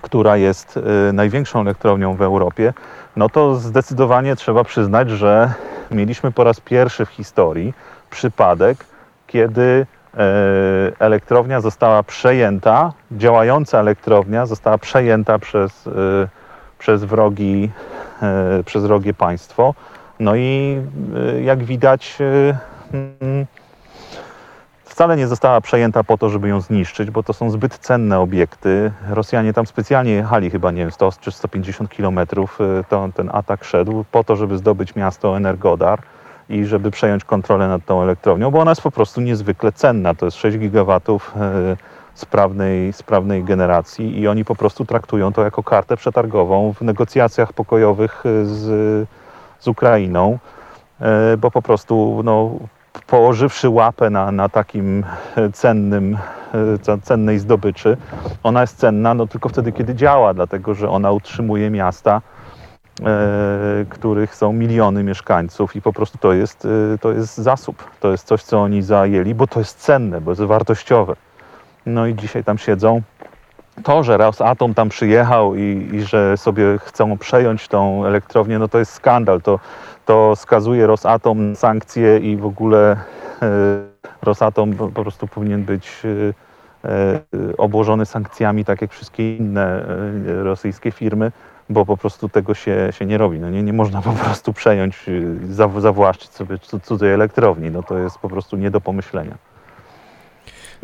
która 0.00 0.36
jest 0.36 0.76
y, 0.76 1.12
największą 1.12 1.60
elektrownią 1.60 2.14
w 2.14 2.22
Europie, 2.22 2.74
no 3.16 3.28
to 3.28 3.54
zdecydowanie 3.54 4.36
trzeba 4.36 4.64
przyznać, 4.64 5.10
że 5.10 5.52
mieliśmy 5.90 6.32
po 6.32 6.44
raz 6.44 6.60
pierwszy 6.60 7.06
w 7.06 7.08
historii 7.08 7.74
przypadek, 8.10 8.84
kiedy 9.26 9.60
y, 9.62 9.86
elektrownia 10.98 11.60
została 11.60 12.02
przejęta, 12.02 12.92
działająca 13.12 13.80
elektrownia 13.80 14.46
została 14.46 14.78
przejęta 14.78 15.38
przez, 15.38 15.86
y, 15.86 15.90
przez, 16.78 17.04
wrogi, 17.04 17.70
przez 18.64 18.84
wrogie 18.84 19.14
państwo. 19.14 19.74
No 20.20 20.36
i 20.36 20.80
jak 21.44 21.64
widać, 21.64 22.18
mm, 22.92 23.46
wcale 24.98 25.16
nie 25.16 25.26
została 25.26 25.60
przejęta 25.60 26.04
po 26.04 26.18
to, 26.18 26.28
żeby 26.28 26.48
ją 26.48 26.60
zniszczyć, 26.60 27.10
bo 27.10 27.22
to 27.22 27.32
są 27.32 27.50
zbyt 27.50 27.78
cenne 27.78 28.20
obiekty. 28.20 28.92
Rosjanie 29.10 29.52
tam 29.52 29.66
specjalnie 29.66 30.12
jechali 30.12 30.50
chyba, 30.50 30.70
nie 30.70 30.82
wiem, 30.82 30.90
100 30.90 31.12
czy 31.20 31.32
150 31.32 31.90
kilometrów, 31.90 32.58
y, 32.60 33.12
ten 33.14 33.30
atak 33.32 33.64
szedł 33.64 34.04
po 34.12 34.24
to, 34.24 34.36
żeby 34.36 34.58
zdobyć 34.58 34.94
miasto 34.94 35.36
Energodar 35.36 35.98
i 36.48 36.64
żeby 36.64 36.90
przejąć 36.90 37.24
kontrolę 37.24 37.68
nad 37.68 37.84
tą 37.84 38.02
elektrownią, 38.02 38.50
bo 38.50 38.58
ona 38.58 38.70
jest 38.70 38.82
po 38.82 38.90
prostu 38.90 39.20
niezwykle 39.20 39.72
cenna. 39.72 40.14
To 40.14 40.24
jest 40.24 40.36
6 40.36 40.58
gigawatów 40.58 41.34
sprawnej, 42.14 42.92
sprawnej 42.92 43.44
generacji 43.44 44.20
i 44.20 44.28
oni 44.28 44.44
po 44.44 44.54
prostu 44.54 44.84
traktują 44.84 45.32
to 45.32 45.44
jako 45.44 45.62
kartę 45.62 45.96
przetargową 45.96 46.72
w 46.72 46.80
negocjacjach 46.80 47.52
pokojowych 47.52 48.24
z, 48.44 49.08
z 49.58 49.68
Ukrainą, 49.68 50.38
bo 51.38 51.50
po 51.50 51.62
prostu 51.62 52.20
no, 52.24 52.58
położywszy 53.06 53.68
łapę 53.68 54.10
na, 54.10 54.32
na 54.32 54.48
takim 54.48 55.04
cennym, 55.52 56.18
cennej 57.02 57.38
zdobyczy, 57.38 57.96
ona 58.42 58.60
jest 58.60 58.76
cenna 58.76 59.14
no, 59.14 59.26
tylko 59.26 59.48
wtedy, 59.48 59.72
kiedy 59.72 59.94
działa, 59.94 60.34
dlatego 60.34 60.74
że 60.74 60.90
ona 60.90 61.10
utrzymuje 61.10 61.70
miasta, 61.70 62.22
e, 63.00 63.84
których 63.88 64.34
są 64.34 64.52
miliony 64.52 65.04
mieszkańców 65.04 65.76
i 65.76 65.82
po 65.82 65.92
prostu 65.92 66.18
to 66.18 66.32
jest, 66.32 66.68
e, 66.94 66.98
to 66.98 67.12
jest 67.12 67.36
zasób. 67.36 67.90
To 68.00 68.10
jest 68.10 68.26
coś, 68.26 68.42
co 68.42 68.60
oni 68.62 68.82
zajęli, 68.82 69.34
bo 69.34 69.46
to 69.46 69.58
jest 69.58 69.78
cenne, 69.78 70.20
bo 70.20 70.30
jest 70.30 70.42
wartościowe. 70.42 71.16
No 71.86 72.06
i 72.06 72.14
dzisiaj 72.14 72.44
tam 72.44 72.58
siedzą. 72.58 73.02
To, 73.82 74.02
że 74.02 74.16
Rosatom 74.16 74.74
tam 74.74 74.88
przyjechał 74.88 75.54
i, 75.54 75.90
i 75.92 76.02
że 76.02 76.36
sobie 76.36 76.78
chcą 76.78 77.18
przejąć 77.18 77.68
tą 77.68 78.04
elektrownię, 78.04 78.58
no 78.58 78.68
to 78.68 78.78
jest 78.78 78.92
skandal. 78.92 79.40
To, 79.42 79.60
to 80.08 80.36
skazuje 80.36 80.86
Rosatom 80.86 81.50
na 81.50 81.56
sankcje 81.56 82.18
i 82.18 82.36
w 82.36 82.46
ogóle 82.46 82.96
e, 83.42 83.46
Rosatom 84.22 84.72
po 84.72 84.88
prostu 84.88 85.26
powinien 85.26 85.64
być 85.64 86.02
e, 86.04 86.88
e, 86.88 87.20
obłożony 87.58 88.06
sankcjami, 88.06 88.64
tak 88.64 88.82
jak 88.82 88.92
wszystkie 88.92 89.36
inne 89.36 89.84
rosyjskie 90.42 90.90
firmy, 90.90 91.32
bo 91.70 91.86
po 91.86 91.96
prostu 91.96 92.28
tego 92.28 92.54
się, 92.54 92.88
się 92.90 93.06
nie 93.06 93.18
robi. 93.18 93.38
No 93.38 93.50
nie, 93.50 93.62
nie 93.62 93.72
można 93.72 94.02
po 94.02 94.12
prostu 94.12 94.52
przejąć, 94.52 95.06
zawłaszczyć 95.78 96.30
sobie 96.30 96.58
cudzej 96.82 97.12
elektrowni. 97.12 97.70
No 97.70 97.82
to 97.82 97.98
jest 97.98 98.18
po 98.18 98.28
prostu 98.28 98.56
nie 98.56 98.70
do 98.70 98.80
pomyślenia. 98.80 99.34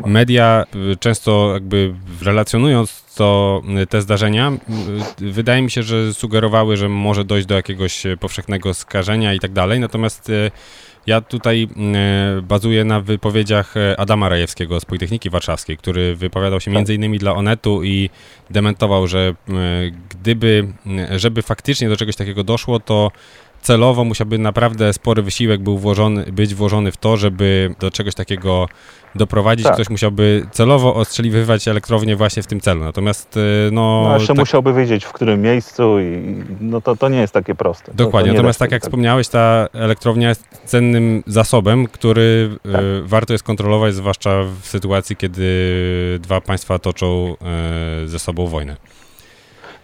Media 0.05 0.65
y, 0.91 0.95
często 0.95 1.53
jakby 1.53 1.93
relacjonując 2.21 3.03
to, 3.15 3.61
y, 3.83 3.87
te 3.87 4.01
zdarzenia, 4.01 4.51
y, 5.21 5.31
wydaje 5.31 5.61
mi 5.61 5.71
się, 5.71 5.83
że 5.83 6.13
sugerowały, 6.13 6.77
że 6.77 6.89
może 6.89 7.25
dojść 7.25 7.47
do 7.47 7.55
jakiegoś 7.55 8.03
powszechnego 8.19 8.73
skażenia 8.73 9.33
i 9.33 9.39
tak 9.39 9.51
dalej, 9.51 9.79
natomiast 9.79 10.31
ja 11.07 11.21
tutaj 11.21 11.67
bazuję 12.43 12.83
na 12.83 13.01
wypowiedziach 13.01 13.73
Adama 13.97 14.29
Rajewskiego 14.29 14.79
z 14.79 14.85
Politechniki 14.85 15.29
Warszawskiej, 15.29 15.77
który 15.77 16.15
wypowiadał 16.15 16.59
się 16.59 16.71
między 16.71 16.93
innymi 16.93 17.19
dla 17.19 17.33
Onetu 17.33 17.83
i 17.83 18.09
dementował, 18.49 19.07
że 19.07 19.33
gdyby, 20.09 20.67
żeby 21.15 21.41
faktycznie 21.41 21.89
do 21.89 21.97
czegoś 21.97 22.15
takiego 22.15 22.43
doszło, 22.43 22.79
to 22.79 23.11
celowo 23.65 24.03
musiałby 24.03 24.37
naprawdę 24.37 24.93
spory 24.93 25.21
wysiłek 25.21 25.61
był 25.61 25.77
włożony, 25.77 26.25
być 26.31 26.55
włożony 26.55 26.91
w 26.91 26.97
to, 26.97 27.17
żeby 27.17 27.75
do 27.79 27.91
czegoś 27.91 28.15
takiego 28.15 28.67
doprowadzić. 29.15 29.65
Tak. 29.65 29.73
Ktoś 29.73 29.89
musiałby 29.89 30.47
celowo 30.51 30.95
ostrzeliwywać 30.95 31.67
elektrownię 31.67 32.15
właśnie 32.15 32.43
w 32.43 32.47
tym 32.47 32.61
celu. 32.61 32.83
Natomiast 32.83 33.37
y, 33.37 33.69
no... 33.71 34.03
no 34.03 34.13
jeszcze 34.13 34.33
tak... 34.33 34.37
musiałby 34.37 34.73
wiedzieć 34.73 35.05
w 35.05 35.11
którym 35.11 35.41
miejscu 35.41 35.99
i 35.99 36.35
no 36.61 36.81
to, 36.81 36.95
to 36.95 37.09
nie 37.09 37.17
jest 37.17 37.33
takie 37.33 37.55
proste. 37.55 37.91
Dokładnie, 37.93 38.31
to, 38.31 38.33
to 38.33 38.37
natomiast 38.37 38.59
tak 38.59 38.71
jak 38.71 38.81
tak. 38.81 38.89
wspomniałeś, 38.89 39.27
ta 39.27 39.67
elektrownia 39.73 40.29
jest 40.29 40.47
cennym 40.65 41.23
zasobem, 41.27 41.87
który 41.87 42.49
y, 42.65 42.71
tak. 42.71 42.81
warto 43.05 43.33
jest 43.33 43.43
kontrolować, 43.43 43.93
zwłaszcza 43.93 44.43
w 44.61 44.67
sytuacji, 44.67 45.15
kiedy 45.15 45.45
dwa 46.19 46.41
państwa 46.41 46.79
toczą 46.79 47.35
y, 48.03 48.07
ze 48.07 48.19
sobą 48.19 48.47
wojnę. 48.47 48.75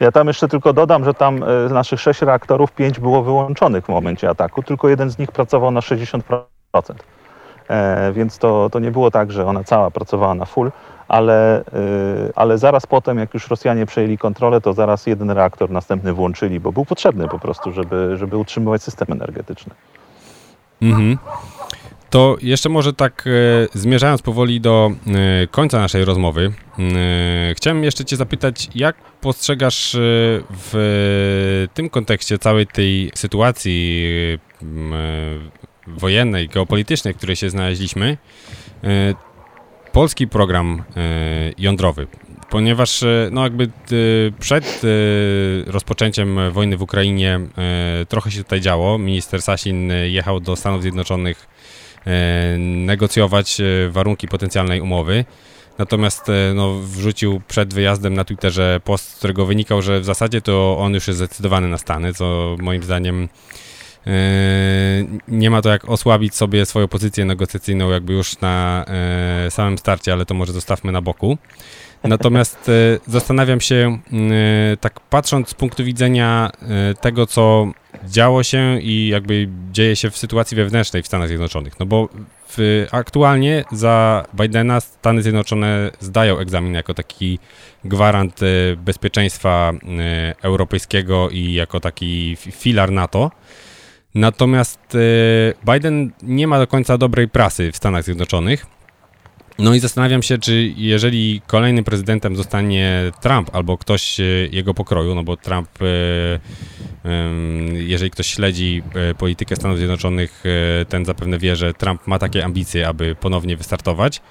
Ja 0.01 0.11
tam 0.11 0.27
jeszcze 0.27 0.47
tylko 0.47 0.73
dodam, 0.73 1.05
że 1.05 1.13
tam 1.13 1.39
z 1.67 1.71
naszych 1.71 2.01
sześć 2.01 2.21
reaktorów 2.21 2.71
pięć 2.71 2.99
było 2.99 3.23
wyłączonych 3.23 3.85
w 3.85 3.89
momencie 3.89 4.29
ataku, 4.29 4.63
tylko 4.63 4.89
jeden 4.89 5.09
z 5.09 5.17
nich 5.17 5.31
pracował 5.31 5.71
na 5.71 5.79
60%. 5.79 6.31
E, 7.67 8.11
więc 8.13 8.37
to, 8.37 8.69
to 8.71 8.79
nie 8.79 8.91
było 8.91 9.11
tak, 9.11 9.31
że 9.31 9.45
ona 9.45 9.63
cała 9.63 9.91
pracowała 9.91 10.35
na 10.35 10.45
full, 10.45 10.71
ale, 11.07 11.59
e, 11.59 11.63
ale 12.35 12.57
zaraz 12.57 12.85
potem, 12.85 13.17
jak 13.17 13.33
już 13.33 13.47
Rosjanie 13.49 13.85
przejęli 13.85 14.17
kontrolę, 14.17 14.61
to 14.61 14.73
zaraz 14.73 15.07
jeden 15.07 15.31
reaktor 15.31 15.69
następny 15.69 16.13
włączyli, 16.13 16.59
bo 16.59 16.71
był 16.71 16.85
potrzebny 16.85 17.27
po 17.27 17.39
prostu, 17.39 17.71
żeby, 17.71 18.17
żeby 18.17 18.37
utrzymywać 18.37 18.83
system 18.83 19.07
energetyczny. 19.11 19.73
Mhm. 20.81 21.17
To 22.11 22.37
jeszcze 22.41 22.69
może 22.69 22.93
tak 22.93 23.27
e, 23.27 23.79
zmierzając 23.79 24.21
powoli 24.21 24.61
do 24.61 24.91
e, 25.07 25.47
końca 25.47 25.79
naszej 25.79 26.05
rozmowy, 26.05 26.53
e, 26.79 27.55
chciałem 27.55 27.83
jeszcze 27.83 28.05
Cię 28.05 28.15
zapytać, 28.15 28.69
jak 28.75 28.95
postrzegasz 29.21 29.95
e, 29.95 29.99
w 30.49 31.67
tym 31.73 31.89
kontekście 31.89 32.37
całej 32.37 32.67
tej 32.67 33.11
sytuacji 33.15 34.05
wojennej, 35.87 36.47
geopolitycznej, 36.47 37.13
w 37.13 37.17
której 37.17 37.35
się 37.35 37.49
znaleźliśmy, 37.49 38.17
e, 38.83 38.87
polski 39.91 40.27
program 40.27 40.83
e, 40.95 41.01
jądrowy, 41.57 42.07
ponieważ 42.49 43.03
e, 43.03 43.29
no 43.31 43.43
jakby 43.43 43.69
przed 44.39 44.81
rozpoczęciem 45.65 46.51
wojny 46.51 46.77
w 46.77 46.81
Ukrainie 46.81 47.39
trochę 48.09 48.31
się 48.31 48.43
tutaj 48.43 48.61
działo. 48.61 48.97
Minister 48.97 49.41
Sasin 49.41 49.91
jechał 50.03 50.39
do 50.39 50.55
Stanów 50.55 50.81
Zjednoczonych 50.81 51.47
negocjować 52.57 53.57
warunki 53.89 54.27
potencjalnej 54.27 54.81
umowy. 54.81 55.25
Natomiast 55.77 56.27
no, 56.55 56.73
wrzucił 56.79 57.41
przed 57.47 57.73
wyjazdem 57.73 58.13
na 58.13 58.23
Twitterze 58.23 58.79
post, 58.83 59.09
z 59.09 59.15
którego 59.17 59.45
wynikał, 59.45 59.81
że 59.81 59.99
w 59.99 60.05
zasadzie 60.05 60.41
to 60.41 60.77
on 60.79 60.93
już 60.93 61.07
jest 61.07 61.17
zdecydowany 61.17 61.67
na 61.67 61.77
Stany, 61.77 62.13
co 62.13 62.55
moim 62.59 62.83
zdaniem 62.83 63.29
nie 65.27 65.49
ma 65.49 65.61
to 65.61 65.69
jak 65.69 65.89
osłabić 65.89 66.35
sobie 66.35 66.65
swoją 66.65 66.87
pozycję 66.87 67.25
negocjacyjną 67.25 67.89
jakby 67.89 68.13
już 68.13 68.39
na 68.39 68.85
samym 69.49 69.77
starcie, 69.77 70.13
ale 70.13 70.25
to 70.25 70.33
może 70.33 70.53
zostawmy 70.53 70.91
na 70.91 71.01
boku. 71.01 71.37
Natomiast 72.03 72.67
yy, 72.67 72.99
zastanawiam 73.07 73.61
się, 73.61 73.97
tak 74.81 74.99
patrząc 74.99 75.49
z 75.49 75.53
punktu 75.53 75.83
widzenia 75.83 76.49
tego, 77.01 77.27
co 77.27 77.71
działo 78.05 78.43
się 78.43 78.79
i 78.81 79.07
jakby 79.07 79.49
dzieje 79.71 79.95
się 79.95 80.09
w 80.09 80.17
sytuacji 80.17 80.57
wewnętrznej 80.57 81.03
w 81.03 81.07
Stanach 81.07 81.27
Zjednoczonych. 81.27 81.79
No 81.79 81.85
bo 81.85 82.09
w, 82.49 82.87
aktualnie 82.91 83.63
za 83.71 84.25
Bidena 84.41 84.79
Stany 84.79 85.21
Zjednoczone 85.21 85.91
zdają 85.99 86.39
egzamin 86.39 86.73
jako 86.73 86.93
taki 86.93 87.39
gwarant 87.85 88.39
bezpieczeństwa 88.77 89.73
europejskiego 90.41 91.29
i 91.29 91.53
jako 91.53 91.79
taki 91.79 92.35
filar 92.35 92.91
NATO. 92.91 93.31
Natomiast 94.15 94.95
e, 94.95 95.73
Biden 95.73 96.11
nie 96.23 96.47
ma 96.47 96.59
do 96.59 96.67
końca 96.67 96.97
dobrej 96.97 97.27
prasy 97.27 97.71
w 97.71 97.77
Stanach 97.77 98.03
Zjednoczonych. 98.03 98.65
No 99.61 99.73
i 99.75 99.79
zastanawiam 99.79 100.23
się, 100.23 100.37
czy 100.37 100.73
jeżeli 100.77 101.41
kolejnym 101.47 101.83
prezydentem 101.83 102.35
zostanie 102.35 103.11
Trump 103.21 103.55
albo 103.55 103.77
ktoś 103.77 104.19
e, 104.19 104.23
jego 104.51 104.73
pokroju, 104.73 105.15
no 105.15 105.23
bo 105.23 105.37
Trump, 105.37 105.69
e, 105.81 106.39
jeżeli 107.73 108.11
ktoś 108.11 108.27
śledzi 108.27 108.83
politykę 109.17 109.55
Stanów 109.55 109.77
Zjednoczonych, 109.77 110.43
ten 110.89 111.05
zapewne 111.05 111.37
wie, 111.37 111.55
że 111.55 111.73
Trump 111.73 112.07
ma 112.07 112.19
takie 112.19 112.45
ambicje, 112.45 112.87
aby 112.87 113.15
ponownie 113.15 113.57
wystartować. 113.57 114.21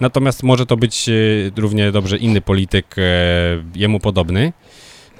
Natomiast 0.00 0.42
może 0.42 0.66
to 0.66 0.76
być 0.76 1.10
równie 1.56 1.92
dobrze 1.92 2.16
inny 2.16 2.40
polityk, 2.40 2.96
jemu 3.74 4.00
podobny. 4.00 4.52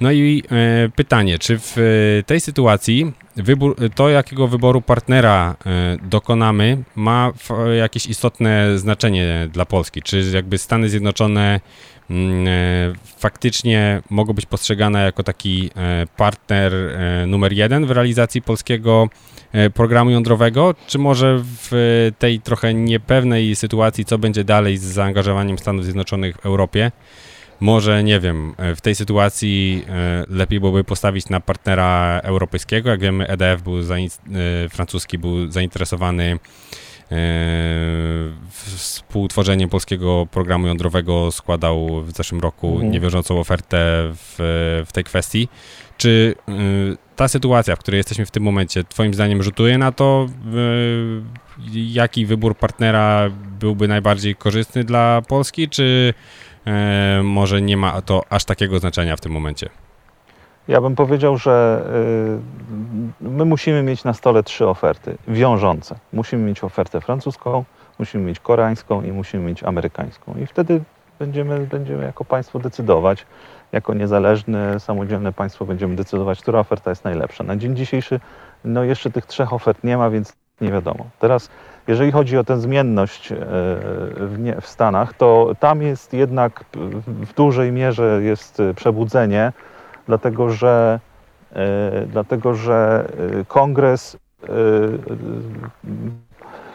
No 0.01 0.11
i 0.11 0.43
e, 0.51 0.89
pytanie, 0.89 1.39
czy 1.39 1.59
w 1.59 1.77
e, 1.77 2.23
tej 2.23 2.39
sytuacji 2.39 3.13
wybór, 3.35 3.75
to, 3.95 4.09
jakiego 4.09 4.47
wyboru 4.47 4.81
partnera 4.81 5.55
e, 5.65 5.97
dokonamy, 6.03 6.83
ma 6.95 7.31
jakieś 7.77 8.05
istotne 8.05 8.77
znaczenie 8.79 9.49
dla 9.51 9.65
Polski? 9.65 10.01
Czy 10.01 10.31
jakby 10.33 10.57
Stany 10.57 10.89
Zjednoczone 10.89 11.59
mm, 12.09 12.47
e, 12.47 12.51
faktycznie 13.17 14.01
mogą 14.09 14.33
być 14.33 14.45
postrzegane 14.45 15.03
jako 15.03 15.23
taki 15.23 15.69
e, 15.75 16.05
partner 16.17 16.73
e, 16.73 17.25
numer 17.27 17.53
jeden 17.53 17.85
w 17.85 17.91
realizacji 17.91 18.41
polskiego 18.41 19.09
programu 19.73 20.09
jądrowego, 20.09 20.75
czy 20.87 20.99
może 20.99 21.39
w 21.43 22.11
tej 22.19 22.39
trochę 22.39 22.73
niepewnej 22.73 23.55
sytuacji, 23.55 24.05
co 24.05 24.17
będzie 24.17 24.43
dalej 24.43 24.77
z 24.77 24.83
zaangażowaniem 24.83 25.57
Stanów 25.57 25.83
Zjednoczonych 25.83 26.37
w 26.37 26.45
Europie, 26.45 26.91
może, 27.61 28.03
nie 28.03 28.19
wiem, 28.19 28.53
e, 28.57 28.75
w 28.75 28.81
tej 28.81 28.95
sytuacji 28.95 29.85
e, 29.89 30.23
lepiej 30.29 30.59
byłoby 30.59 30.83
postawić 30.83 31.29
na 31.29 31.39
partnera 31.39 32.19
europejskiego. 32.23 32.89
Jak 32.89 32.99
wiemy, 32.99 33.27
EDF 33.27 33.61
był 33.61 33.79
e, 33.79 33.83
francuski 34.69 35.17
był 35.17 35.51
zainteresowany 35.51 36.39
współtworzeniem 38.49 39.69
polskiego 39.69 40.27
programu 40.31 40.67
jądrowego 40.67 41.31
składał 41.31 42.03
w 42.03 42.11
zeszłym 42.11 42.41
roku 42.41 42.73
mhm. 42.73 42.91
niewiążącą 42.91 43.39
ofertę 43.39 43.77
w, 44.13 44.35
w 44.87 44.91
tej 44.91 45.03
kwestii. 45.03 45.47
Czy 45.97 46.35
ta 47.15 47.27
sytuacja, 47.27 47.75
w 47.75 47.79
której 47.79 47.97
jesteśmy 47.97 48.25
w 48.25 48.31
tym 48.31 48.43
momencie, 48.43 48.83
Twoim 48.83 49.13
zdaniem 49.13 49.43
rzutuje 49.43 49.77
na 49.77 49.91
to, 49.91 50.27
jaki 51.73 52.25
wybór 52.25 52.57
partnera 52.57 53.29
byłby 53.59 53.87
najbardziej 53.87 54.35
korzystny 54.35 54.83
dla 54.83 55.21
Polski, 55.27 55.69
czy 55.69 56.13
może 57.23 57.61
nie 57.61 57.77
ma 57.77 58.01
to 58.01 58.23
aż 58.29 58.45
takiego 58.45 58.79
znaczenia 58.79 59.15
w 59.15 59.21
tym 59.21 59.31
momencie. 59.31 59.69
Ja 60.67 60.81
bym 60.81 60.95
powiedział, 60.95 61.37
że 61.37 61.83
y, 63.21 63.29
my 63.29 63.45
musimy 63.45 63.83
mieć 63.83 64.03
na 64.03 64.13
stole 64.13 64.43
trzy 64.43 64.67
oferty 64.67 65.17
wiążące. 65.27 65.95
Musimy 66.13 66.43
mieć 66.43 66.63
ofertę 66.63 67.01
francuską, 67.01 67.63
musimy 67.99 68.23
mieć 68.23 68.39
koreańską 68.39 69.01
i 69.01 69.11
musimy 69.11 69.43
mieć 69.43 69.63
amerykańską. 69.63 70.35
I 70.43 70.45
wtedy 70.45 70.81
będziemy, 71.19 71.67
będziemy 71.67 72.03
jako 72.03 72.25
państwo 72.25 72.59
decydować, 72.59 73.25
jako 73.71 73.93
niezależne, 73.93 74.79
samodzielne 74.79 75.33
państwo 75.33 75.65
będziemy 75.65 75.95
decydować, 75.95 76.41
która 76.41 76.59
oferta 76.59 76.89
jest 76.89 77.03
najlepsza. 77.03 77.43
Na 77.43 77.55
dzień 77.55 77.75
dzisiejszy 77.75 78.19
no 78.65 78.83
jeszcze 78.83 79.11
tych 79.11 79.25
trzech 79.25 79.53
ofert 79.53 79.83
nie 79.83 79.97
ma, 79.97 80.09
więc 80.09 80.33
nie 80.61 80.71
wiadomo. 80.71 81.05
Teraz, 81.19 81.49
jeżeli 81.91 82.11
chodzi 82.11 82.37
o 82.37 82.43
tę 82.43 82.57
zmienność 82.57 83.31
e, 83.31 83.35
w, 84.61 84.63
Stanach, 84.63 85.13
to 85.13 85.51
tam 85.59 85.81
jest 85.81 86.13
jednak 86.13 86.65
w 87.05 87.33
dużej 87.33 87.71
mierze 87.71 88.19
jest 88.23 88.61
przebudzenie, 88.75 89.51
dlatego 90.07 90.49
że, 90.49 90.99
e, 91.53 92.05
dlatego 92.07 92.53
że 92.53 93.07
e, 93.39 93.45
kongres 93.45 94.17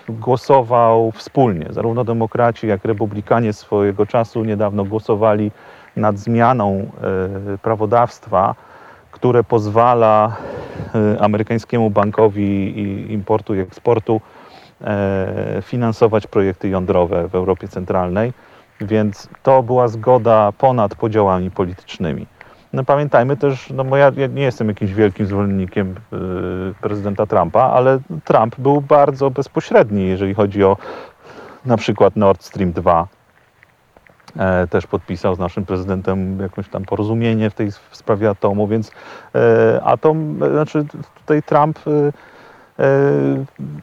głosował 0.09 1.13
wspólnie. 1.13 1.67
Zarówno 1.71 2.05
demokraci, 2.05 2.67
jak 2.67 2.85
republikanie 2.85 3.53
swojego 3.53 4.07
czasu 4.07 4.45
niedawno 4.45 4.85
głosowali 4.85 5.51
nad 5.97 6.19
zmianą 6.19 6.91
prawodawstwa, 7.63 8.55
które 9.11 9.45
pozwala 9.45 10.37
e, 10.95 11.21
amerykańskiemu 11.21 11.91
bankowi 11.91 12.83
importu 13.13 13.55
i 13.55 13.59
eksportu 13.59 14.21
e, 14.21 14.36
finansować 15.63 16.27
projekty 16.27 16.69
jądrowe 16.69 17.29
w 17.29 17.35
Europie 17.35 17.69
Centralnej, 17.69 18.33
więc 18.81 19.29
to 19.43 19.63
była 19.63 19.89
zgoda 19.89 20.53
ponad 20.53 20.95
podziałami 20.95 21.51
politycznymi. 21.51 22.27
No 22.73 22.85
pamiętajmy 22.85 23.37
też, 23.37 23.71
no 23.71 23.85
bo 23.85 23.97
ja, 23.97 24.13
ja 24.17 24.27
nie 24.27 24.43
jestem 24.43 24.69
jakimś 24.69 24.93
wielkim 24.93 25.27
zwolennikiem 25.27 25.95
yy, 26.13 26.75
prezydenta 26.81 27.27
Trumpa, 27.27 27.63
ale 27.63 27.99
Trump 28.25 28.61
był 28.61 28.81
bardzo 28.81 29.31
bezpośredni, 29.31 30.09
jeżeli 30.09 30.35
chodzi 30.35 30.65
o 30.65 30.77
na 31.65 31.77
przykład 31.77 32.17
Nord 32.17 32.45
Stream 32.45 32.73
2, 32.73 33.07
E, 34.39 34.67
też 34.67 34.87
podpisał 34.87 35.35
z 35.35 35.39
naszym 35.39 35.67
prezydentem 35.67 36.41
jakieś 36.41 36.69
tam 36.69 36.85
porozumienie 36.85 37.51
w 37.51 37.55
tej 37.55 37.71
w 37.71 37.97
sprawie 37.97 38.31
atomu, 38.31 38.69
więc 38.69 38.91
e, 39.35 39.81
atom, 39.85 40.39
znaczy 40.53 40.85
tutaj 41.15 41.43
Trump 41.43 41.79
e, 41.79 42.13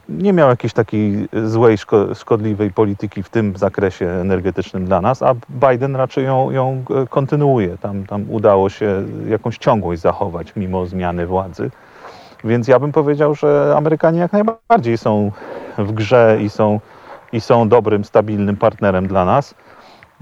nie 0.08 0.32
miał 0.32 0.48
jakiejś 0.48 0.72
takiej 0.72 1.28
złej, 1.44 1.76
szkodliwej 2.14 2.72
polityki 2.72 3.22
w 3.22 3.28
tym 3.28 3.56
zakresie 3.56 4.08
energetycznym 4.08 4.84
dla 4.84 5.00
nas, 5.00 5.22
a 5.22 5.34
Biden 5.48 5.96
raczej 5.96 6.24
ją, 6.24 6.50
ją 6.50 6.84
kontynuuje. 7.10 7.78
Tam, 7.78 8.06
tam 8.06 8.24
udało 8.30 8.70
się 8.70 9.02
jakąś 9.28 9.58
ciągłość 9.58 10.02
zachować 10.02 10.56
mimo 10.56 10.86
zmiany 10.86 11.26
władzy. 11.26 11.70
Więc 12.44 12.68
ja 12.68 12.78
bym 12.78 12.92
powiedział, 12.92 13.34
że 13.34 13.74
Amerykanie 13.76 14.18
jak 14.18 14.32
najbardziej 14.32 14.98
są 14.98 15.32
w 15.78 15.92
grze 15.92 16.38
i 16.40 16.50
są, 16.50 16.80
i 17.32 17.40
są 17.40 17.68
dobrym, 17.68 18.04
stabilnym 18.04 18.56
partnerem 18.56 19.06
dla 19.06 19.24
nas. 19.24 19.54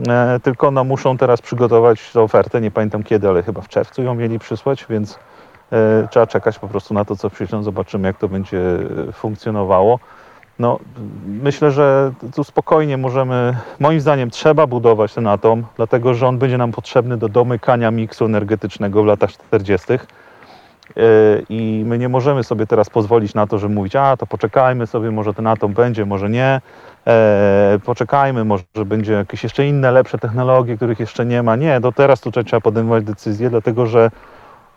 E, 0.09 0.41
tylko 0.43 0.71
no, 0.71 0.85
muszą 0.85 1.19
teraz 1.19 1.43
przygotować 1.43 2.17
ofertę, 2.17 2.61
nie 2.61 2.71
pamiętam 2.71 3.03
kiedy, 3.03 3.29
ale 3.29 3.43
chyba 3.43 3.61
w 3.61 3.69
czerwcu 3.69 4.03
ją 4.03 4.15
mieli 4.15 4.39
przysłać, 4.39 4.87
więc 4.91 5.15
e, 5.15 5.32
trzeba 6.11 6.27
czekać 6.27 6.59
po 6.59 6.69
prostu 6.69 6.95
na 6.95 7.05
to, 7.05 7.17
co 7.17 7.31
przyślą, 7.31 7.63
zobaczymy 7.63 8.09
jak 8.09 8.19
to 8.19 8.29
będzie 8.29 8.61
funkcjonowało. 9.13 9.99
No, 10.59 10.79
myślę, 11.27 11.71
że 11.71 12.13
tu 12.35 12.45
spokojnie 12.45 12.99
możemy, 12.99 13.57
moim 13.81 14.01
zdaniem 14.01 14.31
trzeba 14.31 14.67
budować 14.67 15.15
ten 15.15 15.27
atom, 15.27 15.65
dlatego 15.77 16.15
że 16.15 16.29
on 16.29 16.39
będzie 16.39 16.59
nam 16.59 16.73
potrzebny 16.73 17.17
do 17.17 17.29
domykania 17.29 17.91
miksu 17.91 18.25
energetycznego 18.25 19.03
w 19.03 19.07
latach 19.07 19.33
40. 19.33 19.93
E, 19.93 19.99
I 21.49 21.85
my 21.87 21.99
nie 21.99 22.09
możemy 22.09 22.45
sobie 22.45 22.67
teraz 22.67 22.91
pozwolić 22.91 23.35
na 23.35 23.47
to, 23.47 23.59
żeby 23.59 23.75
mówić, 23.75 23.97
a 23.97 24.17
to 24.17 24.27
poczekajmy 24.27 24.87
sobie, 24.87 25.11
może 25.11 25.35
ten 25.35 25.47
atom 25.47 25.73
będzie, 25.73 26.07
może 26.07 26.31
nie 26.31 26.61
e, 27.07 27.79
poczekajmy, 27.85 28.45
może 28.45 28.65
będzie 28.87 29.13
jakieś 29.13 29.43
jeszcze 29.43 29.67
inne, 29.67 29.93
lepsze 29.93 30.19
technologie, 30.19 30.77
których 30.77 31.01
jeszcze 31.01 31.27
nie 31.27 31.43
ma. 31.43 31.57
Nie, 31.57 31.81
do 31.81 31.93
teraz 31.93 32.21
tu 32.21 32.33
trzeba 32.33 32.61
podejmować 32.61 33.05
decyzje, 33.05 33.51
dlatego 33.51 33.87
że 33.87 34.11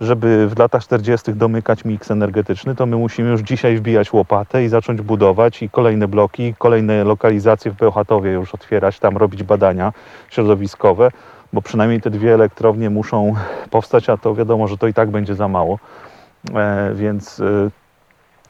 żeby 0.02 0.48
w 0.48 0.60
latach 0.60 0.84
40. 0.84 1.34
domykać 1.34 1.86
miks 1.86 2.12
energetyczny, 2.12 2.76
to 2.76 2.86
my 2.86 2.98
musimy 2.98 3.30
już 3.30 3.42
dzisiaj 3.42 3.78
wbijać 3.78 4.14
łopatę 4.14 4.64
i 4.64 4.68
zacząć 4.68 5.02
budować 5.02 5.64
i 5.64 5.70
kolejne 5.70 6.08
bloki, 6.08 6.54
kolejne 6.58 7.04
lokalizacje 7.04 7.72
w 7.72 7.76
Bełchatowie 7.76 8.32
już 8.32 8.54
otwierać, 8.54 9.00
tam 9.00 9.18
robić 9.18 9.44
badania 9.44 9.94
środowiskowe, 10.30 11.12
bo 11.54 11.62
przynajmniej 11.62 12.02
te 12.02 12.10
dwie 12.10 12.34
elektrownie 12.34 12.90
muszą 12.90 13.36
powstać, 13.70 14.10
a 14.10 14.18
to 14.18 14.36
wiadomo, 14.36 14.68
że 14.68 14.78
to 14.78 14.88
i 14.88 14.94
tak 14.94 15.10
będzie 15.10 15.36
za 15.36 15.48
mało. 15.48 15.80
E, 16.56 16.92
więc 16.96 17.40
e, 17.40 17.70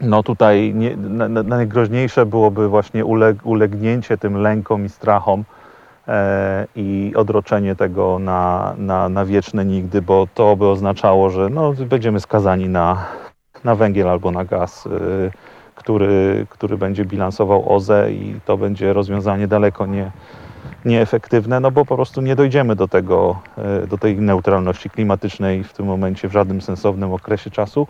no 0.02 0.24
tutaj 0.24 0.74
nie, 0.76 0.98
na, 0.98 1.28
na, 1.28 1.43
najgroźniejsze 1.43 2.26
byłoby 2.26 2.68
właśnie 2.68 3.06
uleg, 3.06 3.38
ulegnięcie 3.43 4.18
tym 4.18 4.38
lękom 4.38 4.86
i 4.86 4.89
strachom 4.89 5.43
i 6.76 7.14
odroczenie 7.16 7.76
tego 7.76 8.20
na, 8.20 8.76
na, 8.78 9.10
na 9.10 9.26
wieczne 9.26 9.66
nigdy, 9.66 10.01
bo 10.01 10.28
to 10.34 10.56
by 10.56 10.68
oznaczało, 10.68 11.30
że 11.30 11.49
no, 11.49 11.74
będziemy 11.74 12.20
skazani 12.20 12.70
na, 12.70 13.06
na 13.64 13.76
węgiel 13.76 14.10
albo 14.10 14.32
na 14.32 14.45
gaz, 14.45 14.88
e, 14.88 14.89
który, 15.76 16.45
który 16.49 16.78
będzie 16.78 17.06
bilansował 17.06 17.76
OZE 17.76 18.12
i 18.12 18.39
to 18.45 18.58
będzie 18.58 18.93
rozwiązanie 18.93 19.47
daleko 19.47 19.86
nie, 19.86 20.12
nieefektywne, 20.86 21.60
no 21.60 21.72
bo 21.72 21.86
po 21.86 21.95
prostu 21.95 22.22
nie 22.22 22.36
dojdziemy 22.36 22.76
do 22.76 22.88
tego, 22.88 23.39
e, 23.58 23.88
do 23.88 23.97
tej 23.97 24.18
neutralności 24.18 24.89
klimatycznej 24.89 25.64
w 25.64 25.74
tym 25.74 25.86
momencie 25.86 26.28
w 26.28 26.32
żadnym 26.32 26.62
sensownym 26.62 27.14
okresie 27.14 27.51
czasu. 27.51 27.88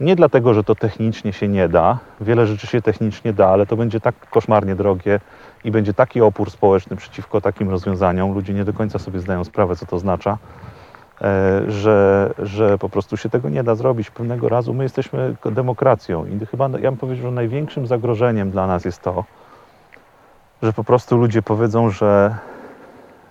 Nie 0.00 0.16
dlatego, 0.16 0.54
że 0.54 0.64
to 0.64 0.74
technicznie 0.74 1.32
się 1.32 1.48
nie 1.48 1.68
da, 1.68 1.98
wiele 2.20 2.46
rzeczy 2.46 2.66
się 2.66 2.82
technicznie 2.82 3.32
da, 3.32 3.48
ale 3.48 3.66
to 3.66 3.76
będzie 3.76 4.00
tak 4.00 4.30
koszmarnie 4.30 4.74
drogie 4.74 5.20
i 5.64 5.70
będzie 5.70 5.94
taki 5.94 6.20
opór 6.20 6.50
społeczny 6.50 6.96
przeciwko 6.96 7.40
takim 7.40 7.70
rozwiązaniom, 7.70 8.34
ludzie 8.34 8.54
nie 8.54 8.64
do 8.64 8.72
końca 8.72 8.98
sobie 8.98 9.20
zdają 9.20 9.44
sprawę, 9.44 9.76
co 9.76 9.86
to 9.86 9.96
oznacza, 9.96 10.38
e, 11.20 11.62
że, 11.68 12.30
że 12.38 12.78
po 12.78 12.88
prostu 12.88 13.16
się 13.16 13.28
tego 13.30 13.48
nie 13.48 13.64
da 13.64 13.74
zrobić. 13.74 14.10
Pewnego 14.10 14.48
razu 14.48 14.74
my 14.74 14.82
jesteśmy 14.82 15.36
demokracją 15.52 16.26
i 16.26 16.46
chyba 16.46 16.68
ja 16.68 16.90
bym 16.90 16.96
powiedział, 16.96 17.26
że 17.26 17.32
największym 17.32 17.86
zagrożeniem 17.86 18.50
dla 18.50 18.66
nas 18.66 18.84
jest 18.84 19.02
to, 19.02 19.24
że 20.62 20.72
po 20.72 20.84
prostu 20.84 21.16
ludzie 21.16 21.42
powiedzą, 21.42 21.90
że 21.90 22.36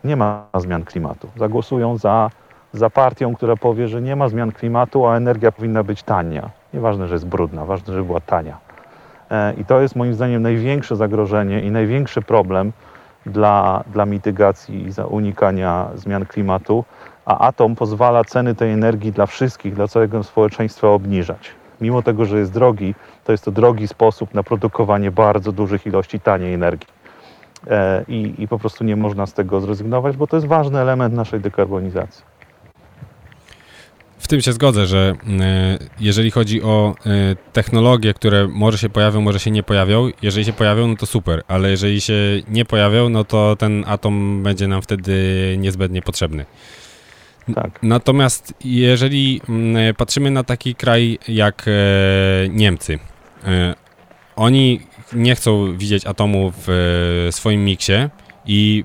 nie 0.04 0.16
ma 0.16 0.46
zmian 0.56 0.84
klimatu. 0.84 1.28
Zagłosują 1.38 1.98
za 1.98 2.30
za 2.74 2.90
partią, 2.90 3.36
która 3.36 3.56
powie, 3.56 3.88
że 3.88 4.02
nie 4.02 4.16
ma 4.16 4.30
zmian 4.30 4.52
klimatu, 4.52 5.06
a 5.08 5.18
energia 5.18 5.52
powinna 5.52 5.84
być 5.84 6.04
tania. 6.04 6.50
Nieważne, 6.74 7.08
że 7.08 7.16
jest 7.16 7.28
brudna, 7.28 7.66
ważne, 7.66 7.94
żeby 7.94 8.06
była 8.06 8.20
tania. 8.20 8.58
E, 9.34 9.54
I 9.54 9.66
to 9.66 9.82
jest 9.82 9.96
moim 9.96 10.14
zdaniem 10.14 10.42
największe 10.42 10.96
zagrożenie 10.96 11.62
i 11.62 11.72
największy 11.72 12.22
problem 12.22 12.72
dla, 13.26 13.84
dla 13.94 14.06
mitygacji 14.06 14.86
i 14.86 14.92
za 14.92 15.06
unikania 15.06 15.90
zmian 15.96 16.26
klimatu, 16.26 16.86
a 17.26 17.38
atom 17.48 17.76
pozwala 17.76 18.24
ceny 18.24 18.56
tej 18.56 18.72
energii 18.72 19.12
dla 19.12 19.26
wszystkich, 19.26 19.74
dla 19.74 19.88
całego 19.88 20.24
społeczeństwa 20.24 20.88
obniżać. 20.88 21.52
Mimo 21.82 22.02
tego, 22.02 22.26
że 22.26 22.40
jest 22.40 22.52
drogi, 22.52 22.96
to 23.24 23.32
jest 23.32 23.46
to 23.46 23.52
drogi 23.52 23.88
sposób 23.88 24.34
na 24.34 24.44
produkowanie 24.44 25.12
bardzo 25.12 25.52
dużych 25.52 25.86
ilości 25.86 26.20
taniej 26.20 26.54
energii. 26.54 26.94
E, 27.68 28.04
I, 28.08 28.34
I 28.38 28.48
po 28.48 28.60
prostu 28.60 28.84
nie 28.84 28.96
można 28.96 29.26
z 29.26 29.34
tego 29.34 29.62
zrezygnować, 29.62 30.18
bo 30.18 30.28
to 30.28 30.38
jest 30.38 30.48
ważny 30.48 30.80
element 30.80 31.16
naszej 31.16 31.40
dekarbonizacji. 31.40 32.33
W 34.24 34.28
tym 34.28 34.42
się 34.42 34.54
zgodzę, 34.54 34.88
że 34.88 35.16
e, 35.40 35.78
jeżeli 36.00 36.32
chodzi 36.32 36.62
o 36.62 36.96
e, 37.06 37.36
technologie, 37.54 38.14
które 38.14 38.48
może 38.48 38.78
się 38.78 38.90
pojawią, 38.90 39.22
może 39.22 39.40
się 39.40 39.52
nie 39.52 39.64
pojawią, 39.64 40.10
jeżeli 40.22 40.46
się 40.46 40.54
pojawią, 40.54 40.88
no 40.88 40.96
to 40.96 41.06
super, 41.06 41.44
ale 41.48 41.70
jeżeli 41.70 42.02
się 42.02 42.14
nie 42.48 42.66
pojawią, 42.66 43.10
no 43.10 43.24
to 43.24 43.56
ten 43.56 43.84
atom 43.88 44.44
będzie 44.44 44.68
nam 44.68 44.82
wtedy 44.82 45.14
niezbędnie 45.58 46.02
potrzebny. 46.02 46.46
Tak. 47.56 47.80
Natomiast 47.84 48.54
jeżeli 48.66 49.42
patrzymy 49.98 50.32
na 50.32 50.44
taki 50.44 50.76
kraj 50.76 51.20
jak 51.28 51.66
e, 51.68 51.72
Niemcy, 52.50 53.00
oni 54.36 54.80
nie 55.14 55.36
chcą 55.36 55.78
widzieć 55.78 56.06
atomu 56.06 56.54
w 56.58 57.28
swoim 57.32 57.66
miksie, 57.66 57.94
i 58.46 58.84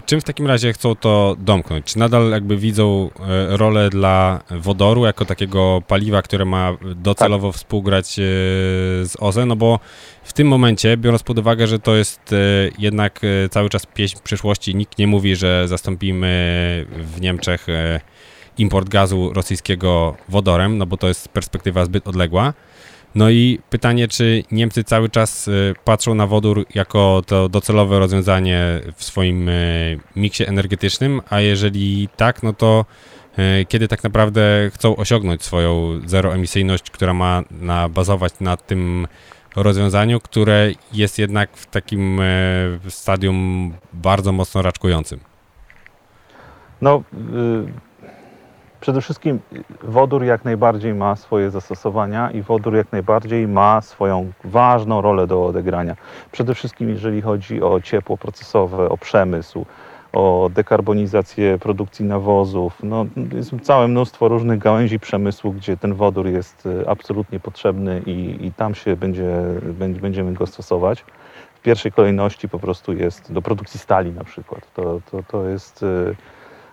y, 0.00 0.02
czym 0.06 0.20
w 0.20 0.24
takim 0.24 0.46
razie 0.46 0.72
chcą 0.72 0.94
to 0.94 1.36
domknąć? 1.38 1.84
Czy 1.84 1.98
nadal 1.98 2.30
jakby 2.30 2.56
widzą 2.56 3.10
y, 3.52 3.56
rolę 3.56 3.90
dla 3.90 4.42
wodoru 4.50 5.04
jako 5.04 5.24
takiego 5.24 5.82
paliwa, 5.88 6.22
które 6.22 6.44
ma 6.44 6.76
docelowo 6.96 7.48
tak. 7.48 7.56
współgrać 7.56 8.18
y, 8.18 8.22
z 9.04 9.16
OZE? 9.20 9.46
No 9.46 9.56
bo 9.56 9.78
w 10.22 10.32
tym 10.32 10.48
momencie, 10.48 10.96
biorąc 10.96 11.22
pod 11.22 11.38
uwagę, 11.38 11.66
że 11.66 11.78
to 11.78 11.96
jest 11.96 12.34
jednak 12.78 13.20
cały 13.50 13.68
czas 13.68 13.86
pieśń 13.86 14.18
przyszłości, 14.24 14.74
nikt 14.74 14.98
nie 14.98 15.06
mówi, 15.06 15.36
że 15.36 15.68
zastąpimy 15.68 16.86
w 16.90 17.20
Niemczech 17.20 17.66
import 18.58 18.88
gazu 18.88 19.32
rosyjskiego 19.34 20.16
wodorem, 20.28 20.78
no 20.78 20.86
bo 20.86 20.96
to 20.96 21.08
jest 21.08 21.28
perspektywa 21.28 21.84
zbyt 21.84 22.08
odległa. 22.08 22.52
No 23.14 23.30
i 23.30 23.58
pytanie, 23.70 24.08
czy 24.08 24.44
Niemcy 24.50 24.84
cały 24.84 25.08
czas 25.08 25.48
y, 25.48 25.74
patrzą 25.84 26.14
na 26.14 26.26
wodór 26.26 26.66
jako 26.74 27.22
to 27.26 27.48
docelowe 27.48 27.98
rozwiązanie 27.98 28.80
w 28.96 29.04
swoim 29.04 29.48
y, 29.48 29.98
miksie 30.16 30.44
energetycznym, 30.44 31.20
a 31.30 31.40
jeżeli 31.40 32.08
tak, 32.16 32.42
no 32.42 32.52
to 32.52 32.84
kiedy 33.68 33.88
tak 33.88 34.04
naprawdę 34.04 34.70
chcą 34.74 34.96
osiągnąć 34.96 35.42
swoją 35.42 36.00
zeroemisyjność, 36.06 36.90
która 36.90 37.14
ma 37.14 37.42
na, 37.50 37.88
bazować 37.88 38.32
na 38.40 38.56
tym 38.56 39.06
rozwiązaniu, 39.56 40.20
które 40.20 40.70
jest 40.92 41.18
jednak 41.18 41.56
w 41.56 41.66
takim 41.66 42.20
stadium 42.88 43.72
bardzo 43.92 44.32
mocno 44.32 44.62
raczkującym. 44.62 45.20
No, 46.80 47.02
y, 47.14 47.89
przede 48.80 49.00
wszystkim 49.00 49.40
wodór 49.82 50.24
jak 50.24 50.44
najbardziej 50.44 50.94
ma 50.94 51.16
swoje 51.16 51.50
zastosowania 51.50 52.30
i 52.30 52.42
wodór 52.42 52.74
jak 52.74 52.92
najbardziej 52.92 53.48
ma 53.48 53.80
swoją 53.80 54.32
ważną 54.44 55.00
rolę 55.00 55.26
do 55.26 55.46
odegrania. 55.46 55.96
Przede 56.32 56.54
wszystkim 56.54 56.88
jeżeli 56.88 57.22
chodzi 57.22 57.62
o 57.62 57.80
ciepło 57.80 58.16
procesowe, 58.16 58.88
o 58.88 58.98
przemysł, 58.98 59.66
o 60.12 60.50
dekarbonizację 60.54 61.58
produkcji 61.58 62.04
nawozów. 62.04 62.78
No, 62.82 63.06
jest 63.32 63.50
całe 63.62 63.88
mnóstwo 63.88 64.28
różnych 64.28 64.58
gałęzi 64.58 65.00
przemysłu, 65.00 65.52
gdzie 65.52 65.76
ten 65.76 65.94
wodór 65.94 66.26
jest 66.26 66.66
y, 66.66 66.88
absolutnie 66.88 67.40
potrzebny 67.40 68.02
i, 68.06 68.46
i 68.46 68.52
tam 68.52 68.74
się 68.74 68.96
będzie, 68.96 69.30
będziemy 70.00 70.32
go 70.32 70.46
stosować. 70.46 71.04
W 71.54 71.60
pierwszej 71.62 71.92
kolejności 71.92 72.48
po 72.48 72.58
prostu 72.58 72.92
jest 72.92 73.32
do 73.32 73.42
produkcji 73.42 73.80
stali 73.80 74.12
na 74.12 74.24
przykład. 74.24 74.72
To, 74.74 75.00
to, 75.10 75.22
to 75.22 75.44
jest 75.44 75.82
y, 75.82 76.16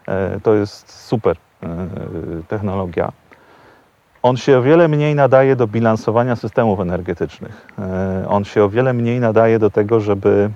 E, 0.08 0.40
to 0.44 0.54
jest 0.54 1.06
super 1.06 1.38
e, 1.38 1.40
technologia. 2.48 3.12
On 4.24 4.38
się 4.38 4.58
o 4.58 4.62
wiele 4.62 4.88
mniej 4.88 5.16
nadaje 5.16 5.56
do 5.56 5.68
bilansowania 5.68 6.36
systemów 6.36 6.80
energetycznych. 6.80 7.68
E, 7.80 8.26
on 8.30 8.44
się 8.44 8.64
o 8.64 8.70
wiele 8.70 8.94
mniej 8.94 9.20
nadaje 9.20 9.60
do 9.60 9.70
tego, 9.70 10.00
żeby 10.00 10.50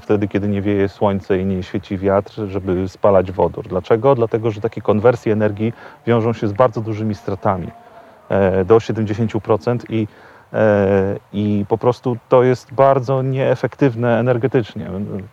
wtedy, 0.00 0.28
kiedy 0.28 0.48
nie 0.48 0.62
wieje 0.62 0.88
słońce 0.88 1.38
i 1.38 1.44
nie 1.44 1.62
świeci 1.62 1.98
wiatr, 1.98 2.32
żeby 2.48 2.88
spalać 2.88 3.32
wodór. 3.32 3.68
Dlaczego? 3.68 4.14
Dlatego, 4.14 4.50
że 4.50 4.60
takie 4.60 4.80
konwersje 4.80 5.32
energii 5.32 5.72
wiążą 6.06 6.32
się 6.32 6.48
z 6.48 6.52
bardzo 6.52 6.80
dużymi 6.80 7.14
stratami 7.14 7.70
do 8.64 8.76
70% 8.76 9.78
i 9.88 10.06
E, 10.06 10.31
I 11.32 11.64
po 11.68 11.78
prostu 11.78 12.16
to 12.28 12.42
jest 12.42 12.74
bardzo 12.74 13.22
nieefektywne 13.22 14.18
energetycznie. 14.18 14.90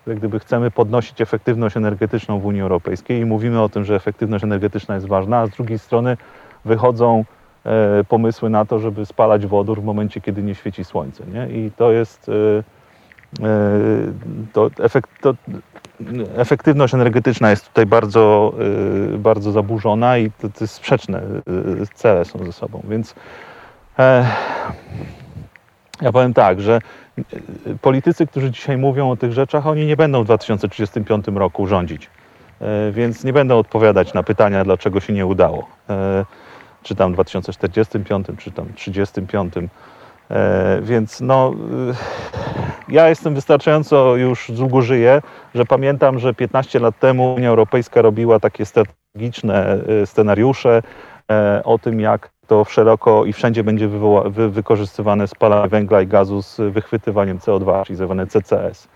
Jak 0.07 0.17
gdyby 0.17 0.39
chcemy 0.39 0.71
podnosić 0.71 1.21
efektywność 1.21 1.77
energetyczną 1.77 2.39
w 2.39 2.45
Unii 2.45 2.61
Europejskiej 2.61 3.21
i 3.21 3.25
mówimy 3.25 3.61
o 3.61 3.69
tym, 3.69 3.85
że 3.85 3.95
efektywność 3.95 4.43
energetyczna 4.43 4.95
jest 4.95 5.07
ważna, 5.07 5.39
a 5.39 5.47
z 5.47 5.49
drugiej 5.49 5.79
strony 5.79 6.17
wychodzą 6.65 7.25
e, 7.65 8.03
pomysły 8.03 8.49
na 8.49 8.65
to, 8.65 8.79
żeby 8.79 9.05
spalać 9.05 9.45
wodór 9.45 9.81
w 9.81 9.83
momencie, 9.83 10.21
kiedy 10.21 10.43
nie 10.43 10.55
świeci 10.55 10.83
słońce. 10.83 11.23
Nie? 11.33 11.49
I 11.49 11.71
to 11.71 11.91
jest 11.91 12.29
e, 12.29 12.63
to, 14.53 14.69
efekt, 14.79 15.09
to 15.21 15.33
efektywność 16.35 16.93
energetyczna 16.93 17.49
jest 17.49 17.67
tutaj 17.67 17.85
bardzo, 17.85 18.53
bardzo 19.17 19.51
zaburzona 19.51 20.17
i 20.17 20.31
to, 20.31 20.49
to 20.49 20.57
jest 20.61 20.73
sprzeczne 20.73 21.21
cele 21.93 22.25
są 22.25 22.45
ze 22.45 22.51
sobą. 22.51 22.81
Więc 22.89 23.15
E, 23.15 23.48
ja 26.01 26.11
powiem 26.11 26.33
tak, 26.33 26.61
że 26.61 26.79
e, 27.17 27.75
politycy, 27.81 28.27
którzy 28.27 28.51
dzisiaj 28.51 28.77
mówią 28.77 29.11
o 29.11 29.15
tych 29.15 29.33
rzeczach, 29.33 29.67
oni 29.67 29.85
nie 29.85 29.97
będą 29.97 30.21
w 30.21 30.25
2035 30.25 31.25
roku 31.27 31.67
rządzić. 31.67 32.09
E, 32.61 32.91
więc 32.91 33.23
nie 33.23 33.33
będą 33.33 33.57
odpowiadać 33.57 34.13
na 34.13 34.23
pytania, 34.23 34.63
dlaczego 34.63 34.99
się 34.99 35.13
nie 35.13 35.25
udało. 35.25 35.67
Czy 36.83 36.95
tam 36.95 37.13
2045, 37.13 38.27
czy 38.37 38.51
tam 38.51 38.73
35. 38.75 39.53
Więc 40.81 41.21
no, 41.21 41.53
ja 42.89 43.09
jestem 43.09 43.35
wystarczająco 43.35 44.15
już 44.15 44.51
długo 44.51 44.81
żyję, 44.81 45.21
że 45.55 45.65
pamiętam, 45.65 46.19
że 46.19 46.33
15 46.33 46.79
lat 46.79 46.99
temu 46.99 47.33
Unia 47.33 47.49
Europejska 47.49 48.01
robiła 48.01 48.39
takie 48.39 48.65
strategiczne 48.65 49.77
scenariusze 50.05 50.83
o 51.63 51.79
tym, 51.79 51.99
jak 51.99 52.31
to 52.49 52.65
szeroko 52.65 53.25
i 53.25 53.33
wszędzie 53.33 53.63
będzie 53.63 53.87
wy 54.25 54.49
wykorzystywane 54.49 55.27
spalanie 55.27 55.69
węgla 55.69 56.01
i 56.01 56.07
gazu 56.07 56.41
z 56.41 56.57
wychwytywaniem 56.73 57.39
CO2, 57.39 57.85
czyli 57.85 57.97
zwane 57.97 58.27
CCS. 58.27 58.87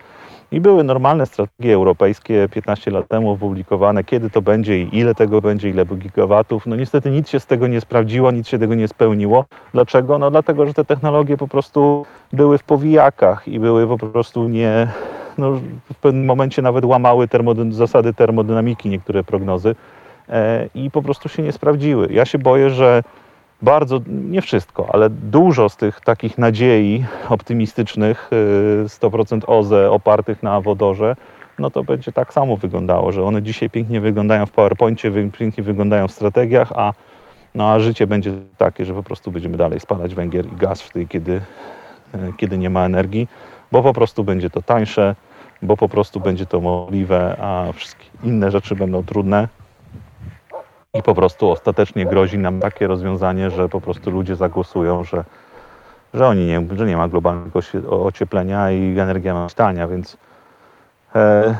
I 0.52 0.60
były 0.60 0.84
normalne 0.84 1.26
strategie 1.26 1.74
europejskie 1.74 2.48
15 2.48 2.90
lat 2.90 3.08
temu 3.08 3.30
opublikowane, 3.30 4.04
kiedy 4.04 4.30
to 4.30 4.42
będzie 4.42 4.82
i 4.82 4.98
ile 4.98 5.14
tego 5.14 5.40
będzie, 5.40 5.68
ile 5.68 5.86
gigawatów. 5.86 6.66
No 6.66 6.76
niestety 6.76 7.10
nic 7.10 7.28
się 7.28 7.40
z 7.40 7.46
tego 7.46 7.66
nie 7.66 7.80
sprawdziło, 7.80 8.30
nic 8.30 8.48
się 8.48 8.58
tego 8.58 8.74
nie 8.74 8.88
spełniło. 8.88 9.44
Dlaczego? 9.72 10.18
No 10.18 10.30
dlatego, 10.30 10.66
że 10.66 10.74
te 10.74 10.84
technologie 10.84 11.36
po 11.36 11.48
prostu 11.48 12.06
były 12.32 12.58
w 12.58 12.62
powijakach 12.62 13.48
i 13.48 13.60
były 13.60 13.86
po 13.86 13.98
prostu 13.98 14.48
nie... 14.48 14.88
No, 15.38 15.52
w 15.92 15.94
pewnym 16.00 16.24
momencie 16.24 16.62
nawet 16.62 16.84
łamały 16.84 17.28
zasady 17.70 18.14
termodynamiki 18.14 18.88
niektóre 18.88 19.24
prognozy 19.24 19.74
e, 20.28 20.68
i 20.74 20.90
po 20.90 21.02
prostu 21.02 21.28
się 21.28 21.42
nie 21.42 21.52
sprawdziły. 21.52 22.08
Ja 22.10 22.24
się 22.24 22.38
boję, 22.38 22.70
że 22.70 23.02
bardzo, 23.62 24.00
nie 24.06 24.42
wszystko, 24.42 24.88
ale 24.92 25.10
dużo 25.10 25.68
z 25.68 25.76
tych 25.76 26.00
takich 26.00 26.38
nadziei 26.38 27.04
optymistycznych, 27.28 28.30
100% 28.84 29.42
y, 29.42 29.46
OZE 29.46 29.90
opartych 29.90 30.42
na 30.42 30.60
wodorze, 30.60 31.16
no 31.58 31.70
to 31.70 31.84
będzie 31.84 32.12
tak 32.12 32.32
samo 32.32 32.56
wyglądało, 32.56 33.12
że 33.12 33.24
one 33.24 33.42
dzisiaj 33.42 33.70
pięknie 33.70 34.00
wyglądają 34.00 34.46
w 34.46 34.50
PowerPoincie, 34.50 35.12
pięknie 35.38 35.64
wyglądają 35.64 36.08
w 36.08 36.12
strategiach, 36.12 36.72
a, 36.72 36.92
no, 37.54 37.72
a 37.72 37.80
życie 37.80 38.06
będzie 38.06 38.32
takie, 38.58 38.84
że 38.84 38.94
po 38.94 39.02
prostu 39.02 39.30
będziemy 39.30 39.56
dalej 39.56 39.80
spalać 39.80 40.14
węgiel 40.14 40.46
i 40.52 40.56
gaz 40.56 40.82
wtedy, 40.82 41.06
kiedy, 41.06 41.32
y, 41.32 42.32
kiedy 42.36 42.58
nie 42.58 42.70
ma 42.70 42.84
energii, 42.84 43.28
bo 43.72 43.82
po 43.82 43.92
prostu 43.92 44.24
będzie 44.24 44.50
to 44.50 44.62
tańsze, 44.62 45.14
bo 45.62 45.76
po 45.76 45.88
prostu 45.88 46.20
będzie 46.20 46.46
to 46.46 46.60
możliwe, 46.60 47.36
a 47.40 47.72
wszystkie 47.72 48.04
inne 48.24 48.50
rzeczy 48.50 48.76
będą 48.76 49.04
trudne 49.04 49.48
i 50.94 51.02
po 51.02 51.14
prostu 51.14 51.50
ostatecznie 51.50 52.06
grozi 52.06 52.38
nam 52.38 52.60
takie 52.60 52.86
rozwiązanie, 52.86 53.50
że 53.50 53.68
po 53.68 53.80
prostu 53.80 54.10
ludzie 54.10 54.36
zagłosują, 54.36 55.04
że, 55.04 55.24
że 56.14 56.26
oni 56.26 56.46
nie, 56.46 56.66
że 56.76 56.86
nie 56.86 56.96
ma 56.96 57.08
globalnego 57.08 57.60
ocieplenia 57.90 58.70
i 58.70 58.98
energia 58.98 59.34
ma 59.34 59.46
tania, 59.54 59.88
więc 59.88 60.16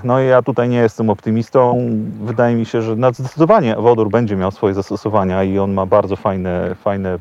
no 0.05 0.21
i 0.21 0.27
ja 0.27 0.43
tutaj 0.43 0.69
nie 0.69 0.79
jestem 0.79 1.11
optymistą. 1.11 1.89
Wydaje 2.25 2.57
mi 2.57 2.67
się, 2.67 2.83
że 2.83 2.97
zdecydowanie 3.13 3.77
wodór 3.77 4.11
będzie 4.11 4.37
miał 4.37 4.51
swoje 4.51 4.75
zastosowania 4.75 5.45
i 5.45 5.59
on 5.59 5.73
ma 5.73 5.87
bardzo 5.87 6.17
fajne, 6.17 6.75
fajne 6.75 7.19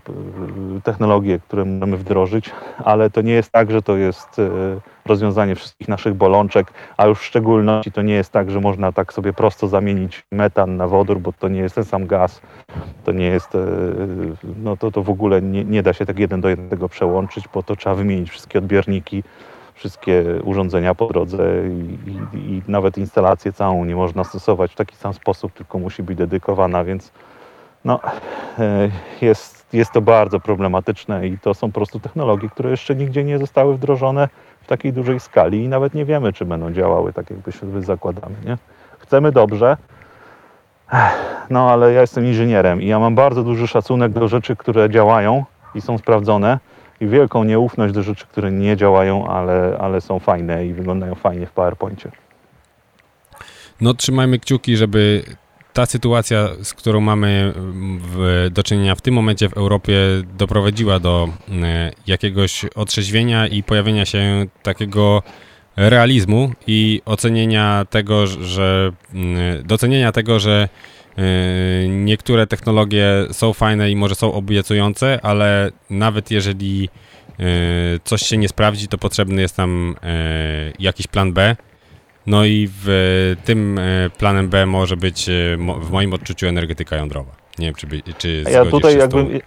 technologie, 0.83 1.39
które 1.39 1.65
możemy 1.65 1.97
wdrożyć, 1.97 2.51
ale 2.83 3.09
to 3.09 3.21
nie 3.21 3.33
jest 3.33 3.51
tak, 3.51 3.71
że 3.71 3.81
to 3.81 3.97
jest 3.97 4.39
e, 4.39 4.49
rozwiązanie 5.05 5.55
wszystkich 5.55 5.87
naszych 5.87 6.13
bolączek, 6.13 6.73
a 6.97 7.05
już 7.05 7.19
w 7.19 7.23
szczególności 7.23 7.91
to 7.91 8.01
nie 8.01 8.13
jest 8.13 8.31
tak, 8.31 8.51
że 8.51 8.61
można 8.61 8.91
tak 8.91 9.13
sobie 9.13 9.33
prosto 9.33 9.67
zamienić 9.67 10.23
metan 10.31 10.77
na 10.77 10.87
wodór, 10.87 11.19
bo 11.19 11.33
to 11.33 11.47
nie 11.47 11.59
jest 11.59 11.75
ten 11.75 11.85
sam 11.85 12.07
gaz, 12.07 12.41
to 13.03 13.11
nie 13.11 13.25
jest, 13.25 13.55
e, 13.55 13.59
no 14.63 14.77
to, 14.77 14.91
to 14.91 15.03
w 15.03 15.09
ogóle 15.09 15.41
nie, 15.41 15.65
nie 15.65 15.83
da 15.83 15.93
się 15.93 16.05
tak 16.05 16.19
jeden 16.19 16.41
do 16.41 16.49
jednego 16.49 16.89
przełączyć, 16.89 17.47
bo 17.53 17.63
to 17.63 17.75
trzeba 17.75 17.95
wymienić 17.95 18.29
wszystkie 18.29 18.59
odbiorniki, 18.59 19.23
wszystkie 19.73 20.23
urządzenia 20.43 20.95
po 20.95 21.07
drodze 21.07 21.43
i, 21.67 22.09
i, 22.37 22.37
i, 22.37 22.61
nawet 22.67 22.97
instalację 22.97 23.53
całą 23.53 23.85
nie 23.85 23.95
można 23.95 24.23
stosować 24.23 24.71
w 24.71 24.75
taki 24.75 24.95
sam 24.95 25.13
sposób, 25.13 25.53
tylko 25.53 25.79
musi 25.79 26.03
być 26.03 26.17
dedykowana, 26.17 26.83
więc 26.83 27.11
no, 27.85 27.99
e, 28.59 28.89
jest, 29.21 29.65
jest 29.73 29.91
to 29.91 30.01
bardzo 30.01 30.39
problematyczne 30.39 31.27
i 31.27 31.37
to 31.37 31.53
są 31.53 31.67
po 31.67 31.73
prostu 31.73 31.99
technologie, 31.99 32.49
które 32.49 32.69
jeszcze 32.69 32.95
nigdzie 32.95 33.23
nie 33.23 33.39
zostały 33.39 33.73
wdrożone 33.73 34.29
w 34.61 34.67
takiej 34.67 34.93
dużej 34.93 35.19
skali 35.19 35.63
i 35.63 35.67
nawet 35.67 35.93
nie 35.93 36.05
wiemy, 36.05 36.33
czy 36.33 36.45
będą 36.45 36.71
działały 36.71 37.13
tak, 37.13 37.29
jakbyśmy 37.29 37.81
zakładamy. 37.81 38.35
Nie? 38.45 38.57
Chcemy 38.99 39.31
dobrze, 39.31 39.77
no 41.49 41.71
ale 41.71 41.93
ja 41.93 42.01
jestem 42.01 42.25
inżynierem 42.25 42.81
i 42.81 42.87
ja 42.87 42.99
mam 42.99 43.15
bardzo 43.15 43.43
duży 43.43 43.67
szacunek 43.67 44.11
do 44.11 44.27
rzeczy, 44.27 44.55
które 44.55 44.89
działają 44.89 45.45
i 45.75 45.81
są 45.81 45.97
sprawdzone 45.97 46.59
i 47.03 47.07
wielką 47.07 47.43
nieufność 47.43 47.93
do 47.93 48.03
rzeczy, 48.03 48.25
które 48.25 48.51
nie 48.51 48.77
działają, 48.77 49.27
ale, 49.27 49.77
ale 49.79 50.01
są 50.01 50.19
fajne 50.19 50.65
i 50.65 50.73
wyglądają 50.73 51.15
fajnie 51.15 51.45
w 51.45 51.51
PowerPoincie. 51.51 52.11
No 53.81 53.93
trzymajmy 53.93 54.39
kciuki, 54.39 54.77
żeby 54.77 55.23
ta 55.73 55.85
sytuacja, 55.85 56.49
z 56.63 56.73
którą 56.73 57.01
mamy 57.01 57.53
w, 57.99 58.47
do 58.51 58.63
czynienia 58.63 58.95
w 58.95 59.01
tym 59.01 59.13
momencie 59.13 59.49
w 59.49 59.53
Europie, 59.53 59.97
doprowadziła 60.37 60.99
do 60.99 61.29
e, 61.63 61.91
jakiegoś 62.07 62.65
otrzeźwienia 62.75 63.47
i 63.47 63.63
pojawienia 63.63 64.05
się 64.05 64.45
takiego 64.63 65.23
realizmu 65.75 66.51
i 66.67 67.01
ocenienia 67.05 67.85
tego, 67.89 68.27
że 68.27 68.91
docenienia 69.63 70.11
tego, 70.11 70.39
że 70.39 70.69
niektóre 71.89 72.47
technologie 72.47 73.07
są 73.31 73.53
fajne 73.53 73.91
i 73.91 73.95
może 73.95 74.15
są 74.15 74.33
obiecujące, 74.33 75.19
ale 75.23 75.71
nawet 75.89 76.31
jeżeli 76.31 76.89
e, 77.39 77.43
coś 78.03 78.21
się 78.21 78.37
nie 78.37 78.49
sprawdzi, 78.49 78.87
to 78.87 78.97
potrzebny 78.97 79.41
jest 79.41 79.57
nam 79.57 79.95
jakiś 80.79 81.07
plan 81.07 81.33
B 81.33 81.55
no 82.27 82.45
i 82.45 82.69
w 82.81 83.35
tym 83.45 83.79
planem 84.17 84.49
B 84.49 84.65
może 84.65 84.97
być 84.97 85.29
w 85.81 85.91
moim 85.91 86.13
odczuciu 86.13 86.47
energetyka 86.47 86.95
jądrowa. 86.95 87.31
Nie 87.59 87.65
wiem, 87.65 87.75
czy, 87.75 87.87
by, 87.87 88.01
czy 88.17 88.43
ja 88.51 88.65
tutaj 88.65 88.97
jakbym, 88.97 89.39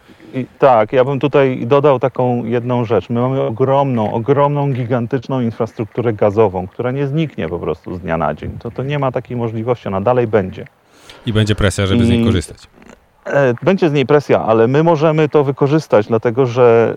tak, 0.58 0.92
ja 0.92 1.04
bym 1.04 1.20
tutaj 1.20 1.66
dodał 1.66 1.98
taką 1.98 2.44
jedną 2.44 2.84
rzecz. 2.84 3.10
My 3.10 3.20
mamy 3.20 3.40
ogromną, 3.40 4.12
ogromną, 4.12 4.72
gigantyczną 4.72 5.40
infrastrukturę 5.40 6.12
gazową, 6.12 6.66
która 6.66 6.90
nie 6.90 7.06
zniknie 7.06 7.48
po 7.48 7.58
prostu 7.58 7.94
z 7.94 8.00
dnia 8.00 8.16
na 8.16 8.34
dzień. 8.34 8.50
To, 8.58 8.70
to 8.70 8.82
nie 8.82 8.98
ma 8.98 9.12
takiej 9.12 9.36
możliwości, 9.36 9.88
ona 9.88 10.00
dalej 10.00 10.26
będzie. 10.26 10.66
I 11.26 11.32
będzie 11.32 11.54
presja, 11.54 11.86
żeby 11.86 12.04
z 12.04 12.08
niej 12.08 12.24
korzystać. 12.24 12.68
E, 13.24 13.54
będzie 13.62 13.88
z 13.88 13.92
niej 13.92 14.06
presja, 14.06 14.42
ale 14.42 14.66
my 14.68 14.82
możemy 14.82 15.28
to 15.28 15.44
wykorzystać, 15.44 16.06
dlatego 16.06 16.46
że 16.46 16.96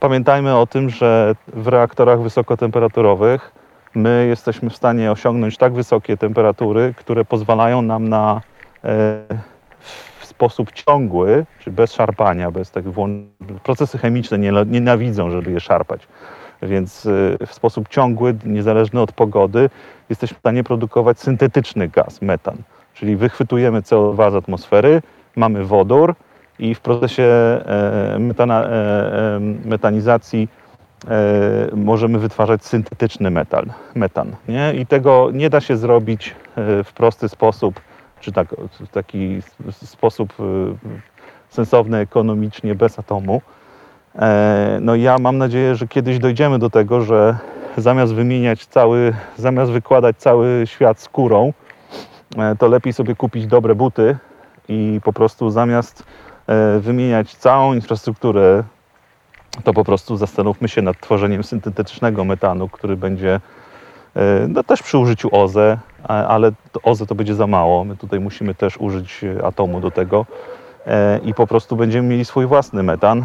pamiętajmy 0.00 0.56
o 0.56 0.66
tym, 0.66 0.90
że 0.90 1.34
w 1.46 1.68
reaktorach 1.68 2.22
wysokotemperaturowych 2.22 3.52
my 3.94 4.26
jesteśmy 4.28 4.70
w 4.70 4.76
stanie 4.76 5.12
osiągnąć 5.12 5.56
tak 5.56 5.72
wysokie 5.72 6.16
temperatury, 6.16 6.94
które 6.96 7.24
pozwalają 7.24 7.82
nam 7.82 8.08
na 8.08 8.40
e, 8.84 9.22
w 10.20 10.26
sposób 10.26 10.72
ciągły, 10.72 11.46
czy 11.58 11.70
bez 11.70 11.92
szarpania, 11.92 12.50
bez 12.50 12.70
tak 12.70 12.84
procesy 13.62 13.98
chemiczne 13.98 14.38
nie, 14.38 14.52
nienawidzą, 14.66 15.30
żeby 15.30 15.52
je 15.52 15.60
szarpać. 15.60 16.08
Więc 16.62 17.06
e, 17.06 17.46
w 17.46 17.54
sposób 17.54 17.88
ciągły, 17.88 18.34
niezależny 18.44 19.00
od 19.00 19.12
pogody, 19.12 19.70
jesteśmy 20.10 20.36
w 20.36 20.40
stanie 20.40 20.64
produkować 20.64 21.20
syntetyczny 21.20 21.88
gaz, 21.88 22.22
metan. 22.22 22.56
Czyli 23.02 23.16
wychwytujemy 23.16 23.80
CO2 23.80 24.32
z 24.32 24.34
atmosfery, 24.34 25.02
mamy 25.36 25.64
wodór 25.64 26.14
i 26.58 26.74
w 26.74 26.80
procesie 26.80 27.22
e, 27.22 28.16
metana, 28.18 28.68
metanizacji 29.64 30.48
możemy 31.72 32.18
wytwarzać 32.18 32.64
syntetyczny 32.64 33.30
metal, 33.30 33.66
metan. 33.94 34.36
Nie? 34.48 34.74
I 34.74 34.86
tego 34.86 35.30
nie 35.32 35.50
da 35.50 35.60
się 35.60 35.76
zrobić 35.76 36.34
w 36.56 36.92
prosty 36.94 37.28
sposób 37.28 37.80
czy 38.20 38.32
tak, 38.32 38.54
taki 38.92 39.42
sposób 39.72 40.32
sensowny 41.48 41.98
ekonomicznie 41.98 42.74
bez 42.74 42.98
atomu. 42.98 43.42
E, 44.18 44.78
no 44.80 44.94
ja 44.94 45.18
mam 45.18 45.38
nadzieję, 45.38 45.74
że 45.74 45.88
kiedyś 45.88 46.18
dojdziemy 46.18 46.58
do 46.58 46.70
tego, 46.70 47.00
że 47.00 47.36
zamiast 47.76 48.14
wymieniać 48.14 48.66
cały, 48.66 49.12
zamiast 49.36 49.72
wykładać 49.72 50.16
cały 50.16 50.62
świat 50.66 51.00
skórą, 51.00 51.48
e, 51.48 51.61
to 52.58 52.68
lepiej 52.68 52.92
sobie 52.92 53.14
kupić 53.14 53.46
dobre 53.46 53.74
buty 53.74 54.16
i 54.68 55.00
po 55.04 55.12
prostu 55.12 55.50
zamiast 55.50 56.04
e, 56.46 56.80
wymieniać 56.80 57.36
całą 57.36 57.74
infrastrukturę, 57.74 58.64
to 59.64 59.72
po 59.72 59.84
prostu 59.84 60.16
zastanówmy 60.16 60.68
się 60.68 60.82
nad 60.82 61.00
tworzeniem 61.00 61.44
syntetycznego 61.44 62.24
metanu, 62.24 62.68
który 62.68 62.96
będzie 62.96 63.40
E, 64.16 64.48
no 64.48 64.62
też 64.62 64.82
przy 64.82 64.98
użyciu 64.98 65.28
OZE, 65.32 65.78
ale 66.08 66.52
OZE 66.82 67.06
to 67.06 67.14
będzie 67.14 67.34
za 67.34 67.46
mało. 67.46 67.84
My 67.84 67.96
tutaj 67.96 68.20
musimy 68.20 68.54
też 68.54 68.76
użyć 68.76 69.24
e, 69.24 69.44
atomu 69.44 69.80
do 69.80 69.90
tego 69.90 70.26
e, 70.86 71.20
i 71.24 71.34
po 71.34 71.46
prostu 71.46 71.76
będziemy 71.76 72.08
mieli 72.08 72.24
swój 72.24 72.46
własny 72.46 72.82
metan, 72.82 73.24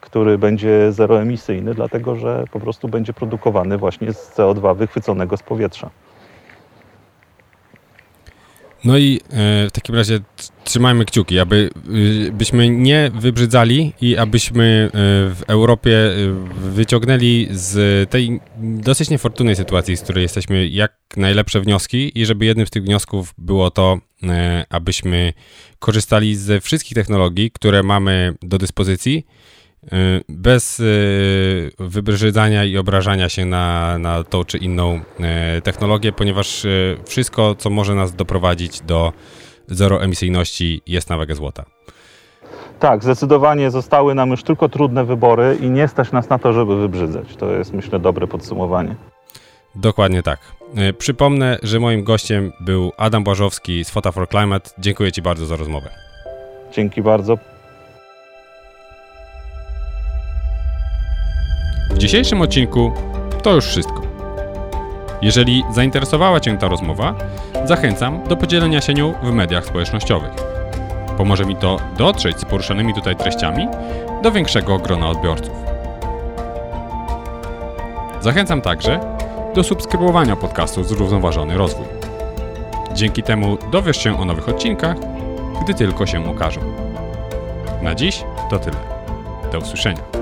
który 0.00 0.38
będzie 0.38 0.92
zeroemisyjny, 0.92 1.74
dlatego 1.74 2.16
że 2.16 2.44
po 2.50 2.60
prostu 2.60 2.88
będzie 2.88 3.12
produkowany 3.12 3.78
właśnie 3.78 4.12
z 4.12 4.36
CO2 4.36 4.76
wychwyconego 4.76 5.36
z 5.36 5.42
powietrza. 5.42 5.90
No 8.84 8.98
i 8.98 9.20
e, 9.30 9.68
w 9.68 9.70
takim 9.72 9.94
razie 9.94 10.20
trzymajmy 10.64 11.04
kciuki, 11.04 11.38
aby 11.38 11.70
y, 12.28 12.32
byśmy 12.32 12.68
nie 12.68 13.10
wybrzydzali 13.14 13.92
i 14.00 14.16
abyśmy 14.16 14.64
e, 14.64 14.90
w 15.34 15.42
Europie 15.46 15.96
e, 15.96 16.14
wyciągnęli 16.70 17.48
z 17.50 18.10
tej 18.10 18.40
dosyć 18.58 19.10
niefortunnej 19.10 19.56
sytuacji, 19.56 19.96
z 19.96 20.02
której 20.02 20.22
jesteśmy, 20.22 20.68
jak 20.68 20.92
najlepsze 21.16 21.60
wnioski 21.60 22.18
i 22.20 22.26
żeby 22.26 22.44
jednym 22.44 22.66
z 22.66 22.70
tych 22.70 22.82
wniosków 22.82 23.34
było 23.38 23.70
to, 23.70 23.98
abyśmy 24.70 25.32
korzystali 25.78 26.36
ze 26.36 26.60
wszystkich 26.60 26.94
technologii, 26.94 27.50
które 27.50 27.82
mamy 27.82 28.34
do 28.42 28.58
dyspozycji, 28.58 29.26
bez 30.28 30.80
y, 30.80 31.70
wybrzydzania 31.78 32.64
i 32.64 32.78
obrażania 32.78 33.28
się 33.28 33.44
na, 33.44 33.98
na 33.98 34.24
tą 34.24 34.44
czy 34.44 34.58
inną 34.58 35.00
y, 35.58 35.62
technologię, 35.62 36.12
ponieważ 36.12 36.66
wszystko, 37.06 37.54
co 37.54 37.70
może 37.70 37.94
nas 37.94 38.14
doprowadzić 38.14 38.80
do 38.80 39.12
zeroemisyjności, 39.68 40.82
jest 40.86 41.10
na 41.10 41.16
wagę 41.16 41.34
złota. 41.34 41.64
Tak, 42.78 43.02
zdecydowanie 43.02 43.70
zostały 43.70 44.14
nam 44.14 44.30
już 44.30 44.42
tylko 44.42 44.68
trudne 44.68 45.04
wybory 45.04 45.58
i 45.60 45.70
nie 45.70 45.88
stać 45.88 46.12
nas 46.12 46.28
na 46.28 46.38
to, 46.38 46.52
żeby 46.52 46.76
wybrzydzać. 46.76 47.36
To 47.36 47.50
jest, 47.50 47.72
myślę, 47.72 47.98
dobre 47.98 48.26
podsumowanie. 48.26 48.94
Dokładnie 49.74 50.22
tak. 50.22 50.38
Przypomnę, 50.98 51.58
że 51.62 51.80
moim 51.80 52.04
gościem 52.04 52.52
był 52.60 52.92
Adam 52.96 53.24
Błażowski 53.24 53.84
z 53.84 53.90
Photo 53.90 54.12
for 54.12 54.28
Climate. 54.28 54.70
Dziękuję 54.78 55.12
Ci 55.12 55.22
bardzo 55.22 55.46
za 55.46 55.56
rozmowę. 55.56 55.90
Dzięki 56.72 57.02
bardzo. 57.02 57.38
Dzisiejszym 62.00 62.40
odcinku 62.40 62.92
to 63.42 63.54
już 63.54 63.66
wszystko. 63.66 64.02
Jeżeli 65.22 65.64
zainteresowała 65.70 66.40
Cię 66.40 66.58
ta 66.58 66.68
rozmowa, 66.68 67.14
zachęcam 67.64 68.28
do 68.28 68.36
podzielenia 68.36 68.80
się 68.80 68.94
nią 68.94 69.14
w 69.22 69.32
mediach 69.32 69.64
społecznościowych. 69.64 70.30
Pomoże 71.16 71.46
mi 71.46 71.56
to 71.56 71.76
dotrzeć 71.98 72.38
z 72.38 72.44
poruszanymi 72.44 72.94
tutaj 72.94 73.16
treściami 73.16 73.68
do 74.22 74.32
większego 74.32 74.78
grona 74.78 75.08
odbiorców. 75.08 75.54
Zachęcam 78.20 78.60
także 78.60 79.00
do 79.54 79.64
subskrybowania 79.64 80.36
podcastu 80.36 80.84
Zrównoważony 80.84 81.56
Rozwój. 81.56 81.86
Dzięki 82.94 83.22
temu 83.22 83.58
dowiesz 83.70 83.96
się 83.96 84.20
o 84.20 84.24
nowych 84.24 84.48
odcinkach, 84.48 84.96
gdy 85.64 85.74
tylko 85.74 86.06
się 86.06 86.20
ukażą. 86.20 86.60
Na 87.82 87.94
dziś 87.94 88.24
to 88.50 88.58
tyle. 88.58 88.76
Do 89.52 89.58
usłyszenia. 89.58 90.19